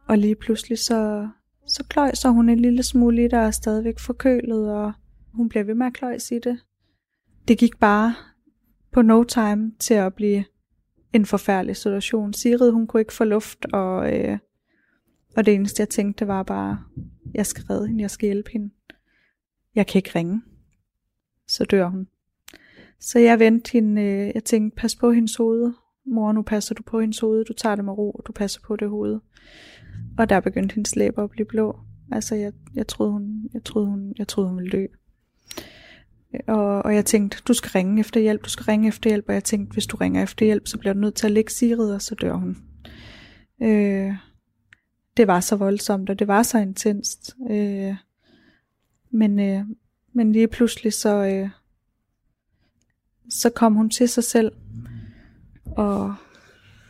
og 0.09 0.19
lige 0.19 0.35
pludselig 0.35 0.79
så, 0.79 1.29
så 1.67 1.85
kløjser 1.89 2.29
hun 2.29 2.49
en 2.49 2.61
lille 2.61 2.83
smule 2.83 3.25
i 3.25 3.29
det, 3.29 3.35
og 3.35 3.45
er 3.45 3.51
stadigvæk 3.51 3.99
forkølet, 3.99 4.75
og 4.75 4.93
hun 5.33 5.49
bliver 5.49 5.65
ved 5.65 5.75
med 5.75 5.87
at 5.87 5.95
kløjse 5.95 6.37
i 6.37 6.39
det. 6.39 6.59
Det 7.49 7.59
gik 7.59 7.79
bare 7.81 8.15
på 8.93 9.03
no 9.03 9.23
time 9.23 9.73
til 9.79 9.95
at 9.95 10.15
blive 10.15 10.45
en 11.17 11.27
forfærdelig 11.27 11.77
situation. 11.77 12.33
Sigrid, 12.33 12.71
hun 12.71 12.87
kunne 12.87 13.01
ikke 13.01 13.13
få 13.13 13.25
luft, 13.25 13.67
og, 13.73 14.15
øh, 14.15 14.39
og 15.37 15.47
det 15.47 15.55
eneste, 15.55 15.81
jeg 15.81 15.89
tænkte, 15.89 16.21
det 16.21 16.29
var 16.29 16.43
bare, 16.43 16.79
jeg 17.35 17.47
skal 17.47 17.65
redde 17.65 17.87
hende, 17.87 18.03
jeg 18.03 18.11
skal 18.11 18.27
hjælpe 18.27 18.51
hende. 18.53 18.71
Jeg 19.75 19.87
kan 19.87 19.99
ikke 19.99 20.11
ringe. 20.15 20.43
Så 21.49 21.65
dør 21.65 21.89
hun. 21.89 22.09
Så 23.01 23.19
jeg 23.19 23.39
vendte 23.39 23.73
hende, 23.73 24.03
øh, 24.03 24.31
jeg 24.35 24.45
tænkte, 24.45 24.77
pas 24.77 24.97
på 24.97 25.13
hendes 25.13 25.37
hoved. 25.37 25.73
Mor, 26.07 26.33
nu 26.33 26.43
passer 26.43 26.75
du 26.75 26.83
på 26.83 27.01
hendes 27.01 27.21
hoved, 27.21 27.45
du 27.45 27.53
tager 27.53 27.75
det 27.75 27.85
med 27.85 27.93
ro, 27.93 28.11
og 28.11 28.23
du 28.27 28.33
passer 28.33 28.61
på 28.67 28.77
det 28.77 28.89
hoved. 28.89 29.21
Og 30.19 30.29
der 30.29 30.41
begyndte 30.41 30.75
hendes 30.75 30.97
læber 30.97 31.25
at 31.25 31.31
blive 31.31 31.47
blå. 31.47 31.81
Altså, 32.13 32.35
jeg, 32.35 32.53
jeg, 32.75 32.87
troede, 32.87 33.13
hun, 33.13 33.51
jeg, 33.55 33.65
troede, 33.65 33.89
hun, 33.89 34.15
jeg 34.19 34.29
troede, 34.29 34.49
hun 34.49 34.59
ville 34.59 34.73
dø. 34.73 34.87
Og, 36.49 36.85
og 36.85 36.95
jeg 36.95 37.05
tænkte, 37.05 37.43
du 37.49 37.55
skal 37.55 37.71
ringe 37.71 38.01
efter 38.01 38.21
hjælp, 38.21 38.45
du 38.45 38.51
skal 38.51 38.65
ringe 38.65 38.89
efter 38.89 39.11
hjælp. 39.11 39.25
Og 39.29 39.35
jeg 39.35 39.45
tænkte, 39.45 39.73
hvis 39.73 39.87
du 39.87 39.97
ringer 39.97 40.23
efter 40.23 40.47
hjælp, 40.47 40.69
så 40.69 40.79
bliver 40.79 40.93
du 40.93 41.01
nødt 41.01 41.15
til 41.15 41.27
at 41.27 41.33
lægge 41.33 41.53
Sigrid, 41.53 41.95
og 41.95 42.03
så 42.03 42.15
dør 42.15 42.35
hun. 42.35 42.57
Øh, 43.63 44.15
det 45.17 45.27
var 45.27 45.41
så 45.41 45.57
voldsomt, 45.57 46.11
og 46.11 46.19
det 46.19 46.29
var 46.29 46.43
så 46.43 46.59
intenst. 46.59 47.37
Øh, 47.51 47.95
men, 49.11 49.41
øh, 49.41 49.65
men 50.13 50.33
lige 50.33 50.49
pludselig 50.49 50.93
så, 50.93 51.25
øh, 51.25 51.51
så 53.31 53.51
kom 53.51 53.75
hun 53.75 53.91
til 53.91 54.09
sig 54.09 54.25
selv, 54.25 54.53
og, 55.77 56.15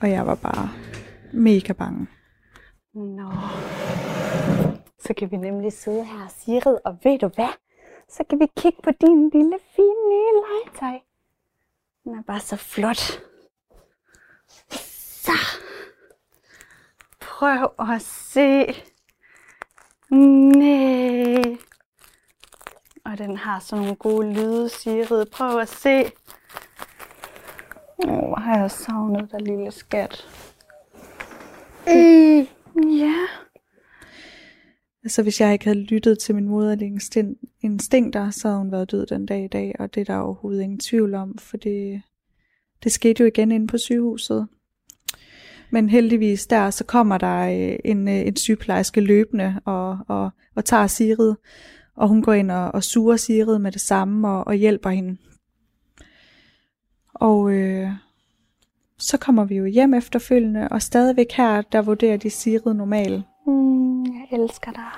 og 0.00 0.10
jeg 0.10 0.26
var 0.26 0.34
bare 0.34 0.70
mega 1.32 1.72
bange. 1.72 2.06
Nå, 2.94 3.32
så 5.06 5.14
kan 5.16 5.30
vi 5.30 5.36
nemlig 5.36 5.72
sidde 5.72 6.04
her, 6.04 6.34
Sigrid, 6.38 6.76
og 6.84 6.98
ved 7.04 7.18
du 7.18 7.28
hvad? 7.34 7.65
Så 8.08 8.24
kan 8.24 8.40
vi 8.40 8.46
kigge 8.56 8.82
på 8.82 8.90
din 8.90 9.28
lille, 9.28 9.58
fine 9.76 10.08
nye 10.10 10.32
legetøj. 10.46 11.00
Den 12.04 12.14
er 12.18 12.22
bare 12.22 12.40
så 12.40 12.56
flot. 12.56 13.22
Så. 14.70 15.32
Prøv 17.20 17.68
at 17.78 18.02
se. 18.02 18.66
Nej. 20.10 21.58
Og 23.04 23.18
den 23.18 23.36
har 23.36 23.60
sådan 23.60 23.82
nogle 23.82 23.96
gode 23.96 24.32
lyde, 24.32 24.68
Sigrid. 24.68 25.26
Prøv 25.26 25.58
at 25.58 25.68
se. 25.68 26.12
Åh, 28.04 28.18
oh, 28.18 28.38
har 28.38 28.58
jeg 28.58 28.70
savnet 28.70 29.32
dig, 29.32 29.40
lille 29.40 29.70
skat. 29.70 30.28
Mm. 31.86 32.46
Ja. 32.90 33.26
Altså 35.06 35.22
hvis 35.22 35.40
jeg 35.40 35.52
ikke 35.52 35.64
havde 35.64 35.82
lyttet 35.82 36.18
til 36.18 36.34
min 36.34 36.48
moderlige 36.48 37.00
instinkter, 37.62 38.30
så 38.30 38.48
havde 38.48 38.58
hun 38.58 38.72
været 38.72 38.90
død 38.90 39.06
den 39.06 39.26
dag 39.26 39.44
i 39.44 39.48
dag, 39.48 39.74
og 39.78 39.94
det 39.94 40.00
er 40.00 40.04
der 40.04 40.16
overhovedet 40.16 40.62
ingen 40.62 40.78
tvivl 40.78 41.14
om, 41.14 41.38
for 41.38 41.56
det, 41.56 42.02
det 42.84 42.92
skete 42.92 43.20
jo 43.20 43.26
igen 43.26 43.52
inde 43.52 43.66
på 43.66 43.78
sygehuset. 43.78 44.46
Men 45.70 45.88
heldigvis 45.88 46.46
der, 46.46 46.70
så 46.70 46.84
kommer 46.84 47.18
der 47.18 47.38
øh, 47.38 47.78
en, 47.84 48.08
øh, 48.08 48.14
en 48.26 48.36
sygeplejerske 48.36 49.00
løbende 49.00 49.60
og, 49.64 49.98
og, 50.08 50.30
og 50.54 50.64
tager 50.64 50.86
Sigrid, 50.86 51.34
og 51.96 52.08
hun 52.08 52.22
går 52.22 52.32
ind 52.32 52.50
og, 52.50 52.74
og 52.74 52.84
suger 52.84 53.16
Sigrid 53.16 53.58
med 53.58 53.72
det 53.72 53.80
samme 53.80 54.28
og, 54.28 54.46
og 54.46 54.54
hjælper 54.54 54.90
hende. 54.90 55.16
Og 57.14 57.52
øh, 57.52 57.90
så 58.98 59.18
kommer 59.18 59.44
vi 59.44 59.56
jo 59.56 59.64
hjem 59.64 59.94
efterfølgende, 59.94 60.68
og 60.68 60.82
stadigvæk 60.82 61.32
her, 61.32 61.62
der 61.62 61.82
vurderer 61.82 62.16
de 62.16 62.30
Sigrid 62.30 62.74
normal. 62.74 63.24
Mm, 63.46 64.04
jeg 64.04 64.26
elsker 64.32 64.72
dig. 64.72 64.90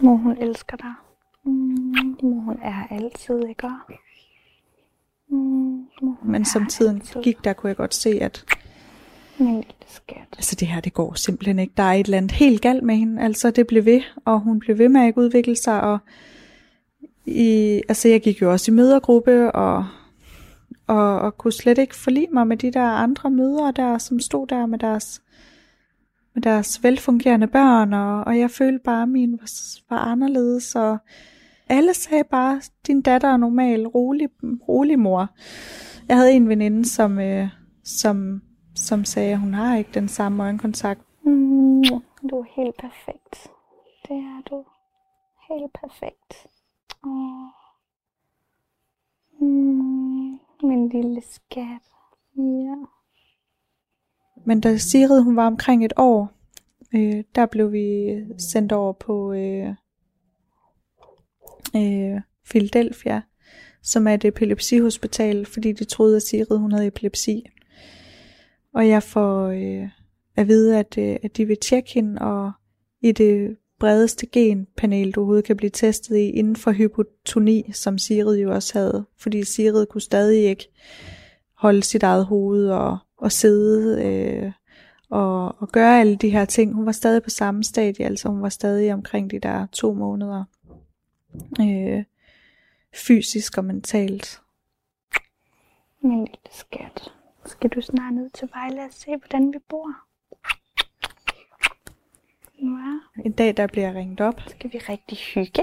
Mor, 0.00 0.16
hun 0.16 0.36
elsker 0.38 0.76
dig. 0.76 0.92
Mm, 1.44 2.16
mor, 2.22 2.40
hun 2.40 2.58
er 2.62 2.86
altid, 2.90 3.46
ikke? 3.48 3.68
Mm, 5.28 5.86
mor, 6.02 6.18
Men 6.24 6.44
som 6.44 6.66
tiden 6.66 6.96
altid. 6.96 7.22
gik, 7.22 7.44
der 7.44 7.52
kunne 7.52 7.68
jeg 7.68 7.76
godt 7.76 7.94
se, 7.94 8.18
at 8.20 8.44
min 9.38 9.54
lille 9.54 9.72
skat. 9.86 10.26
Altså 10.32 10.54
det 10.54 10.68
her, 10.68 10.80
det 10.80 10.92
går 10.94 11.14
simpelthen 11.14 11.58
ikke. 11.58 11.72
Der 11.76 11.82
er 11.82 11.92
et 11.92 12.04
eller 12.06 12.16
andet 12.18 12.32
helt 12.32 12.62
galt 12.62 12.82
med 12.82 12.96
hende. 12.96 13.22
Altså 13.22 13.50
det 13.50 13.66
blev 13.66 13.84
ved, 13.84 14.00
og 14.24 14.40
hun 14.40 14.58
blev 14.58 14.78
ved 14.78 14.88
med 14.88 15.00
at 15.00 15.06
ikke 15.06 15.20
udvikle 15.20 15.56
sig. 15.56 15.80
Og 15.80 15.98
i, 17.26 17.82
altså 17.88 18.08
jeg 18.08 18.20
gik 18.22 18.42
jo 18.42 18.52
også 18.52 18.70
i 18.70 18.74
mødergruppe, 18.74 19.52
og, 19.52 19.86
og, 20.86 21.20
og 21.20 21.38
kunne 21.38 21.52
slet 21.52 21.78
ikke 21.78 21.96
forlige 21.96 22.28
mig 22.32 22.46
med 22.46 22.56
de 22.56 22.70
der 22.70 22.82
andre 22.90 23.30
mødre 23.30 23.72
der, 23.76 23.98
som 23.98 24.20
stod 24.20 24.46
der 24.46 24.66
med 24.66 24.78
deres 24.78 25.22
med 26.38 26.42
deres 26.42 26.82
velfungerende 26.82 27.46
børn, 27.46 27.92
og, 27.92 28.24
og 28.24 28.38
jeg 28.38 28.50
følte 28.50 28.78
bare, 28.84 29.02
at 29.02 29.08
min 29.08 29.32
var, 29.32 29.50
var 29.90 29.98
anderledes, 29.98 30.76
og 30.76 30.98
alle 31.68 31.94
sagde 31.94 32.24
bare, 32.24 32.60
din 32.86 33.02
datter 33.02 33.28
er 33.28 33.36
normal, 33.36 33.86
rolig, 33.86 34.28
rolig 34.68 34.98
mor. 34.98 35.28
Jeg 36.08 36.16
havde 36.16 36.32
en 36.32 36.48
veninde, 36.48 36.84
som, 36.84 37.18
øh, 37.18 37.48
som, 37.84 38.42
som 38.74 39.04
sagde, 39.04 39.32
at 39.32 39.38
hun 39.38 39.54
har 39.54 39.76
ikke 39.76 39.90
den 39.94 40.08
samme 40.08 40.42
øjenkontakt. 40.42 41.00
Mm, 41.24 41.82
du 42.30 42.40
er 42.40 42.46
helt 42.56 42.76
perfekt. 42.76 43.50
Det 44.08 44.16
er 44.16 44.42
du. 44.50 44.64
Helt 45.48 45.72
perfekt. 45.80 46.46
Oh. 47.04 47.48
Mm, 49.40 50.38
min 50.62 50.88
lille 50.88 51.22
skat. 51.30 51.82
Ja. 52.36 52.97
Men 54.48 54.60
da 54.60 54.76
Sigrid 54.76 55.22
hun 55.22 55.36
var 55.36 55.46
omkring 55.46 55.84
et 55.84 55.92
år, 55.96 56.32
øh, 56.94 57.24
der 57.34 57.46
blev 57.46 57.72
vi 57.72 58.16
sendt 58.38 58.72
over 58.72 58.92
på 58.92 59.32
øh, 59.32 59.68
øh, 61.76 62.20
Philadelphia, 62.50 63.22
som 63.82 64.06
er 64.06 64.14
et 64.14 64.24
epilepsihospital, 64.24 65.46
fordi 65.46 65.72
de 65.72 65.84
troede, 65.84 66.16
at 66.16 66.22
Sigrid 66.22 66.58
hun 66.58 66.72
havde 66.72 66.86
epilepsi. 66.86 67.46
Og 68.74 68.88
jeg 68.88 69.02
får 69.02 69.46
øh, 69.46 69.88
at 70.36 70.48
vide, 70.48 70.78
at, 70.78 70.98
øh, 70.98 71.16
at 71.22 71.36
de 71.36 71.44
vil 71.44 71.56
tjekke 71.56 71.94
hende, 71.94 72.20
og 72.20 72.52
i 73.02 73.12
det 73.12 73.56
bredeste 73.80 74.26
genpanel, 74.26 75.12
du 75.12 75.20
overhovedet 75.20 75.44
kan 75.44 75.56
blive 75.56 75.70
testet 75.70 76.16
i, 76.16 76.30
inden 76.30 76.56
for 76.56 76.72
hypotoni, 76.72 77.70
som 77.72 77.98
Sigrid 77.98 78.38
jo 78.38 78.54
også 78.54 78.78
havde. 78.78 79.04
Fordi 79.18 79.44
Sigrid 79.44 79.86
kunne 79.86 80.00
stadig 80.00 80.44
ikke 80.44 80.68
holde 81.56 81.82
sit 81.82 82.02
eget 82.02 82.24
hoved 82.26 82.68
og 82.68 82.98
at 83.24 83.32
sidde 83.32 84.04
øh, 84.04 84.52
og, 85.10 85.62
og 85.62 85.68
gøre 85.68 86.00
alle 86.00 86.16
de 86.16 86.30
her 86.30 86.44
ting. 86.44 86.74
Hun 86.74 86.86
var 86.86 86.92
stadig 86.92 87.22
på 87.22 87.30
samme 87.30 87.64
stadie, 87.64 88.06
altså 88.06 88.28
hun 88.28 88.42
var 88.42 88.48
stadig 88.48 88.92
omkring 88.92 89.30
de 89.30 89.38
der 89.38 89.66
to 89.66 89.94
måneder. 89.94 90.44
Øh, 91.60 92.04
fysisk 92.94 93.58
og 93.58 93.64
mentalt. 93.64 94.40
Min 96.02 96.18
lille 96.18 96.50
skat. 96.50 97.12
Skal 97.46 97.70
du 97.70 97.80
snart 97.80 98.14
ned 98.14 98.30
til 98.30 98.48
Vejle 98.54 98.82
og 98.82 98.92
se, 98.92 99.16
hvordan 99.16 99.52
vi 99.52 99.58
bor? 99.68 99.92
Ja. 102.62 102.98
En 103.24 103.32
dag, 103.32 103.56
der 103.56 103.66
bliver 103.66 103.94
ringet 103.94 104.20
op. 104.20 104.40
Skal 104.46 104.72
vi 104.72 104.78
rigtig 104.78 105.18
hygge? 105.18 105.62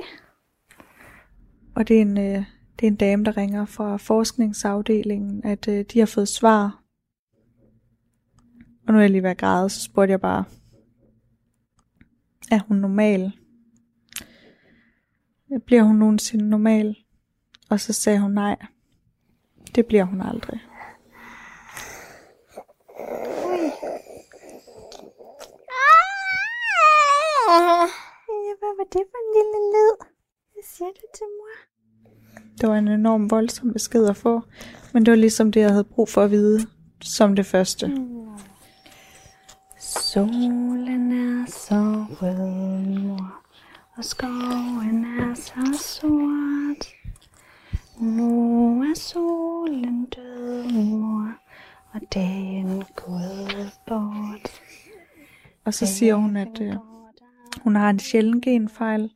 Og 1.76 1.88
det 1.88 1.98
er 1.98 2.02
en, 2.02 2.18
øh, 2.18 2.44
det 2.80 2.84
er 2.84 2.88
en 2.88 2.96
dame, 2.96 3.24
der 3.24 3.38
ringer 3.38 3.66
fra 3.66 3.98
forskningsafdelingen, 3.98 5.46
at 5.46 5.68
øh, 5.68 5.86
de 5.94 6.00
har 6.00 6.06
fået 6.06 6.28
svar 6.28 6.85
og 8.88 8.94
nu 8.94 8.98
er 8.98 9.02
jeg 9.02 9.10
lige 9.10 9.24
ved 9.24 9.30
at 9.30 9.38
græde, 9.38 9.70
så 9.70 9.82
spurgte 9.82 10.12
jeg 10.12 10.22
bare, 10.22 10.44
er 12.52 12.60
hun 12.68 12.78
normal? 12.78 13.32
Bliver 15.66 15.84
hun 15.84 15.96
nogensinde 15.96 16.50
normal? 16.50 16.96
Og 17.70 17.80
så 17.80 17.94
sagde 17.94 18.20
hun 18.20 18.32
nej. 18.32 18.56
Det 19.76 19.86
bliver 19.86 20.04
hun 20.04 20.22
aldrig. 20.22 20.60
Hvad 28.60 28.78
var 28.78 28.84
det 28.84 29.04
for 29.12 29.20
en 29.24 29.32
lille 29.38 29.60
lyd? 29.74 29.96
Hvad 30.54 30.64
siger 30.64 30.90
du 30.90 31.06
til 31.16 31.26
mor? 31.38 31.56
Det 32.62 32.70
var 32.70 32.76
en 32.76 32.88
enorm 32.88 33.32
voldsom 33.32 33.74
besked 33.74 34.06
at 34.06 34.16
få, 34.16 34.42
men 34.94 35.06
det 35.06 35.12
var 35.12 35.18
ligesom 35.18 35.52
det, 35.52 35.62
jeg 35.62 35.70
havde 35.70 35.84
brug 35.84 36.10
for 36.10 36.22
at 36.22 36.32
vide 36.32 36.60
som 37.02 37.36
det 37.36 37.46
første. 37.46 37.88
Mm. 37.88 38.15
Solen 40.02 41.12
er 41.12 41.46
så 41.48 42.06
rød, 42.22 43.00
mor, 43.00 43.42
og 43.98 44.06
skoven 44.06 45.06
er 45.20 45.34
så 45.36 45.80
sort. 45.84 46.88
Nu 48.00 48.82
er 48.82 48.94
solen 48.96 50.06
død, 50.06 50.74
mor, 50.74 51.36
og 51.94 52.02
dagen 52.14 52.84
gået 52.96 53.72
bort. 53.88 54.62
Og 55.66 55.74
så 55.74 55.86
siger 55.86 56.16
hun, 56.16 56.36
at 56.36 56.62
øh, 56.62 56.74
hun 57.62 57.76
har 57.76 57.90
en 57.90 58.00
sjælden 58.00 58.42
genfejl, 58.42 59.10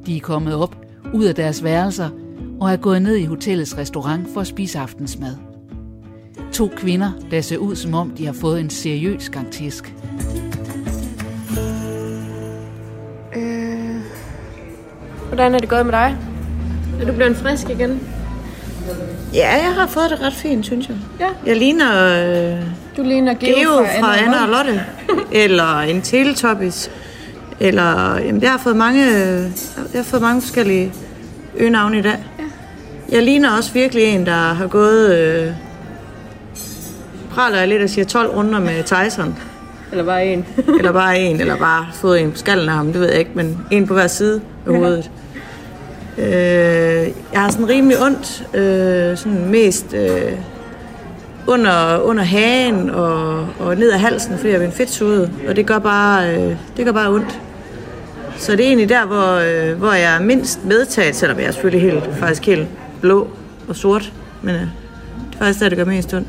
De 0.06 0.16
er 0.16 0.20
kommet 0.20 0.54
op 0.54 0.76
ud 1.14 1.24
af 1.24 1.34
deres 1.34 1.64
værelser 1.64 2.23
og 2.64 2.72
er 2.72 2.76
gået 2.76 3.02
ned 3.02 3.16
i 3.16 3.24
hotellets 3.24 3.78
restaurant 3.78 4.26
for 4.34 4.40
at 4.40 4.46
spise 4.46 4.78
aftensmad. 4.78 5.36
To 6.52 6.70
kvinder, 6.76 7.10
der 7.30 7.40
ser 7.40 7.56
ud 7.56 7.76
som 7.76 7.94
om 7.94 8.10
de 8.10 8.26
har 8.26 8.32
fået 8.32 8.60
en 8.60 8.70
seriøs 8.70 9.28
gang 9.28 9.50
tisk. 9.52 9.94
Øh, 13.36 13.96
hvordan 15.28 15.54
er 15.54 15.58
det 15.58 15.68
gået 15.68 15.86
med 15.86 15.92
dig? 15.92 16.16
Er 17.00 17.06
du 17.06 17.12
blevet 17.12 17.36
frisk 17.36 17.70
igen? 17.70 18.00
Ja, 19.34 19.52
jeg 19.52 19.74
har 19.74 19.86
fået 19.86 20.10
det 20.10 20.20
ret 20.20 20.32
fint, 20.32 20.64
synes 20.64 20.88
jeg. 20.88 20.96
Ja. 21.20 21.28
Jeg 21.46 21.56
ligner 21.56 21.92
øh, 22.56 22.62
Du 22.96 23.02
ligner 23.02 23.34
Geo, 23.34 23.54
Geo 23.56 23.86
fra 24.00 24.18
Anna 24.18 24.42
og 24.42 24.48
Lotte. 24.48 24.82
eller 25.32 25.78
en 25.78 26.02
Teletubbies. 26.02 26.90
Eller, 27.60 28.18
jamen, 28.18 28.42
jeg 28.42 28.50
har 28.50 28.58
fået 28.58 28.76
mange, 28.76 29.04
jeg 29.92 29.94
har 29.94 30.02
fået 30.02 30.22
mange 30.22 30.42
forskellige 30.42 30.92
øgenavne 31.56 31.98
i 31.98 32.02
dag. 32.02 32.24
Jeg 33.12 33.22
ligner 33.22 33.56
også 33.56 33.72
virkelig 33.72 34.04
en, 34.04 34.26
der 34.26 34.32
har 34.32 34.66
gået... 34.66 35.18
Øh, 35.18 35.52
praler 37.30 37.58
jeg 37.58 37.68
lidt 37.68 37.82
og 37.82 37.90
siger 37.90 38.04
12 38.04 38.36
runder 38.36 38.60
med 38.60 38.82
Tyson. 38.82 39.38
Eller 39.90 40.04
bare 40.04 40.26
en. 40.26 40.46
eller 40.78 40.92
bare 40.92 41.18
en, 41.18 41.40
eller 41.40 41.56
bare 41.56 41.86
fået 41.94 42.20
en 42.20 42.30
på 42.30 42.38
skallen 42.38 42.68
af 42.68 42.74
ham, 42.74 42.86
det 42.86 43.00
ved 43.00 43.08
jeg 43.08 43.18
ikke, 43.18 43.30
men 43.34 43.58
en 43.70 43.86
på 43.86 43.94
hver 43.94 44.06
side 44.06 44.40
af 44.66 44.74
hovedet. 44.74 45.10
Øh, 46.18 46.24
jeg 47.32 47.40
har 47.40 47.50
sådan 47.50 47.68
rimelig 47.68 48.02
ondt, 48.02 48.46
øh, 48.54 49.16
sådan 49.16 49.48
mest 49.50 49.94
øh, 49.94 50.32
under, 51.46 52.00
under 52.00 52.24
hagen 52.24 52.90
og, 52.90 53.48
og 53.60 53.76
ned 53.76 53.92
ad 53.92 53.98
halsen, 53.98 54.38
fordi 54.38 54.52
jeg 54.52 54.60
er 54.60 54.66
en 54.66 54.72
fedtsuget, 54.72 55.30
og 55.48 55.56
det 55.56 55.66
gør 55.66 55.78
bare, 55.78 56.34
øh, 56.34 56.56
det 56.76 56.84
gør 56.84 56.92
bare 56.92 57.10
ondt. 57.10 57.40
Så 58.36 58.52
det 58.52 58.60
er 58.60 58.66
egentlig 58.66 58.88
der, 58.88 59.06
hvor, 59.06 59.34
øh, 59.34 59.78
hvor 59.78 59.92
jeg 59.92 60.16
er 60.16 60.20
mindst 60.20 60.64
medtaget, 60.64 61.16
selvom 61.16 61.38
jeg 61.38 61.46
er 61.46 61.50
selvfølgelig 61.50 61.92
helt, 61.92 62.10
faktisk 62.16 62.46
helt 62.46 62.68
blå 63.04 63.28
og 63.68 63.76
sort, 63.76 64.12
men 64.42 64.54
øh, 64.54 64.60
det 64.60 64.68
er 65.32 65.38
faktisk 65.38 65.60
der, 65.60 65.68
det 65.68 65.78
gør 65.78 65.84
mest 65.84 66.14
ondt. 66.14 66.28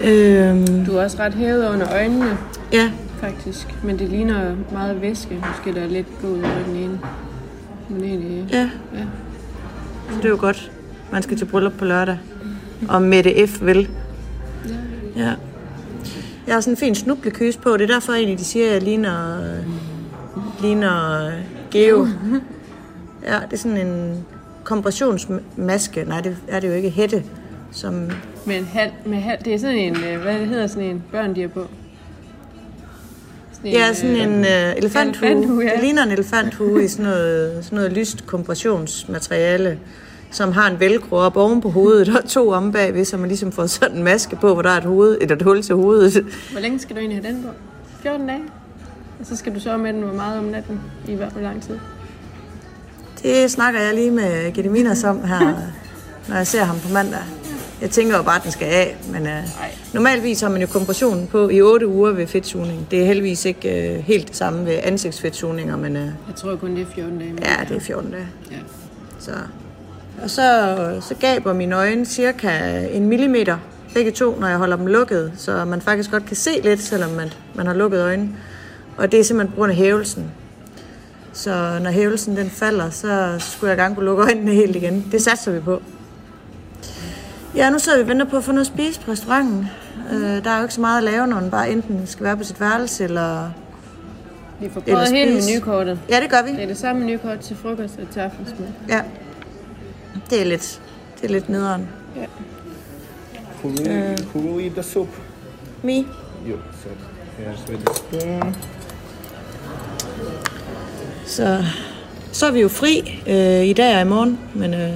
Øh, 0.00 0.86
Du 0.86 0.96
er 0.96 1.04
også 1.04 1.16
ret 1.20 1.34
hævet 1.34 1.68
under 1.68 1.92
øjnene, 1.92 2.38
ja, 2.72 2.90
faktisk. 3.20 3.74
Men 3.84 3.98
det 3.98 4.08
ligner 4.08 4.54
meget 4.72 5.00
væske. 5.02 5.34
Måske 5.48 5.80
der 5.80 5.84
er 5.86 5.88
lidt 5.88 6.18
blod 6.18 6.38
i 6.38 6.42
den 6.66 6.76
ene. 6.76 7.00
Men 7.88 8.04
egentlig, 8.04 8.46
ja. 8.52 8.70
Ja. 8.94 9.04
Så 10.10 10.16
det 10.16 10.24
er 10.24 10.28
jo 10.28 10.36
godt. 10.40 10.70
Man 11.12 11.22
skal 11.22 11.36
til 11.38 11.44
bryllup 11.44 11.72
på 11.78 11.84
lørdag. 11.84 12.18
Og 12.88 13.02
Mette 13.02 13.46
F. 13.46 13.58
vil. 13.62 13.88
Ja. 15.16 15.32
Jeg 16.46 16.54
har 16.54 16.60
sådan 16.60 16.72
en 16.72 16.76
fin 16.76 16.94
snublekys 16.94 17.56
på. 17.56 17.76
Det 17.76 17.90
er 17.90 17.94
derfor 17.94 18.12
egentlig, 18.12 18.38
de 18.38 18.44
siger, 18.44 18.66
at 18.66 18.72
jeg 18.72 18.82
ligner, 18.82 19.38
ligner 20.62 21.30
Geo. 21.70 22.06
Ja, 23.26 23.34
det 23.34 23.52
er 23.52 23.56
sådan 23.56 23.86
en 23.86 24.24
kompressionsmaske. 24.68 26.04
Nej, 26.04 26.20
det 26.20 26.36
er 26.48 26.60
det 26.60 26.68
jo 26.68 26.72
ikke. 26.72 26.90
Hætte. 26.90 27.24
Som, 27.72 28.10
Med, 28.46 28.58
en 28.58 28.64
hat, 28.64 28.90
med 29.06 29.18
hat, 29.18 29.44
det 29.44 29.54
er 29.54 29.58
sådan 29.58 29.76
en, 29.76 29.96
øh, 29.96 30.22
hvad 30.22 30.34
hedder 30.34 30.66
sådan 30.66 30.82
en 30.82 31.02
børn, 31.12 31.34
de 31.34 31.40
har 31.40 31.48
på? 31.48 31.66
Sådan 33.52 33.70
ja, 33.70 33.94
sådan 33.94 34.16
en 34.16 34.40
uh, 34.40 34.76
elefanthue. 34.76 35.28
elefanthue, 35.28 35.64
ja. 35.64 35.72
Det 35.72 35.80
ligner 35.82 36.02
en 36.02 36.10
elefanthue 36.10 36.84
i 36.84 36.88
sådan 36.88 37.04
noget, 37.04 37.64
sådan 37.64 37.76
noget 37.76 37.92
lyst 37.92 38.26
kompressionsmateriale, 38.26 39.78
som 40.30 40.52
har 40.52 40.70
en 40.70 40.80
velcro 40.80 41.16
op 41.16 41.36
oven 41.36 41.60
på 41.60 41.70
hovedet 41.70 42.16
og 42.16 42.24
to 42.28 42.50
om 42.50 42.72
bagved, 42.72 43.04
så 43.04 43.16
man 43.16 43.28
ligesom 43.28 43.52
får 43.52 43.66
sådan 43.66 43.96
en 43.96 44.04
maske 44.04 44.36
på, 44.36 44.52
hvor 44.52 44.62
der 44.62 44.70
er 44.70 44.76
et, 44.76 44.84
hoved, 44.84 45.18
eller 45.20 45.36
et 45.36 45.42
hul 45.42 45.62
til 45.62 45.74
hovedet. 45.74 46.24
Hvor 46.52 46.60
længe 46.60 46.78
skal 46.78 46.96
du 46.96 47.00
egentlig 47.00 47.22
have 47.24 47.34
den 47.34 47.42
på? 47.42 47.48
14 48.02 48.26
dage? 48.26 48.42
Og 49.20 49.26
så 49.26 49.36
skal 49.36 49.54
du 49.54 49.60
sove 49.60 49.78
med 49.78 49.92
den 49.92 50.02
hvor 50.02 50.14
meget 50.14 50.38
om 50.38 50.44
natten, 50.44 50.80
i 51.08 51.14
hvert 51.14 51.32
fald 51.32 51.44
lang 51.44 51.62
tid. 51.62 51.78
Det 53.22 53.50
snakker 53.50 53.80
jeg 53.80 53.94
lige 53.94 54.10
med 54.10 54.52
Gediminas 54.52 55.04
om 55.04 55.24
her, 55.24 55.54
når 56.28 56.36
jeg 56.36 56.46
ser 56.46 56.64
ham 56.64 56.76
på 56.80 56.92
mandag. 56.92 57.20
Jeg 57.80 57.90
tænker 57.90 58.16
jo 58.16 58.22
bare, 58.22 58.36
at 58.36 58.42
den 58.42 58.52
skal 58.52 58.66
af, 58.66 58.96
men 59.12 59.22
uh, 59.22 59.28
normalvis 59.94 60.40
har 60.40 60.48
man 60.48 60.60
jo 60.60 60.66
kompressionen 60.66 61.26
på 61.26 61.48
i 61.48 61.62
8 61.62 61.86
uger 61.86 62.10
ved 62.12 62.26
fedtsugning. 62.26 62.86
Det 62.90 63.00
er 63.02 63.06
heldigvis 63.06 63.44
ikke 63.44 63.94
uh, 63.98 64.04
helt 64.04 64.28
det 64.28 64.36
samme 64.36 64.66
ved 64.66 64.78
ansigtsfedtsugninger, 64.82 65.76
men 65.76 65.96
uh, 65.96 66.02
Jeg 66.02 66.12
tror 66.36 66.56
kun, 66.56 66.76
det 66.76 66.82
er 66.82 66.86
14 66.94 67.18
dage. 67.18 67.32
ja, 67.42 67.64
det 67.68 67.76
er 67.76 67.80
14 67.80 68.10
dage. 68.10 68.26
Ja. 68.50 68.56
Så. 69.18 69.30
Og 70.22 70.30
så, 70.30 70.76
så 71.08 71.14
gaber 71.14 71.52
mine 71.52 71.76
øjne 71.76 72.06
cirka 72.06 72.80
en 72.92 73.06
millimeter, 73.06 73.56
begge 73.94 74.10
to, 74.10 74.36
når 74.40 74.48
jeg 74.48 74.58
holder 74.58 74.76
dem 74.76 74.86
lukket, 74.86 75.32
så 75.36 75.64
man 75.64 75.80
faktisk 75.80 76.10
godt 76.10 76.26
kan 76.26 76.36
se 76.36 76.50
lidt, 76.62 76.82
selvom 76.82 77.10
man, 77.10 77.32
man 77.54 77.66
har 77.66 77.74
lukket 77.74 78.00
øjnene. 78.00 78.30
Og 78.96 79.12
det 79.12 79.20
er 79.20 79.24
simpelthen 79.24 79.52
på 79.52 79.56
grund 79.56 79.70
af 79.70 79.76
hævelsen. 79.76 80.30
Så 81.38 81.78
når 81.82 81.90
hævelsen 81.90 82.36
den 82.36 82.50
falder, 82.50 82.90
så 82.90 83.34
skulle 83.38 83.70
jeg 83.70 83.76
gerne 83.78 83.94
kunne 83.94 84.04
lukke 84.06 84.22
øjnene 84.22 84.52
helt 84.52 84.76
igen. 84.76 85.08
Det 85.12 85.22
satser 85.22 85.52
vi 85.52 85.60
på. 85.60 85.82
Ja, 87.54 87.70
nu 87.70 87.78
sidder 87.78 87.98
vi 87.98 88.02
og 88.02 88.08
venter 88.08 88.26
på 88.26 88.36
at 88.36 88.44
få 88.44 88.52
noget 88.52 88.60
at 88.60 88.66
spise 88.74 89.00
på 89.00 89.10
restauranten. 89.10 89.66
Øh, 90.12 90.44
der 90.44 90.50
er 90.50 90.56
jo 90.56 90.62
ikke 90.62 90.74
så 90.74 90.80
meget 90.80 90.98
at 90.98 91.04
lave, 91.04 91.26
når 91.26 91.40
man 91.40 91.50
bare 91.50 91.70
enten 91.70 92.06
skal 92.06 92.24
være 92.24 92.36
på 92.36 92.44
sit 92.44 92.60
værelse, 92.60 93.04
eller... 93.04 93.50
Vi 94.60 94.70
får 94.70 94.80
Eller 94.86 94.94
prøvet 94.94 95.08
hele 95.16 95.32
spise. 95.42 95.50
menukortet. 95.54 95.98
Ja, 96.10 96.20
det 96.20 96.30
gør 96.30 96.42
vi. 96.42 96.52
Det 96.52 96.62
er 96.62 96.66
det 96.66 96.78
samme 96.78 97.04
menukort 97.04 97.38
til 97.38 97.56
frokost 97.56 97.98
og 98.02 98.10
til 98.12 98.20
aftensmad. 98.20 98.68
Ja. 98.88 99.00
Det 100.30 100.40
er 100.40 100.44
lidt, 100.44 100.80
det 101.20 101.28
er 101.28 101.32
lidt 101.32 101.48
nederen. 101.48 101.88
Who 103.64 103.68
will, 103.68 104.26
who 104.34 104.40
will 104.52 104.64
eat 104.64 104.72
the 104.72 104.82
soup? 104.82 105.08
Me? 105.82 105.92
You. 106.48 106.56
So 106.82 106.88
here's 107.38 107.70
with 107.70 107.84
the 107.84 107.94
spoon. 107.94 108.56
Så, 111.28 111.64
så 112.32 112.46
er 112.46 112.50
vi 112.50 112.60
jo 112.60 112.68
fri 112.68 113.22
øh, 113.26 113.64
i 113.64 113.72
dag 113.72 113.94
og 113.96 114.00
i 114.00 114.04
morgen, 114.04 114.38
men 114.54 114.74
øh, 114.74 114.90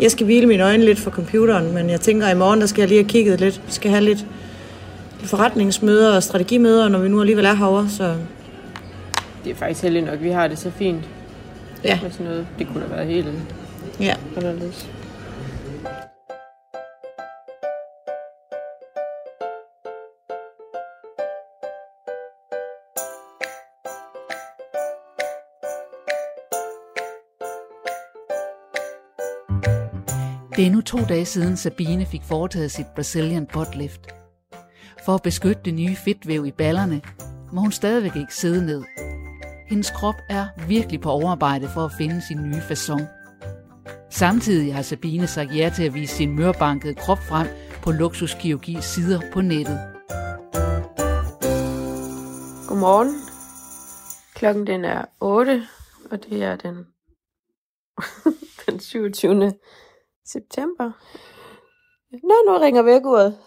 jeg 0.00 0.10
skal 0.10 0.24
hvile 0.24 0.46
mine 0.46 0.64
øjne 0.64 0.84
lidt 0.84 1.00
for 1.00 1.10
computeren, 1.10 1.74
men 1.74 1.90
jeg 1.90 2.00
tænker, 2.00 2.26
at 2.26 2.34
i 2.34 2.38
morgen 2.38 2.60
der 2.60 2.66
skal 2.66 2.82
jeg 2.82 2.88
lige 2.88 3.02
have 3.02 3.08
kigget 3.08 3.40
lidt. 3.40 3.62
Vi 3.66 3.72
skal 3.72 3.90
have 3.90 4.04
lidt 4.04 4.26
forretningsmøder 5.18 6.16
og 6.16 6.22
strategimøder, 6.22 6.88
når 6.88 6.98
vi 6.98 7.08
nu 7.08 7.20
alligevel 7.20 7.44
er 7.44 7.54
herovre, 7.54 7.88
så 7.88 8.14
Det 9.44 9.50
er 9.50 9.54
faktisk 9.54 9.82
heldigt 9.82 10.06
nok, 10.06 10.22
vi 10.22 10.30
har 10.30 10.48
det 10.48 10.58
så 10.58 10.70
fint 10.70 11.04
ja. 11.84 11.98
med 12.02 12.10
sådan 12.10 12.26
noget. 12.26 12.46
Det 12.58 12.66
kunne 12.66 12.82
da 12.82 12.94
være 12.94 13.04
helt 13.04 13.28
ja. 14.00 14.14
anderledes. 14.36 14.88
Det 30.56 30.66
er 30.66 30.70
nu 30.70 30.80
to 30.80 30.98
dage 30.98 31.24
siden 31.24 31.56
Sabine 31.56 32.06
fik 32.06 32.22
foretaget 32.22 32.70
sit 32.70 32.86
Brazilian 32.94 33.46
butt 33.46 33.76
lift. 33.76 34.00
For 35.04 35.14
at 35.14 35.22
beskytte 35.22 35.62
det 35.64 35.74
nye 35.74 35.96
fedtvæv 35.96 36.46
i 36.46 36.50
ballerne, 36.50 37.02
må 37.52 37.60
hun 37.60 37.72
stadigvæk 37.72 38.16
ikke 38.16 38.34
sidde 38.34 38.66
ned. 38.66 38.84
Hendes 39.68 39.90
krop 39.90 40.14
er 40.28 40.46
virkelig 40.68 41.00
på 41.00 41.10
overarbejde 41.10 41.68
for 41.74 41.84
at 41.84 41.92
finde 41.98 42.22
sin 42.28 42.50
nye 42.50 42.62
façon. 42.70 43.02
Samtidig 44.10 44.74
har 44.74 44.82
Sabine 44.82 45.26
sagt 45.26 45.56
ja 45.56 45.72
til 45.76 45.82
at 45.82 45.94
vise 45.94 46.16
sin 46.16 46.36
mørbankede 46.36 46.94
krop 46.94 47.18
frem 47.18 47.46
på 47.82 47.92
Luksuskirurgis 47.92 48.84
sider 48.84 49.20
på 49.32 49.40
nettet. 49.40 49.78
Godmorgen. 52.68 53.14
Klokken 54.34 54.66
den 54.66 54.84
er 54.84 55.04
8, 55.20 55.66
og 56.10 56.24
det 56.24 56.42
er 56.42 56.56
den, 56.56 56.86
den 58.66 58.80
27 58.80 59.52
september. 60.26 60.92
Nå, 62.12 62.34
nu 62.46 62.58
ringer 62.58 62.82
vækkeuret. 62.82 63.38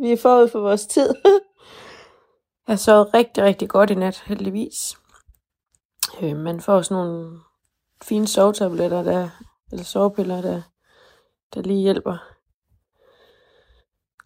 Vi 0.00 0.12
er 0.12 0.16
forud 0.16 0.48
for 0.48 0.60
vores 0.60 0.86
tid. 0.86 1.14
Jeg 2.68 2.78
så 2.78 3.02
rigtig, 3.14 3.44
rigtig 3.44 3.68
godt 3.68 3.90
i 3.90 3.94
nat, 3.94 4.22
heldigvis. 4.26 4.98
Øh, 6.22 6.36
man 6.36 6.60
får 6.60 6.82
sådan 6.82 7.04
nogle 7.04 7.40
fine 8.02 8.28
sovetabletter, 8.28 9.02
der, 9.02 9.28
eller 9.72 9.84
sovepiller, 9.84 10.40
der, 10.40 10.62
der 11.54 11.62
lige 11.62 11.82
hjælper. 11.82 12.16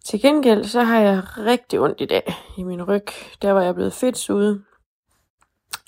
Til 0.05 0.21
gengæld, 0.21 0.63
så 0.63 0.81
har 0.81 0.99
jeg 0.99 1.23
rigtig 1.37 1.79
ondt 1.79 2.01
i 2.01 2.05
dag 2.05 2.33
i 2.57 2.63
min 2.63 2.83
ryg. 2.83 3.07
Der 3.41 3.51
var 3.51 3.61
jeg 3.61 3.75
blevet 3.75 3.93
fedt 3.93 4.29
ude. 4.29 4.63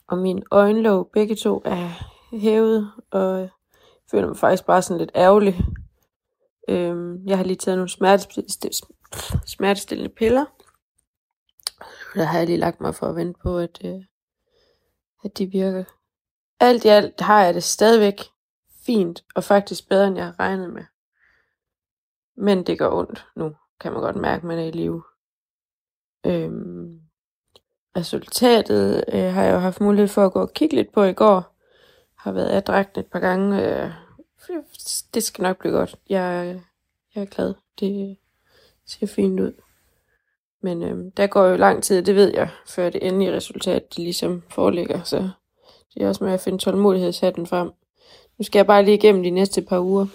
Og 0.08 0.18
min 0.18 0.44
øjenlåg, 0.52 1.10
begge 1.14 1.36
to, 1.36 1.62
er 1.66 1.90
hævet, 2.32 2.92
og 3.12 3.40
jeg 3.40 3.50
føler 4.12 4.28
mig 4.28 4.38
faktisk 4.38 4.66
bare 4.66 4.82
sådan 4.82 4.98
lidt 4.98 5.12
ærgerlig. 5.16 5.66
Øhm, 6.70 7.28
jeg 7.28 7.38
har 7.38 7.44
lige 7.44 7.56
taget 7.56 7.78
nogle 7.78 7.90
smertestillende, 7.90 8.78
smertestillende 9.46 10.14
piller. 10.18 10.46
Der 12.16 12.24
har 12.24 12.38
jeg 12.38 12.48
lige 12.48 12.58
lagt 12.58 12.82
mig 12.82 12.96
for 12.96 13.08
at 13.08 13.16
vente 13.16 13.40
på, 13.44 13.58
at, 13.58 13.82
øh, 13.86 14.02
at 15.24 15.38
de 15.38 15.46
virker. 15.46 15.84
alt 16.60 16.86
i 16.86 16.88
alt 16.88 17.22
har 17.22 17.44
jeg 17.44 17.54
det 17.54 17.64
stadigvæk 17.64 18.22
fint, 18.86 19.24
og 19.36 19.44
faktisk 19.44 19.90
bedre, 19.90 20.08
end 20.08 20.18
jeg 20.18 20.26
har 20.26 20.40
regnet 20.40 20.74
med. 20.74 20.84
Men 22.38 22.64
det 22.64 22.80
gør 22.80 22.90
ondt 22.90 23.28
nu, 23.36 23.56
kan 23.80 23.92
man 23.92 24.02
godt 24.02 24.16
mærke, 24.16 24.48
man 24.48 24.60
er 24.60 24.64
i 24.64 24.72
live. 24.72 25.04
Øhm, 26.26 27.00
resultatet 27.98 29.04
øh, 29.14 29.34
har 29.34 29.44
jeg 29.44 29.54
jo 29.54 29.60
haft 29.60 29.82
mulighed 29.82 30.08
for 30.08 30.26
at 30.26 30.34
gå 30.34 30.42
og 30.42 30.54
kigge 30.54 30.76
lidt 30.76 30.94
på 30.94 31.04
i 31.04 31.14
går. 31.14 31.56
Har 32.18 32.32
været 32.32 32.50
adrægt 32.50 32.98
et 32.98 33.08
par 33.08 33.20
gange. 33.20 33.84
Øh, 33.84 33.92
det 35.14 35.24
skal 35.24 35.42
nok 35.42 35.60
blive 35.60 35.74
godt. 35.74 35.96
Jeg, 36.10 36.60
jeg 37.16 37.22
er 37.22 37.26
glad. 37.26 37.54
Det 37.80 38.18
ser 38.86 39.08
fint 39.08 39.40
ud. 39.40 39.54
Men 40.62 40.84
øh, 40.84 41.12
der 41.18 41.28
går 41.28 41.46
jo 41.46 41.56
lang 41.58 41.84
tid, 41.84 42.04
det 42.04 42.16
ved 42.16 42.34
jeg, 42.34 42.50
før 42.68 42.90
det 42.90 43.08
endelige 43.08 43.36
resultat 43.36 43.90
det 43.90 44.00
ligesom 44.04 44.44
foreligger. 44.50 45.04
Så 45.04 45.30
det 45.94 46.04
er 46.04 46.08
også 46.08 46.24
med 46.24 46.34
at 46.34 46.42
finde 46.42 46.58
tålmodighedshatten 46.58 47.48
frem. 47.48 47.72
Nu 48.38 48.44
skal 48.44 48.60
jeg 48.60 48.68
bare 48.68 48.86
lige 48.86 48.98
igennem 48.98 49.24
de 49.24 49.30
næste 49.30 49.62
par 49.62 49.80
uger. 49.80 50.08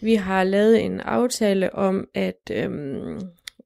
Vi 0.00 0.14
har 0.14 0.44
lavet 0.44 0.84
en 0.84 1.00
aftale 1.00 1.74
om, 1.74 2.08
at 2.14 2.50
øhm, 2.50 3.20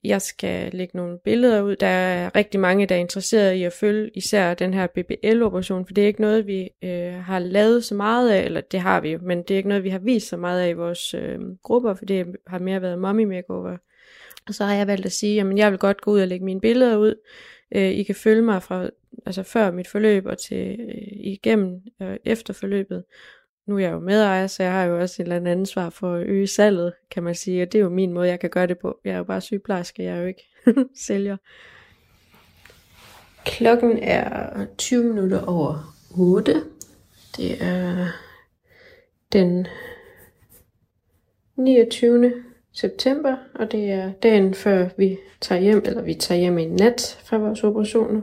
jeg 0.08 0.22
skal 0.22 0.72
lægge 0.72 0.96
nogle 0.96 1.18
billeder 1.24 1.62
ud. 1.62 1.76
Der 1.76 1.86
er 1.86 2.36
rigtig 2.36 2.60
mange, 2.60 2.86
der 2.86 2.94
er 2.94 2.98
interesseret 2.98 3.54
i 3.54 3.62
at 3.62 3.72
følge 3.72 4.10
især 4.14 4.54
den 4.54 4.74
her 4.74 4.86
BBL-operation, 4.86 5.86
for 5.86 5.94
det 5.94 6.02
er 6.02 6.06
ikke 6.06 6.20
noget, 6.20 6.46
vi 6.46 6.70
øh, 6.84 7.14
har 7.14 7.38
lavet 7.38 7.84
så 7.84 7.94
meget 7.94 8.30
af, 8.30 8.44
eller 8.44 8.60
det 8.60 8.80
har 8.80 9.00
vi 9.00 9.12
jo, 9.12 9.18
men 9.22 9.38
det 9.42 9.50
er 9.50 9.56
ikke 9.56 9.68
noget, 9.68 9.84
vi 9.84 9.88
har 9.88 9.98
vist 9.98 10.28
så 10.28 10.36
meget 10.36 10.60
af 10.60 10.68
i 10.68 10.72
vores 10.72 11.14
øh, 11.14 11.38
grupper, 11.62 11.94
for 11.94 12.04
det 12.04 12.26
har 12.46 12.58
mere 12.58 12.82
været 12.82 12.98
mommy 12.98 13.24
makeover. 13.24 13.76
Og 14.48 14.54
så 14.54 14.64
har 14.64 14.74
jeg 14.74 14.86
valgt 14.86 15.06
at 15.06 15.12
sige, 15.12 15.40
at 15.40 15.56
jeg 15.56 15.70
vil 15.70 15.78
godt 15.78 16.00
gå 16.00 16.10
ud 16.10 16.20
og 16.20 16.28
lægge 16.28 16.44
mine 16.44 16.60
billeder 16.60 16.96
ud. 16.96 17.14
Øh, 17.74 17.90
I 17.90 18.02
kan 18.02 18.14
følge 18.14 18.42
mig 18.42 18.62
fra 18.62 18.88
altså 19.26 19.42
før 19.42 19.70
mit 19.70 19.88
forløb 19.88 20.26
og 20.26 20.38
til 20.38 20.76
øh, 20.80 21.02
igennem 21.10 21.80
øh, 22.02 22.16
efter 22.24 22.54
forløbet 22.54 23.04
nu 23.68 23.76
er 23.76 23.80
jeg 23.80 23.92
jo 23.92 23.98
medejer, 23.98 24.46
så 24.46 24.62
jeg 24.62 24.72
har 24.72 24.84
jo 24.84 25.00
også 25.00 25.22
et 25.22 25.24
eller 25.24 25.36
andet 25.36 25.50
ansvar 25.50 25.90
for 25.90 26.14
at 26.14 26.26
øge 26.26 26.46
salget, 26.46 26.92
kan 27.10 27.22
man 27.22 27.34
sige. 27.34 27.62
Og 27.62 27.72
det 27.72 27.78
er 27.78 27.82
jo 27.82 27.88
min 27.88 28.12
måde, 28.12 28.28
jeg 28.28 28.40
kan 28.40 28.50
gøre 28.50 28.66
det 28.66 28.78
på. 28.78 28.98
Jeg 29.04 29.12
er 29.12 29.16
jo 29.16 29.24
bare 29.24 29.40
sygeplejerske, 29.40 30.02
jeg 30.02 30.16
er 30.16 30.20
jo 30.20 30.26
ikke 30.26 30.48
sælger. 31.06 31.36
Klokken 33.44 33.98
er 34.02 34.66
20 34.78 35.04
minutter 35.04 35.46
over 35.46 35.96
8. 36.18 36.62
Det 37.36 37.62
er 37.62 38.06
den 39.32 39.66
29. 41.56 42.32
september, 42.72 43.36
og 43.54 43.72
det 43.72 43.92
er 43.92 44.12
dagen 44.12 44.54
før 44.54 44.88
vi 44.96 45.18
tager 45.40 45.60
hjem, 45.60 45.82
eller 45.86 46.02
vi 46.02 46.14
tager 46.14 46.40
hjem 46.40 46.58
i 46.58 46.64
nat 46.64 47.20
fra 47.24 47.36
vores 47.36 47.64
operationer. 47.64 48.20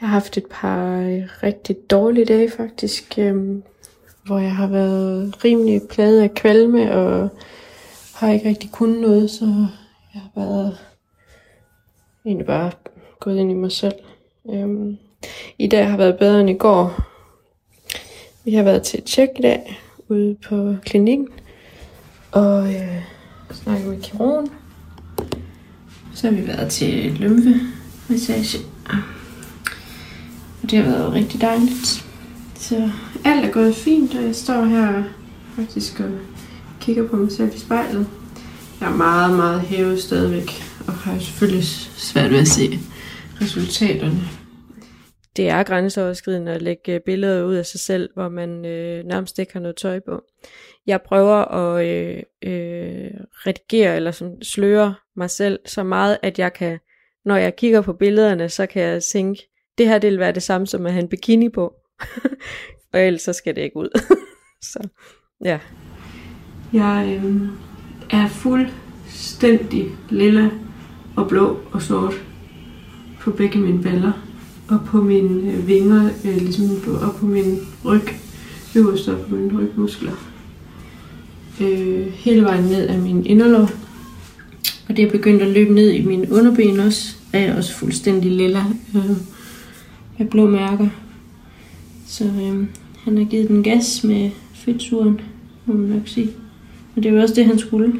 Jeg 0.00 0.08
har 0.08 0.14
haft 0.14 0.36
et 0.36 0.46
par 0.50 0.98
rigtig 1.42 1.76
dårlige 1.90 2.24
dage 2.24 2.50
faktisk. 2.50 3.18
Øhm, 3.18 3.62
hvor 4.24 4.38
jeg 4.38 4.56
har 4.56 4.66
været 4.66 5.44
rimelig 5.44 5.82
plaget 5.90 6.20
af 6.20 6.34
kvalme, 6.34 6.94
og 6.94 7.28
har 8.14 8.32
ikke 8.32 8.48
rigtig 8.48 8.70
kunnet 8.70 9.00
noget, 9.00 9.30
så 9.30 9.44
jeg 10.14 10.22
har 10.22 10.30
været 10.36 10.78
egentlig 12.24 12.46
bare 12.46 12.70
gået 13.20 13.38
ind 13.38 13.50
i 13.50 13.54
mig 13.54 13.72
selv. 13.72 13.94
Øhm, 14.50 14.96
I 15.58 15.66
dag 15.66 15.90
har 15.90 15.96
været 15.96 16.18
bedre 16.18 16.40
end 16.40 16.50
i 16.50 16.54
går. 16.54 17.02
Vi 18.44 18.54
har 18.54 18.62
været 18.62 18.82
til 18.82 18.98
et 18.98 19.04
tjek 19.04 19.28
i 19.38 19.42
dag 19.42 19.80
ude 20.08 20.36
på 20.48 20.74
klinikken, 20.84 21.28
og 22.32 22.74
øh, 22.74 23.02
snakket 23.52 23.86
med 23.86 24.02
kirurgen. 24.02 24.48
Så 26.14 26.30
har 26.30 26.36
vi 26.36 26.46
været 26.46 26.70
til 26.70 27.12
lymfemassage. 27.12 28.58
Og 30.62 30.70
det 30.70 30.78
har 30.78 30.90
været 30.90 31.12
rigtig 31.12 31.40
dejligt. 31.40 32.06
Så 32.54 32.90
alt 33.24 33.44
er 33.44 33.52
gået 33.52 33.74
fint, 33.74 34.14
og 34.14 34.22
jeg 34.22 34.34
står 34.34 34.64
her 34.64 35.02
faktisk 35.56 36.00
og 36.00 36.10
kigger 36.80 37.08
på 37.08 37.16
mig 37.16 37.32
selv 37.32 37.54
i 37.54 37.58
spejlet. 37.58 38.06
Jeg 38.80 38.92
er 38.92 38.96
meget, 38.96 39.36
meget 39.36 39.60
hævet 39.60 40.02
stadigvæk, 40.02 40.50
og 40.86 40.92
har 40.92 41.18
selvfølgelig 41.18 41.64
svært 41.64 42.30
ved 42.30 42.38
at 42.38 42.48
se 42.48 42.78
resultaterne. 43.40 44.20
Det 45.36 45.48
er 45.48 45.62
grænseoverskridende 45.62 46.52
at 46.52 46.62
lægge 46.62 46.94
øh, 46.94 47.00
billeder 47.00 47.44
ud 47.44 47.54
af 47.54 47.66
sig 47.66 47.80
selv, 47.80 48.10
hvor 48.14 48.28
man 48.28 48.64
øh, 48.64 49.04
nærmest 49.04 49.38
ikke 49.38 49.52
har 49.52 49.60
noget 49.60 49.76
tøj 49.76 50.00
på. 50.00 50.22
Jeg 50.86 51.02
prøver 51.02 51.36
at 51.36 51.86
øh, 51.86 52.22
øh, 52.42 53.10
redigere 53.46 53.96
eller 53.96 54.10
sådan, 54.10 54.42
sløre 54.42 54.94
mig 55.16 55.30
selv 55.30 55.58
så 55.66 55.82
meget, 55.82 56.18
at 56.22 56.38
jeg 56.38 56.52
kan, 56.52 56.78
når 57.24 57.36
jeg 57.36 57.56
kigger 57.56 57.80
på 57.80 57.92
billederne, 57.92 58.48
så 58.48 58.66
kan 58.66 58.82
jeg 58.82 59.02
tænke, 59.02 59.48
det 59.78 59.88
her 59.88 59.98
det 59.98 60.10
vil 60.10 60.18
være 60.18 60.32
det 60.32 60.42
samme 60.42 60.66
som 60.66 60.86
at 60.86 60.92
have 60.92 61.02
en 61.02 61.08
bikini 61.08 61.48
på. 61.48 61.74
og 62.92 63.00
ellers 63.00 63.22
så 63.22 63.32
skal 63.32 63.56
det 63.56 63.62
ikke 63.62 63.76
ud. 63.76 63.88
så 64.72 64.88
ja. 65.44 65.58
Jeg 66.72 67.20
øh, 67.24 67.40
er 68.10 68.28
fuldstændig 68.28 69.86
lilla 70.10 70.50
og 71.16 71.28
blå 71.28 71.60
og 71.72 71.82
sort 71.82 72.14
på 73.20 73.30
begge 73.30 73.58
mine 73.58 73.82
baller 73.82 74.12
og 74.68 74.80
på 74.86 75.00
mine 75.00 75.52
øh, 75.52 75.68
vinger, 75.68 76.10
øh, 76.24 76.36
ligesom 76.36 76.80
på, 76.84 76.90
og 76.90 77.16
på 77.16 77.26
min 77.26 77.58
ryg, 77.84 78.08
øverst 78.76 79.08
og 79.08 79.20
på 79.20 79.34
mine 79.34 79.58
rygmuskler. 79.58 80.12
Øh, 81.60 82.06
hele 82.06 82.42
vejen 82.42 82.64
ned 82.64 82.88
af 82.88 82.98
min 82.98 83.26
inderlov. 83.26 83.68
Og 84.88 84.96
det 84.96 85.04
er 85.04 85.10
begyndt 85.10 85.42
at 85.42 85.48
løbe 85.48 85.74
ned 85.74 85.90
i 85.90 86.06
mine 86.06 86.32
underben 86.32 86.80
også. 86.80 87.16
Er 87.32 87.40
jeg 87.40 87.56
også 87.56 87.74
fuldstændig 87.74 88.30
lilla 88.30 88.64
øh, 88.96 89.16
med 90.18 90.30
blå 90.30 90.46
mærker. 90.46 90.88
Så 92.06 92.24
øh, 92.24 92.66
han 93.04 93.16
har 93.16 93.24
givet 93.24 93.48
den 93.48 93.62
gas 93.62 94.04
med 94.04 94.30
fedtsuren, 94.54 95.20
må 95.66 95.74
man 95.74 95.88
nok 95.88 96.08
sige. 96.08 96.30
Men 96.94 97.04
det 97.04 97.14
var 97.14 97.22
også 97.22 97.34
det, 97.34 97.46
han 97.46 97.58
skulle. 97.58 97.92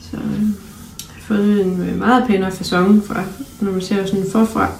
Så 0.00 0.16
øh, 0.16 0.22
jeg 0.22 1.14
har 1.14 1.20
fået 1.20 1.66
en 1.66 1.80
øh, 1.80 1.98
meget 1.98 2.24
pænere 2.26 2.52
fasong 2.52 3.04
fra, 3.04 3.24
når 3.60 3.72
man 3.72 3.80
ser 3.80 4.06
sådan 4.06 4.24
forfra. 4.32 4.72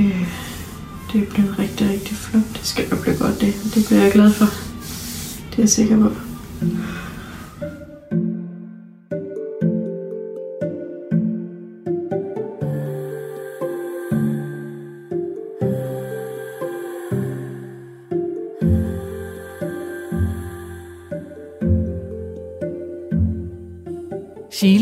Øh, 0.00 0.28
det 1.12 1.22
er 1.22 1.26
blevet 1.26 1.58
rigtig, 1.58 1.90
rigtig 1.90 2.16
flot. 2.16 2.42
Det 2.52 2.66
skal 2.66 2.84
nok 2.90 3.02
blive 3.02 3.16
godt, 3.16 3.40
det. 3.40 3.54
Det 3.74 3.84
bliver 3.86 4.02
jeg 4.02 4.12
glad 4.12 4.30
for. 4.30 4.46
Det 5.50 5.58
er 5.58 5.62
jeg 5.62 5.68
sikker 5.68 5.98
på. 5.98 6.14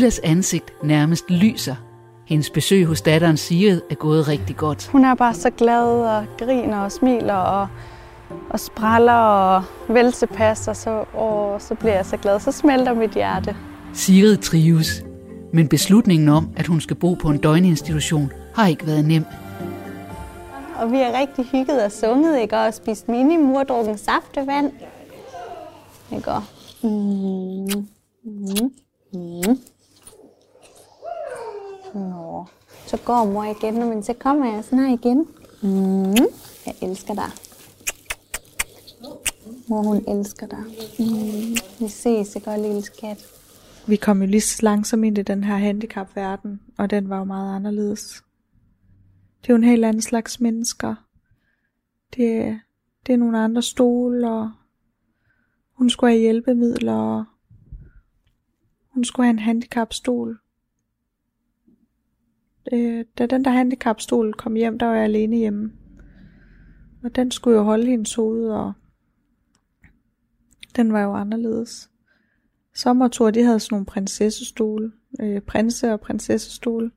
Sheilas 0.01 0.19
ansigt 0.23 0.83
nærmest 0.83 1.29
lyser. 1.29 1.75
Hendes 2.25 2.49
besøg 2.49 2.85
hos 2.85 3.01
datteren 3.01 3.37
Sigrid 3.37 3.81
er 3.89 3.95
gået 3.95 4.27
rigtig 4.27 4.55
godt. 4.55 4.87
Hun 4.87 5.05
er 5.05 5.15
bare 5.15 5.33
så 5.33 5.49
glad 5.49 5.83
og 5.83 6.25
griner 6.37 6.77
og 6.77 6.91
smiler 6.91 7.33
og, 7.33 7.67
og 8.49 8.59
spræller 8.59 9.13
og 9.13 9.63
vel 9.87 10.11
tilpas, 10.11 10.67
og 10.67 10.75
så, 10.75 11.03
og 11.13 11.61
så 11.61 11.75
bliver 11.75 11.93
jeg 11.93 12.05
så 12.05 12.17
glad. 12.17 12.39
Så 12.39 12.51
smelter 12.51 12.93
mit 12.93 13.11
hjerte. 13.11 13.55
Sigrid 13.93 14.37
trives, 14.37 15.03
men 15.53 15.67
beslutningen 15.67 16.29
om, 16.29 16.49
at 16.55 16.67
hun 16.67 16.81
skal 16.81 16.95
bo 16.95 17.13
på 17.13 17.29
en 17.29 17.37
døgninstitution, 17.37 18.31
har 18.55 18.67
ikke 18.67 18.87
været 18.87 19.05
nem. 19.05 19.25
Og 20.75 20.91
vi 20.91 20.97
har 20.97 21.19
rigtig 21.19 21.45
hygget 21.45 21.83
og 21.83 21.91
sunget, 21.91 22.39
ikke? 22.39 22.57
Og 22.57 22.73
spist 22.73 23.09
mini 23.09 23.37
og 23.55 23.67
drukket 23.67 23.99
saftevand. 23.99 24.71
Ikke? 26.11 26.31
Mm. 26.83 27.87
Mm. 28.23 28.71
Mm. 29.13 29.57
Nå, 31.93 32.45
så 32.87 32.97
går 33.05 33.25
mor 33.25 33.43
igen, 33.43 33.89
men 33.89 34.03
så 34.03 34.13
kommer 34.13 34.53
jeg 34.55 34.63
snart 34.63 34.99
igen. 34.99 35.27
Mm. 35.61 36.25
Jeg 36.65 36.75
elsker 36.81 37.13
dig. 37.13 37.31
Mor, 39.67 39.83
hun 39.83 40.03
elsker 40.07 40.47
dig. 40.47 40.63
Mm. 40.99 41.57
Vi 41.79 41.87
ses, 41.87 42.35
ikke 42.35 42.57
lille 42.57 42.81
skat. 42.81 43.25
Vi 43.87 43.95
kom 43.95 44.21
jo 44.21 44.27
lige 44.27 44.63
langsomt 44.63 45.05
ind 45.05 45.17
i 45.17 45.21
den 45.21 45.43
her 45.43 45.57
handicapverden, 45.57 46.61
og 46.77 46.89
den 46.89 47.09
var 47.09 47.17
jo 47.17 47.23
meget 47.23 47.55
anderledes. 47.55 48.23
Det 49.41 49.49
er 49.49 49.53
jo 49.53 49.55
en 49.55 49.63
helt 49.63 49.85
anden 49.85 50.01
slags 50.01 50.39
mennesker. 50.39 50.95
Det, 52.15 52.59
det 53.07 53.13
er 53.13 53.17
nogle 53.17 53.39
andre 53.39 53.61
stole, 53.61 54.31
og 54.31 54.51
hun 55.73 55.89
skulle 55.89 56.11
have 56.11 56.21
hjælpemidler, 56.21 56.93
og 56.93 57.25
hun 58.93 59.03
skulle 59.03 59.25
have 59.25 59.33
en 59.33 59.39
handicapstol. 59.39 60.39
Øh, 62.73 63.05
da 63.17 63.25
den 63.25 63.45
der 63.45 63.51
handicapstol 63.51 64.33
kom 64.33 64.55
hjem, 64.55 64.79
der 64.79 64.85
var 64.85 64.95
jeg 64.95 65.03
alene 65.03 65.37
hjemme. 65.37 65.71
Og 67.03 67.15
den 67.15 67.31
skulle 67.31 67.57
jo 67.57 67.63
holde 67.63 67.85
hendes 67.85 68.15
hoved, 68.15 68.49
og 68.49 68.73
den 70.75 70.93
var 70.93 71.01
jo 71.01 71.13
anderledes. 71.13 71.89
Sommertur, 72.75 73.31
de 73.31 73.43
havde 73.43 73.59
sådan 73.59 73.75
nogle 73.75 73.85
prinsessestole, 73.85 74.91
øh, 75.21 75.41
prinse- 75.41 75.93
og 75.93 75.99
prinsessestole. 75.99 76.91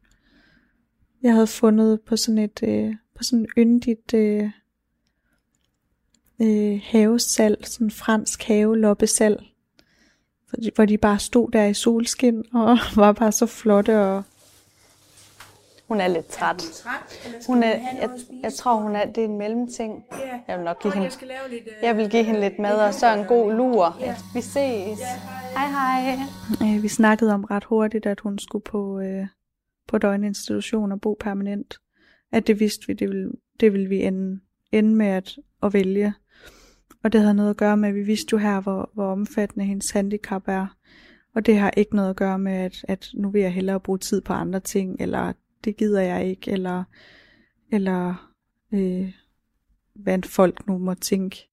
Jeg 1.23 1.33
havde 1.33 1.47
fundet 1.47 2.01
på 2.01 2.17
sådan 2.17 2.39
et, 2.39 2.61
øh, 2.63 2.95
på 3.17 3.23
sådan 3.23 3.45
et 3.45 3.51
yndigt 3.59 4.15
øh, 4.15 4.51
øh, 6.43 6.81
havesal, 6.85 7.65
sådan 7.65 7.91
fransk 7.91 8.43
haveloppesal, 8.43 9.39
hvor 10.49 10.57
de, 10.63 10.71
hvor 10.75 10.85
de 10.85 10.99
bare 10.99 11.19
stod 11.19 11.51
der 11.51 11.65
i 11.65 11.75
solskin 11.75 12.45
og 12.53 12.79
var 12.97 13.13
bare 13.13 13.33
så 13.33 13.47
flotte 13.47 14.01
og 14.01 14.23
hun 15.89 16.01
er 16.01 16.09
lidt 16.09 16.27
træt. 16.27 16.87
Hun 17.47 17.63
er, 17.63 17.69
jeg, 17.69 18.11
jeg 18.43 18.53
tror, 18.53 18.77
hun 18.77 18.97
er, 18.97 19.05
det 19.05 19.19
er 19.19 19.29
en 19.29 19.39
mellemting. 19.39 20.05
Jeg 20.49 20.57
vil 20.59 20.65
nok 20.65 20.83
give 20.83 20.95
hende, 20.95 21.11
jeg 21.83 21.97
vil 21.97 22.11
give 22.11 22.25
hende 22.25 22.41
lidt 22.41 22.59
mad 22.59 22.77
og 22.77 22.95
så 22.95 23.15
en 23.15 23.25
god 23.25 23.53
lur. 23.53 23.97
Vi 24.35 24.41
ses. 24.41 24.99
Hej 25.57 25.69
hej. 25.69 26.17
Øh, 26.63 26.83
vi 26.83 26.89
snakkede 26.89 27.35
om 27.35 27.45
ret 27.45 27.65
hurtigt, 27.65 28.07
at 28.07 28.21
hun 28.21 28.39
skulle 28.39 28.63
på, 28.63 29.01
øh, 29.01 29.27
på 29.89 29.99
døgninstitution 29.99 30.93
og 30.93 31.01
bo 31.01 31.17
permanent. 31.21 31.79
At 32.33 32.47
det 32.47 32.61
vidste 32.61 32.87
vi, 32.87 32.93
det 32.93 33.09
ville, 33.09 33.31
det 33.61 33.73
ville 33.73 33.89
vi 33.89 34.03
ende, 34.03 34.41
ende 34.73 34.95
med 34.95 35.07
at, 35.07 35.37
at 35.63 35.73
vælge. 35.73 36.15
Og 37.05 37.13
det 37.13 37.21
havde 37.21 37.35
noget 37.35 37.51
at 37.51 37.57
gøre 37.57 37.77
med, 37.77 37.89
at 37.89 37.95
vi 37.95 38.03
vidste 38.03 38.29
jo 38.33 38.39
her, 38.39 38.61
hvor, 38.61 38.91
hvor 38.95 39.07
omfattende 39.07 39.65
hendes 39.65 39.91
handicap 39.91 40.43
er. 40.49 40.67
Og 41.35 41.47
det 41.47 41.59
har 41.59 41.71
ikke 41.77 41.97
noget 41.97 42.11
at 42.11 42.17
gøre 42.17 42.39
med, 42.39 42.53
at, 42.53 42.85
at 42.89 43.09
nu 43.15 43.31
vil 43.31 43.43
jeg 43.43 43.53
hellere 43.53 43.81
bruge 43.81 43.99
tid 43.99 44.21
på 44.21 44.33
andre 44.33 44.61
ting, 44.61 44.97
eller 45.01 45.33
det 45.65 45.77
gider 45.77 46.01
jeg 46.01 46.27
ikke, 46.27 46.51
eller, 46.51 46.85
eller 47.73 48.31
øh, 48.73 49.13
hvad 49.95 50.23
folk 50.23 50.67
nu 50.67 50.79
må 50.79 50.95
tænke. 50.95 51.49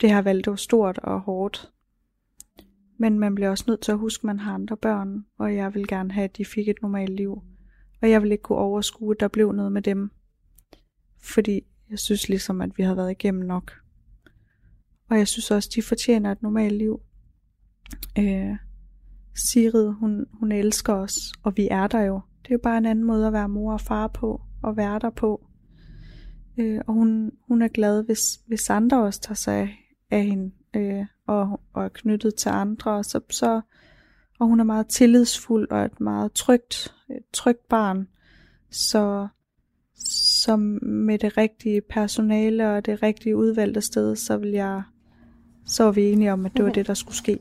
Det 0.00 0.10
har 0.10 0.22
valgt 0.22 0.46
jo 0.46 0.56
stort 0.56 0.98
og 0.98 1.20
hårdt. 1.20 1.72
Men 2.98 3.18
man 3.18 3.34
bliver 3.34 3.50
også 3.50 3.64
nødt 3.66 3.80
til 3.80 3.92
at 3.92 3.98
huske, 3.98 4.20
at 4.20 4.24
man 4.24 4.38
har 4.38 4.54
andre 4.54 4.76
børn, 4.76 5.24
og 5.38 5.54
jeg 5.54 5.74
vil 5.74 5.88
gerne 5.88 6.12
have, 6.12 6.24
at 6.24 6.36
de 6.36 6.44
fik 6.44 6.68
et 6.68 6.82
normalt 6.82 7.16
liv. 7.16 7.42
Og 8.02 8.10
jeg 8.10 8.22
vil 8.22 8.32
ikke 8.32 8.42
kunne 8.42 8.58
overskue, 8.58 9.14
at 9.14 9.20
der 9.20 9.28
blev 9.28 9.52
noget 9.52 9.72
med 9.72 9.82
dem. 9.82 10.10
Fordi 11.22 11.62
jeg 11.90 11.98
synes 11.98 12.28
ligesom, 12.28 12.60
at 12.60 12.70
vi 12.76 12.82
har 12.82 12.94
været 12.94 13.10
igennem 13.10 13.46
nok. 13.46 13.72
Og 15.10 15.18
jeg 15.18 15.28
synes 15.28 15.50
også, 15.50 15.70
de 15.74 15.82
fortjener 15.82 16.32
et 16.32 16.42
normalt 16.42 16.74
liv. 16.74 17.00
Øh, 18.18 18.56
Sigrid, 19.34 19.92
hun, 19.92 20.26
hun 20.32 20.52
elsker 20.52 20.94
os, 20.94 21.14
og 21.42 21.56
vi 21.56 21.68
er 21.70 21.86
der 21.86 22.00
jo. 22.00 22.20
Det 22.42 22.50
er 22.50 22.54
jo 22.54 22.60
bare 22.62 22.78
en 22.78 22.86
anden 22.86 23.04
måde 23.04 23.26
at 23.26 23.32
være 23.32 23.48
mor 23.48 23.72
og 23.72 23.80
far 23.80 24.06
på, 24.06 24.40
og 24.62 24.76
være 24.76 24.98
der 24.98 25.10
på. 25.10 25.46
Øh, 26.56 26.80
og 26.86 26.94
hun, 26.94 27.32
hun 27.48 27.62
er 27.62 27.68
glad, 27.68 28.04
hvis, 28.04 28.40
hvis 28.46 28.70
andre 28.70 29.02
også 29.02 29.20
tager 29.20 29.34
sig 29.34 29.54
af, 29.54 29.94
af 30.10 30.24
hende, 30.24 30.50
øh, 30.76 31.06
og, 31.26 31.60
og 31.72 31.84
er 31.84 31.88
knyttet 31.88 32.34
til 32.34 32.48
andre. 32.48 32.90
Og, 32.90 33.04
så, 33.04 33.20
så, 33.30 33.60
og 34.38 34.46
hun 34.46 34.60
er 34.60 34.64
meget 34.64 34.86
tillidsfuld 34.86 35.70
og 35.70 35.84
et 35.84 36.00
meget 36.00 36.32
trygt, 36.32 36.94
et 37.10 37.24
trygt 37.32 37.68
barn. 37.68 38.08
Så, 38.70 39.28
så 40.04 40.56
med 40.56 41.18
det 41.18 41.36
rigtige 41.36 41.80
personale 41.80 42.70
og 42.70 42.86
det 42.86 43.02
rigtige 43.02 43.36
udvalgte 43.36 43.80
sted, 43.80 44.16
så 44.16 44.36
vil 44.36 44.50
jeg 44.50 44.82
så 45.70 45.84
er 45.84 45.92
vi 45.92 46.12
enige 46.12 46.32
om, 46.32 46.46
at 46.46 46.52
det 46.56 46.64
var 46.64 46.72
det, 46.72 46.86
der 46.86 46.94
skulle 46.94 47.16
ske. 47.16 47.38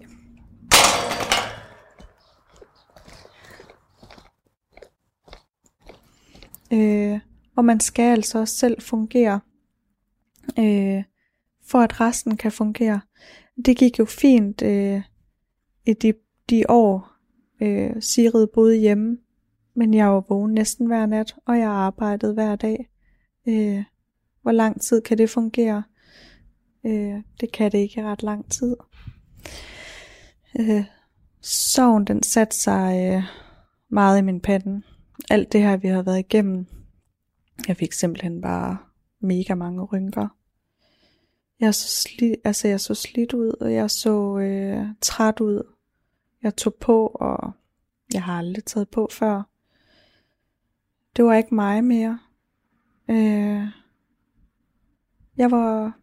Øh, 6.74 7.20
og 7.56 7.66
man 7.66 7.80
skal 7.80 8.12
altså 8.12 8.40
også 8.40 8.56
selv 8.56 8.82
fungere, 8.82 9.40
øh, 10.60 11.04
for 11.66 11.80
at 11.80 12.02
resten 12.02 12.38
kan 12.38 12.52
fungere. 12.52 13.02
Det 13.66 13.78
gik 13.78 14.00
jo 14.00 14.06
fint 14.06 14.62
øh, 14.62 15.02
i 15.86 15.94
de, 15.94 16.14
de 16.50 16.64
år, 16.70 17.12
øh, 17.62 18.02
Sigrid 18.02 18.48
boede 18.48 18.78
hjemme, 18.78 19.18
men 19.76 19.94
jeg 19.94 20.08
var 20.08 20.26
vågen 20.30 20.54
næsten 20.54 20.88
hver 20.88 21.06
nat, 21.06 21.36
og 21.46 21.60
jeg 21.60 21.70
arbejdede 21.70 22.34
hver 22.34 22.56
dag. 22.56 22.90
Øh, 23.48 23.84
hvor 24.42 24.52
lang 24.52 24.82
tid 24.82 25.02
kan 25.02 25.18
det 25.18 25.30
fungere? 25.30 25.84
Øh, 26.86 27.22
det 27.42 27.52
kan 27.52 27.72
det 27.72 27.78
ikke 27.78 28.04
ret 28.04 28.24
lang 28.24 28.52
tid. 28.52 28.76
Øh, 30.60 30.84
sorgen 31.42 32.06
den 32.06 32.24
satte 32.24 32.58
sig 32.58 33.14
øh, 33.14 33.24
meget 33.90 34.20
i 34.20 34.22
min 34.22 34.40
pande. 34.40 34.82
Alt 35.30 35.54
det 35.54 35.62
her, 35.62 35.78
vi 35.78 35.88
har 35.88 36.02
været 36.02 36.20
igennem. 36.20 36.66
Jeg 37.68 37.78
fik 37.78 37.94
simpelthen 37.94 38.42
bare 38.42 38.78
mega 39.20 39.56
mange 39.56 39.84
rynker. 39.84 40.28
Jeg 41.60 41.76
så, 41.76 41.88
sli, 41.88 42.36
altså 42.44 42.68
jeg 42.68 42.80
så 42.80 42.94
slidt 42.94 43.34
ud, 43.34 43.52
og 43.62 43.74
jeg 43.74 43.92
så 43.92 44.38
øh, 44.38 44.86
træt 45.02 45.40
ud. 45.40 45.64
Jeg 46.44 46.56
tog 46.56 46.76
på, 46.76 47.08
og 47.08 47.52
jeg 48.14 48.24
har 48.24 48.38
aldrig 48.38 48.64
taget 48.64 48.90
på 48.90 49.10
før. 49.12 49.44
Det 51.16 51.26
var 51.26 51.34
ikke 51.34 51.56
mig 51.56 51.84
mere. 51.84 52.20
Øh, 53.10 53.64
jeg 55.38 55.52
var 55.52 56.00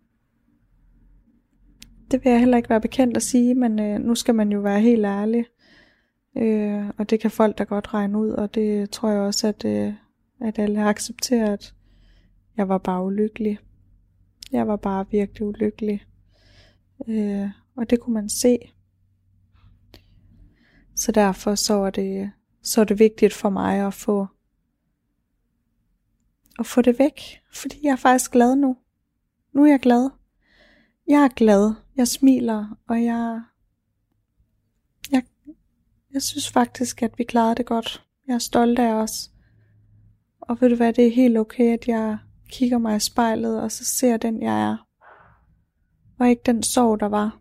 det 2.10 2.24
vil 2.24 2.30
jeg 2.30 2.40
heller 2.40 2.56
ikke 2.56 2.70
være 2.70 2.80
bekendt 2.80 3.16
at 3.16 3.22
sige, 3.22 3.54
men 3.54 3.78
øh, 3.78 4.00
nu 4.00 4.14
skal 4.14 4.34
man 4.34 4.52
jo 4.52 4.60
være 4.60 4.80
helt 4.80 5.04
ærlig. 5.04 5.44
Øh, 6.36 6.90
og 6.98 7.10
det 7.10 7.20
kan 7.20 7.30
folk 7.30 7.58
da 7.58 7.64
godt 7.64 7.94
regne 7.94 8.18
ud, 8.18 8.30
og 8.30 8.54
det 8.54 8.90
tror 8.90 9.10
jeg 9.10 9.20
også, 9.20 9.48
at, 9.48 9.64
øh, 9.64 9.92
at 10.40 10.58
alle 10.58 10.78
har 10.78 10.88
accepteret, 10.88 11.52
at 11.52 11.74
jeg 12.56 12.68
var 12.68 12.78
bare 12.78 13.04
ulykkelig. 13.04 13.58
Jeg 14.52 14.68
var 14.68 14.76
bare 14.76 15.10
virkelig 15.10 15.42
ulykkelig. 15.42 16.06
Øh, 17.08 17.48
og 17.76 17.90
det 17.90 18.00
kunne 18.00 18.14
man 18.14 18.28
se. 18.28 18.58
Så 20.96 21.12
derfor 21.12 21.54
så 21.54 21.74
er 21.74 21.90
det, 21.90 22.32
så 22.62 22.80
er 22.80 22.84
det 22.84 22.98
vigtigt 22.98 23.32
for 23.32 23.50
mig 23.50 23.86
at 23.86 23.94
få, 23.94 24.26
at 26.58 26.66
få 26.66 26.82
det 26.82 26.98
væk. 26.98 27.20
Fordi 27.52 27.76
jeg 27.82 27.92
er 27.92 27.96
faktisk 27.96 28.32
glad 28.32 28.56
nu. 28.56 28.76
Nu 29.52 29.64
er 29.64 29.70
jeg 29.70 29.80
glad. 29.80 30.10
Jeg 31.08 31.24
er 31.24 31.28
glad. 31.28 31.74
Jeg 31.96 32.08
smiler, 32.08 32.78
og 32.88 33.04
jeg, 33.04 33.04
jeg, 33.04 33.40
jeg 36.16 36.22
synes 36.22 36.50
faktisk, 36.50 37.02
at 37.02 37.18
vi 37.18 37.24
klarede 37.24 37.54
det 37.54 37.66
godt. 37.66 38.04
Jeg 38.28 38.34
er 38.34 38.38
stolt 38.38 38.78
af 38.78 38.92
os. 38.92 39.30
Og 40.40 40.60
ved 40.60 40.68
du 40.68 40.76
hvad, 40.76 40.92
det 40.92 41.06
er 41.06 41.10
helt 41.10 41.38
okay, 41.38 41.72
at 41.72 41.88
jeg 41.88 42.18
kigger 42.48 42.78
mig 42.78 42.96
i 42.96 43.00
spejlet, 43.00 43.62
og 43.62 43.72
så 43.72 43.84
ser 43.84 44.16
den, 44.16 44.42
jeg 44.42 44.62
er. 44.62 44.76
Og 46.18 46.28
ikke 46.28 46.42
den 46.46 46.62
sorg, 46.62 47.00
der 47.00 47.06
var. 47.06 47.38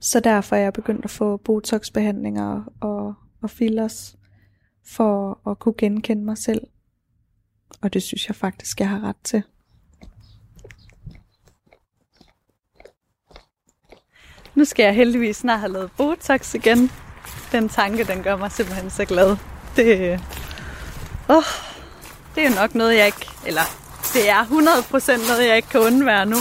Så 0.00 0.20
derfor 0.20 0.56
er 0.56 0.60
jeg 0.60 0.72
begyndt 0.72 1.04
at 1.04 1.10
få 1.10 1.36
botoxbehandlinger 1.36 2.62
og, 2.80 3.14
og 3.42 3.50
fillers, 3.50 4.16
for 4.86 5.40
at 5.50 5.58
kunne 5.58 5.74
genkende 5.78 6.24
mig 6.24 6.38
selv. 6.38 6.66
Og 7.80 7.92
det 7.92 8.02
synes 8.02 8.28
jeg 8.28 8.36
faktisk, 8.36 8.80
jeg 8.80 8.88
har 8.88 9.00
ret 9.00 9.16
til. 9.24 9.42
Nu 14.54 14.64
skal 14.64 14.84
jeg 14.84 14.94
heldigvis 14.94 15.36
snart 15.36 15.60
have 15.60 15.72
lavet 15.72 15.90
Botox 15.96 16.54
igen. 16.54 16.90
Den 17.52 17.68
tanke, 17.68 18.04
den 18.04 18.22
gør 18.22 18.36
mig 18.36 18.52
simpelthen 18.52 18.90
så 18.90 19.04
glad. 19.04 19.36
Det, 19.76 20.20
oh, 21.28 21.42
det 22.34 22.44
er 22.44 22.48
jo 22.48 22.54
nok 22.54 22.74
noget, 22.74 22.96
jeg 22.96 23.06
ikke... 23.06 23.28
Eller 23.46 23.62
det 24.12 24.30
er 24.30 24.44
100% 24.44 25.28
noget, 25.28 25.48
jeg 25.48 25.56
ikke 25.56 25.68
kan 25.68 25.80
undvære 25.80 26.26
nu. 26.26 26.36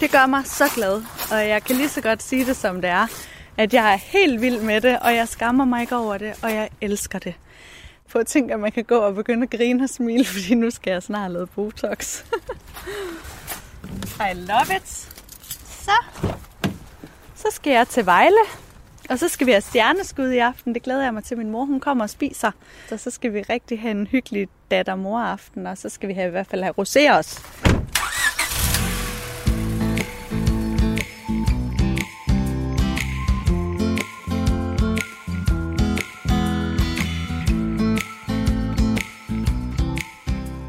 Det 0.00 0.10
gør 0.10 0.26
mig 0.26 0.46
så 0.46 0.64
glad, 0.74 1.02
og 1.30 1.48
jeg 1.48 1.64
kan 1.64 1.76
lige 1.76 1.88
så 1.88 2.00
godt 2.00 2.22
sige 2.22 2.46
det, 2.46 2.56
som 2.56 2.80
det 2.80 2.90
er. 2.90 3.06
At 3.56 3.74
jeg 3.74 3.92
er 3.92 3.96
helt 3.96 4.40
vild 4.40 4.60
med 4.60 4.80
det, 4.80 4.98
og 4.98 5.14
jeg 5.14 5.28
skammer 5.28 5.64
mig 5.64 5.80
ikke 5.80 5.96
over 5.96 6.18
det, 6.18 6.32
og 6.42 6.52
jeg 6.52 6.70
elsker 6.80 7.18
det. 7.18 7.34
På 8.12 8.18
at 8.18 8.26
tænke, 8.26 8.54
at 8.54 8.60
man 8.60 8.72
kan 8.72 8.84
gå 8.84 8.96
og 8.96 9.14
begynde 9.14 9.42
at 9.42 9.58
grine 9.58 9.84
og 9.84 9.88
smile, 9.88 10.24
fordi 10.32 10.54
nu 10.54 10.70
skal 10.70 10.90
jeg 10.90 11.02
snart 11.02 11.32
have 11.32 11.46
Botox. 11.46 12.22
I 14.30 14.34
love 14.34 14.76
it. 14.76 14.88
Så 15.84 15.92
så 17.34 17.50
skal 17.50 17.72
jeg 17.72 17.88
til 17.88 18.06
Vejle, 18.06 18.36
og 19.10 19.18
så 19.18 19.28
skal 19.28 19.46
vi 19.46 19.52
have 19.52 19.60
stjerneskud 19.60 20.30
i 20.30 20.38
aften. 20.38 20.74
Det 20.74 20.82
glæder 20.82 21.02
jeg 21.02 21.14
mig 21.14 21.24
til. 21.24 21.38
Min 21.38 21.50
mor 21.50 21.64
hun 21.64 21.80
kommer 21.80 22.04
og 22.04 22.10
spiser. 22.10 22.50
Så 22.88 22.96
så 22.96 23.10
skal 23.10 23.34
vi 23.34 23.42
rigtig 23.42 23.80
have 23.80 23.90
en 23.90 24.06
hyggelig 24.06 24.48
datter-mor 24.70 25.18
aften, 25.18 25.66
og 25.66 25.78
så 25.78 25.88
skal 25.88 26.08
vi 26.08 26.14
have, 26.14 26.28
i 26.28 26.30
hvert 26.30 26.46
fald 26.46 26.62
have 26.62 26.74
rosé 26.78 27.18
os. 27.18 27.42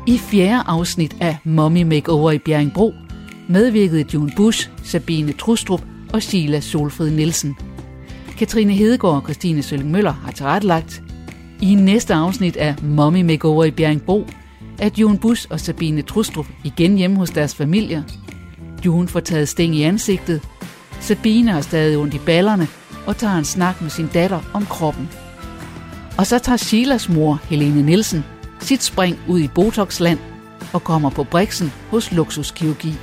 I 0.08 0.18
fjerde 0.18 0.64
afsnit 0.68 1.16
af 1.22 1.38
Mommy 1.44 1.84
Makeover 1.84 2.32
i 2.32 2.38
Bjerringbro 2.38 2.94
medvirkede 3.50 4.06
June 4.14 4.32
Bush, 4.36 4.70
Sabine 4.84 5.34
Trustrup 5.34 5.82
og 6.14 6.24
Sheila 6.24 6.60
Solfrid 6.60 7.12
Nielsen. 7.12 7.58
Katrine 8.38 8.74
Hedegaard 8.74 9.16
og 9.16 9.22
Christine 9.22 9.64
Sølling 9.64 9.92
Møller 9.92 10.12
har 10.12 10.32
tilrettelagt. 10.32 11.04
I 11.62 11.76
næste 11.76 12.14
afsnit 12.14 12.58
af 12.58 12.76
Mommy 12.84 13.22
Makeover 13.22 13.64
i 13.64 13.72
Bjerringbro 13.72 14.28
er 14.80 14.90
June 14.98 15.18
Bus 15.18 15.46
og 15.46 15.60
Sabine 15.60 16.02
Trustrup 16.02 16.46
igen 16.64 16.98
hjemme 16.98 17.18
hos 17.18 17.30
deres 17.30 17.56
familier. 17.56 18.04
June 18.86 19.08
får 19.08 19.20
taget 19.20 19.50
sting 19.50 19.76
i 19.76 19.84
ansigtet. 19.84 20.42
Sabine 21.00 21.52
har 21.52 21.62
stadig 21.62 21.98
ondt 21.98 22.14
i 22.14 22.20
ballerne 22.26 22.68
og 23.06 23.18
tager 23.18 23.36
en 23.36 23.46
snak 23.46 23.82
med 23.82 23.90
sin 23.90 24.08
datter 24.14 24.40
om 24.54 24.66
kroppen. 24.66 25.10
Og 26.18 26.28
så 26.28 26.40
tager 26.40 26.58
Sheilas 26.58 27.10
mor, 27.10 27.42
Helene 27.44 27.82
Nielsen, 27.82 28.24
sit 28.60 28.84
spring 28.84 29.18
ud 29.28 29.40
i 29.40 29.48
Botoxland 29.48 30.20
og 30.74 30.84
kommer 30.84 31.10
på 31.10 31.24
Brixen 31.24 31.74
hos 31.92 32.12
Luksuskirurgi. 32.12 32.94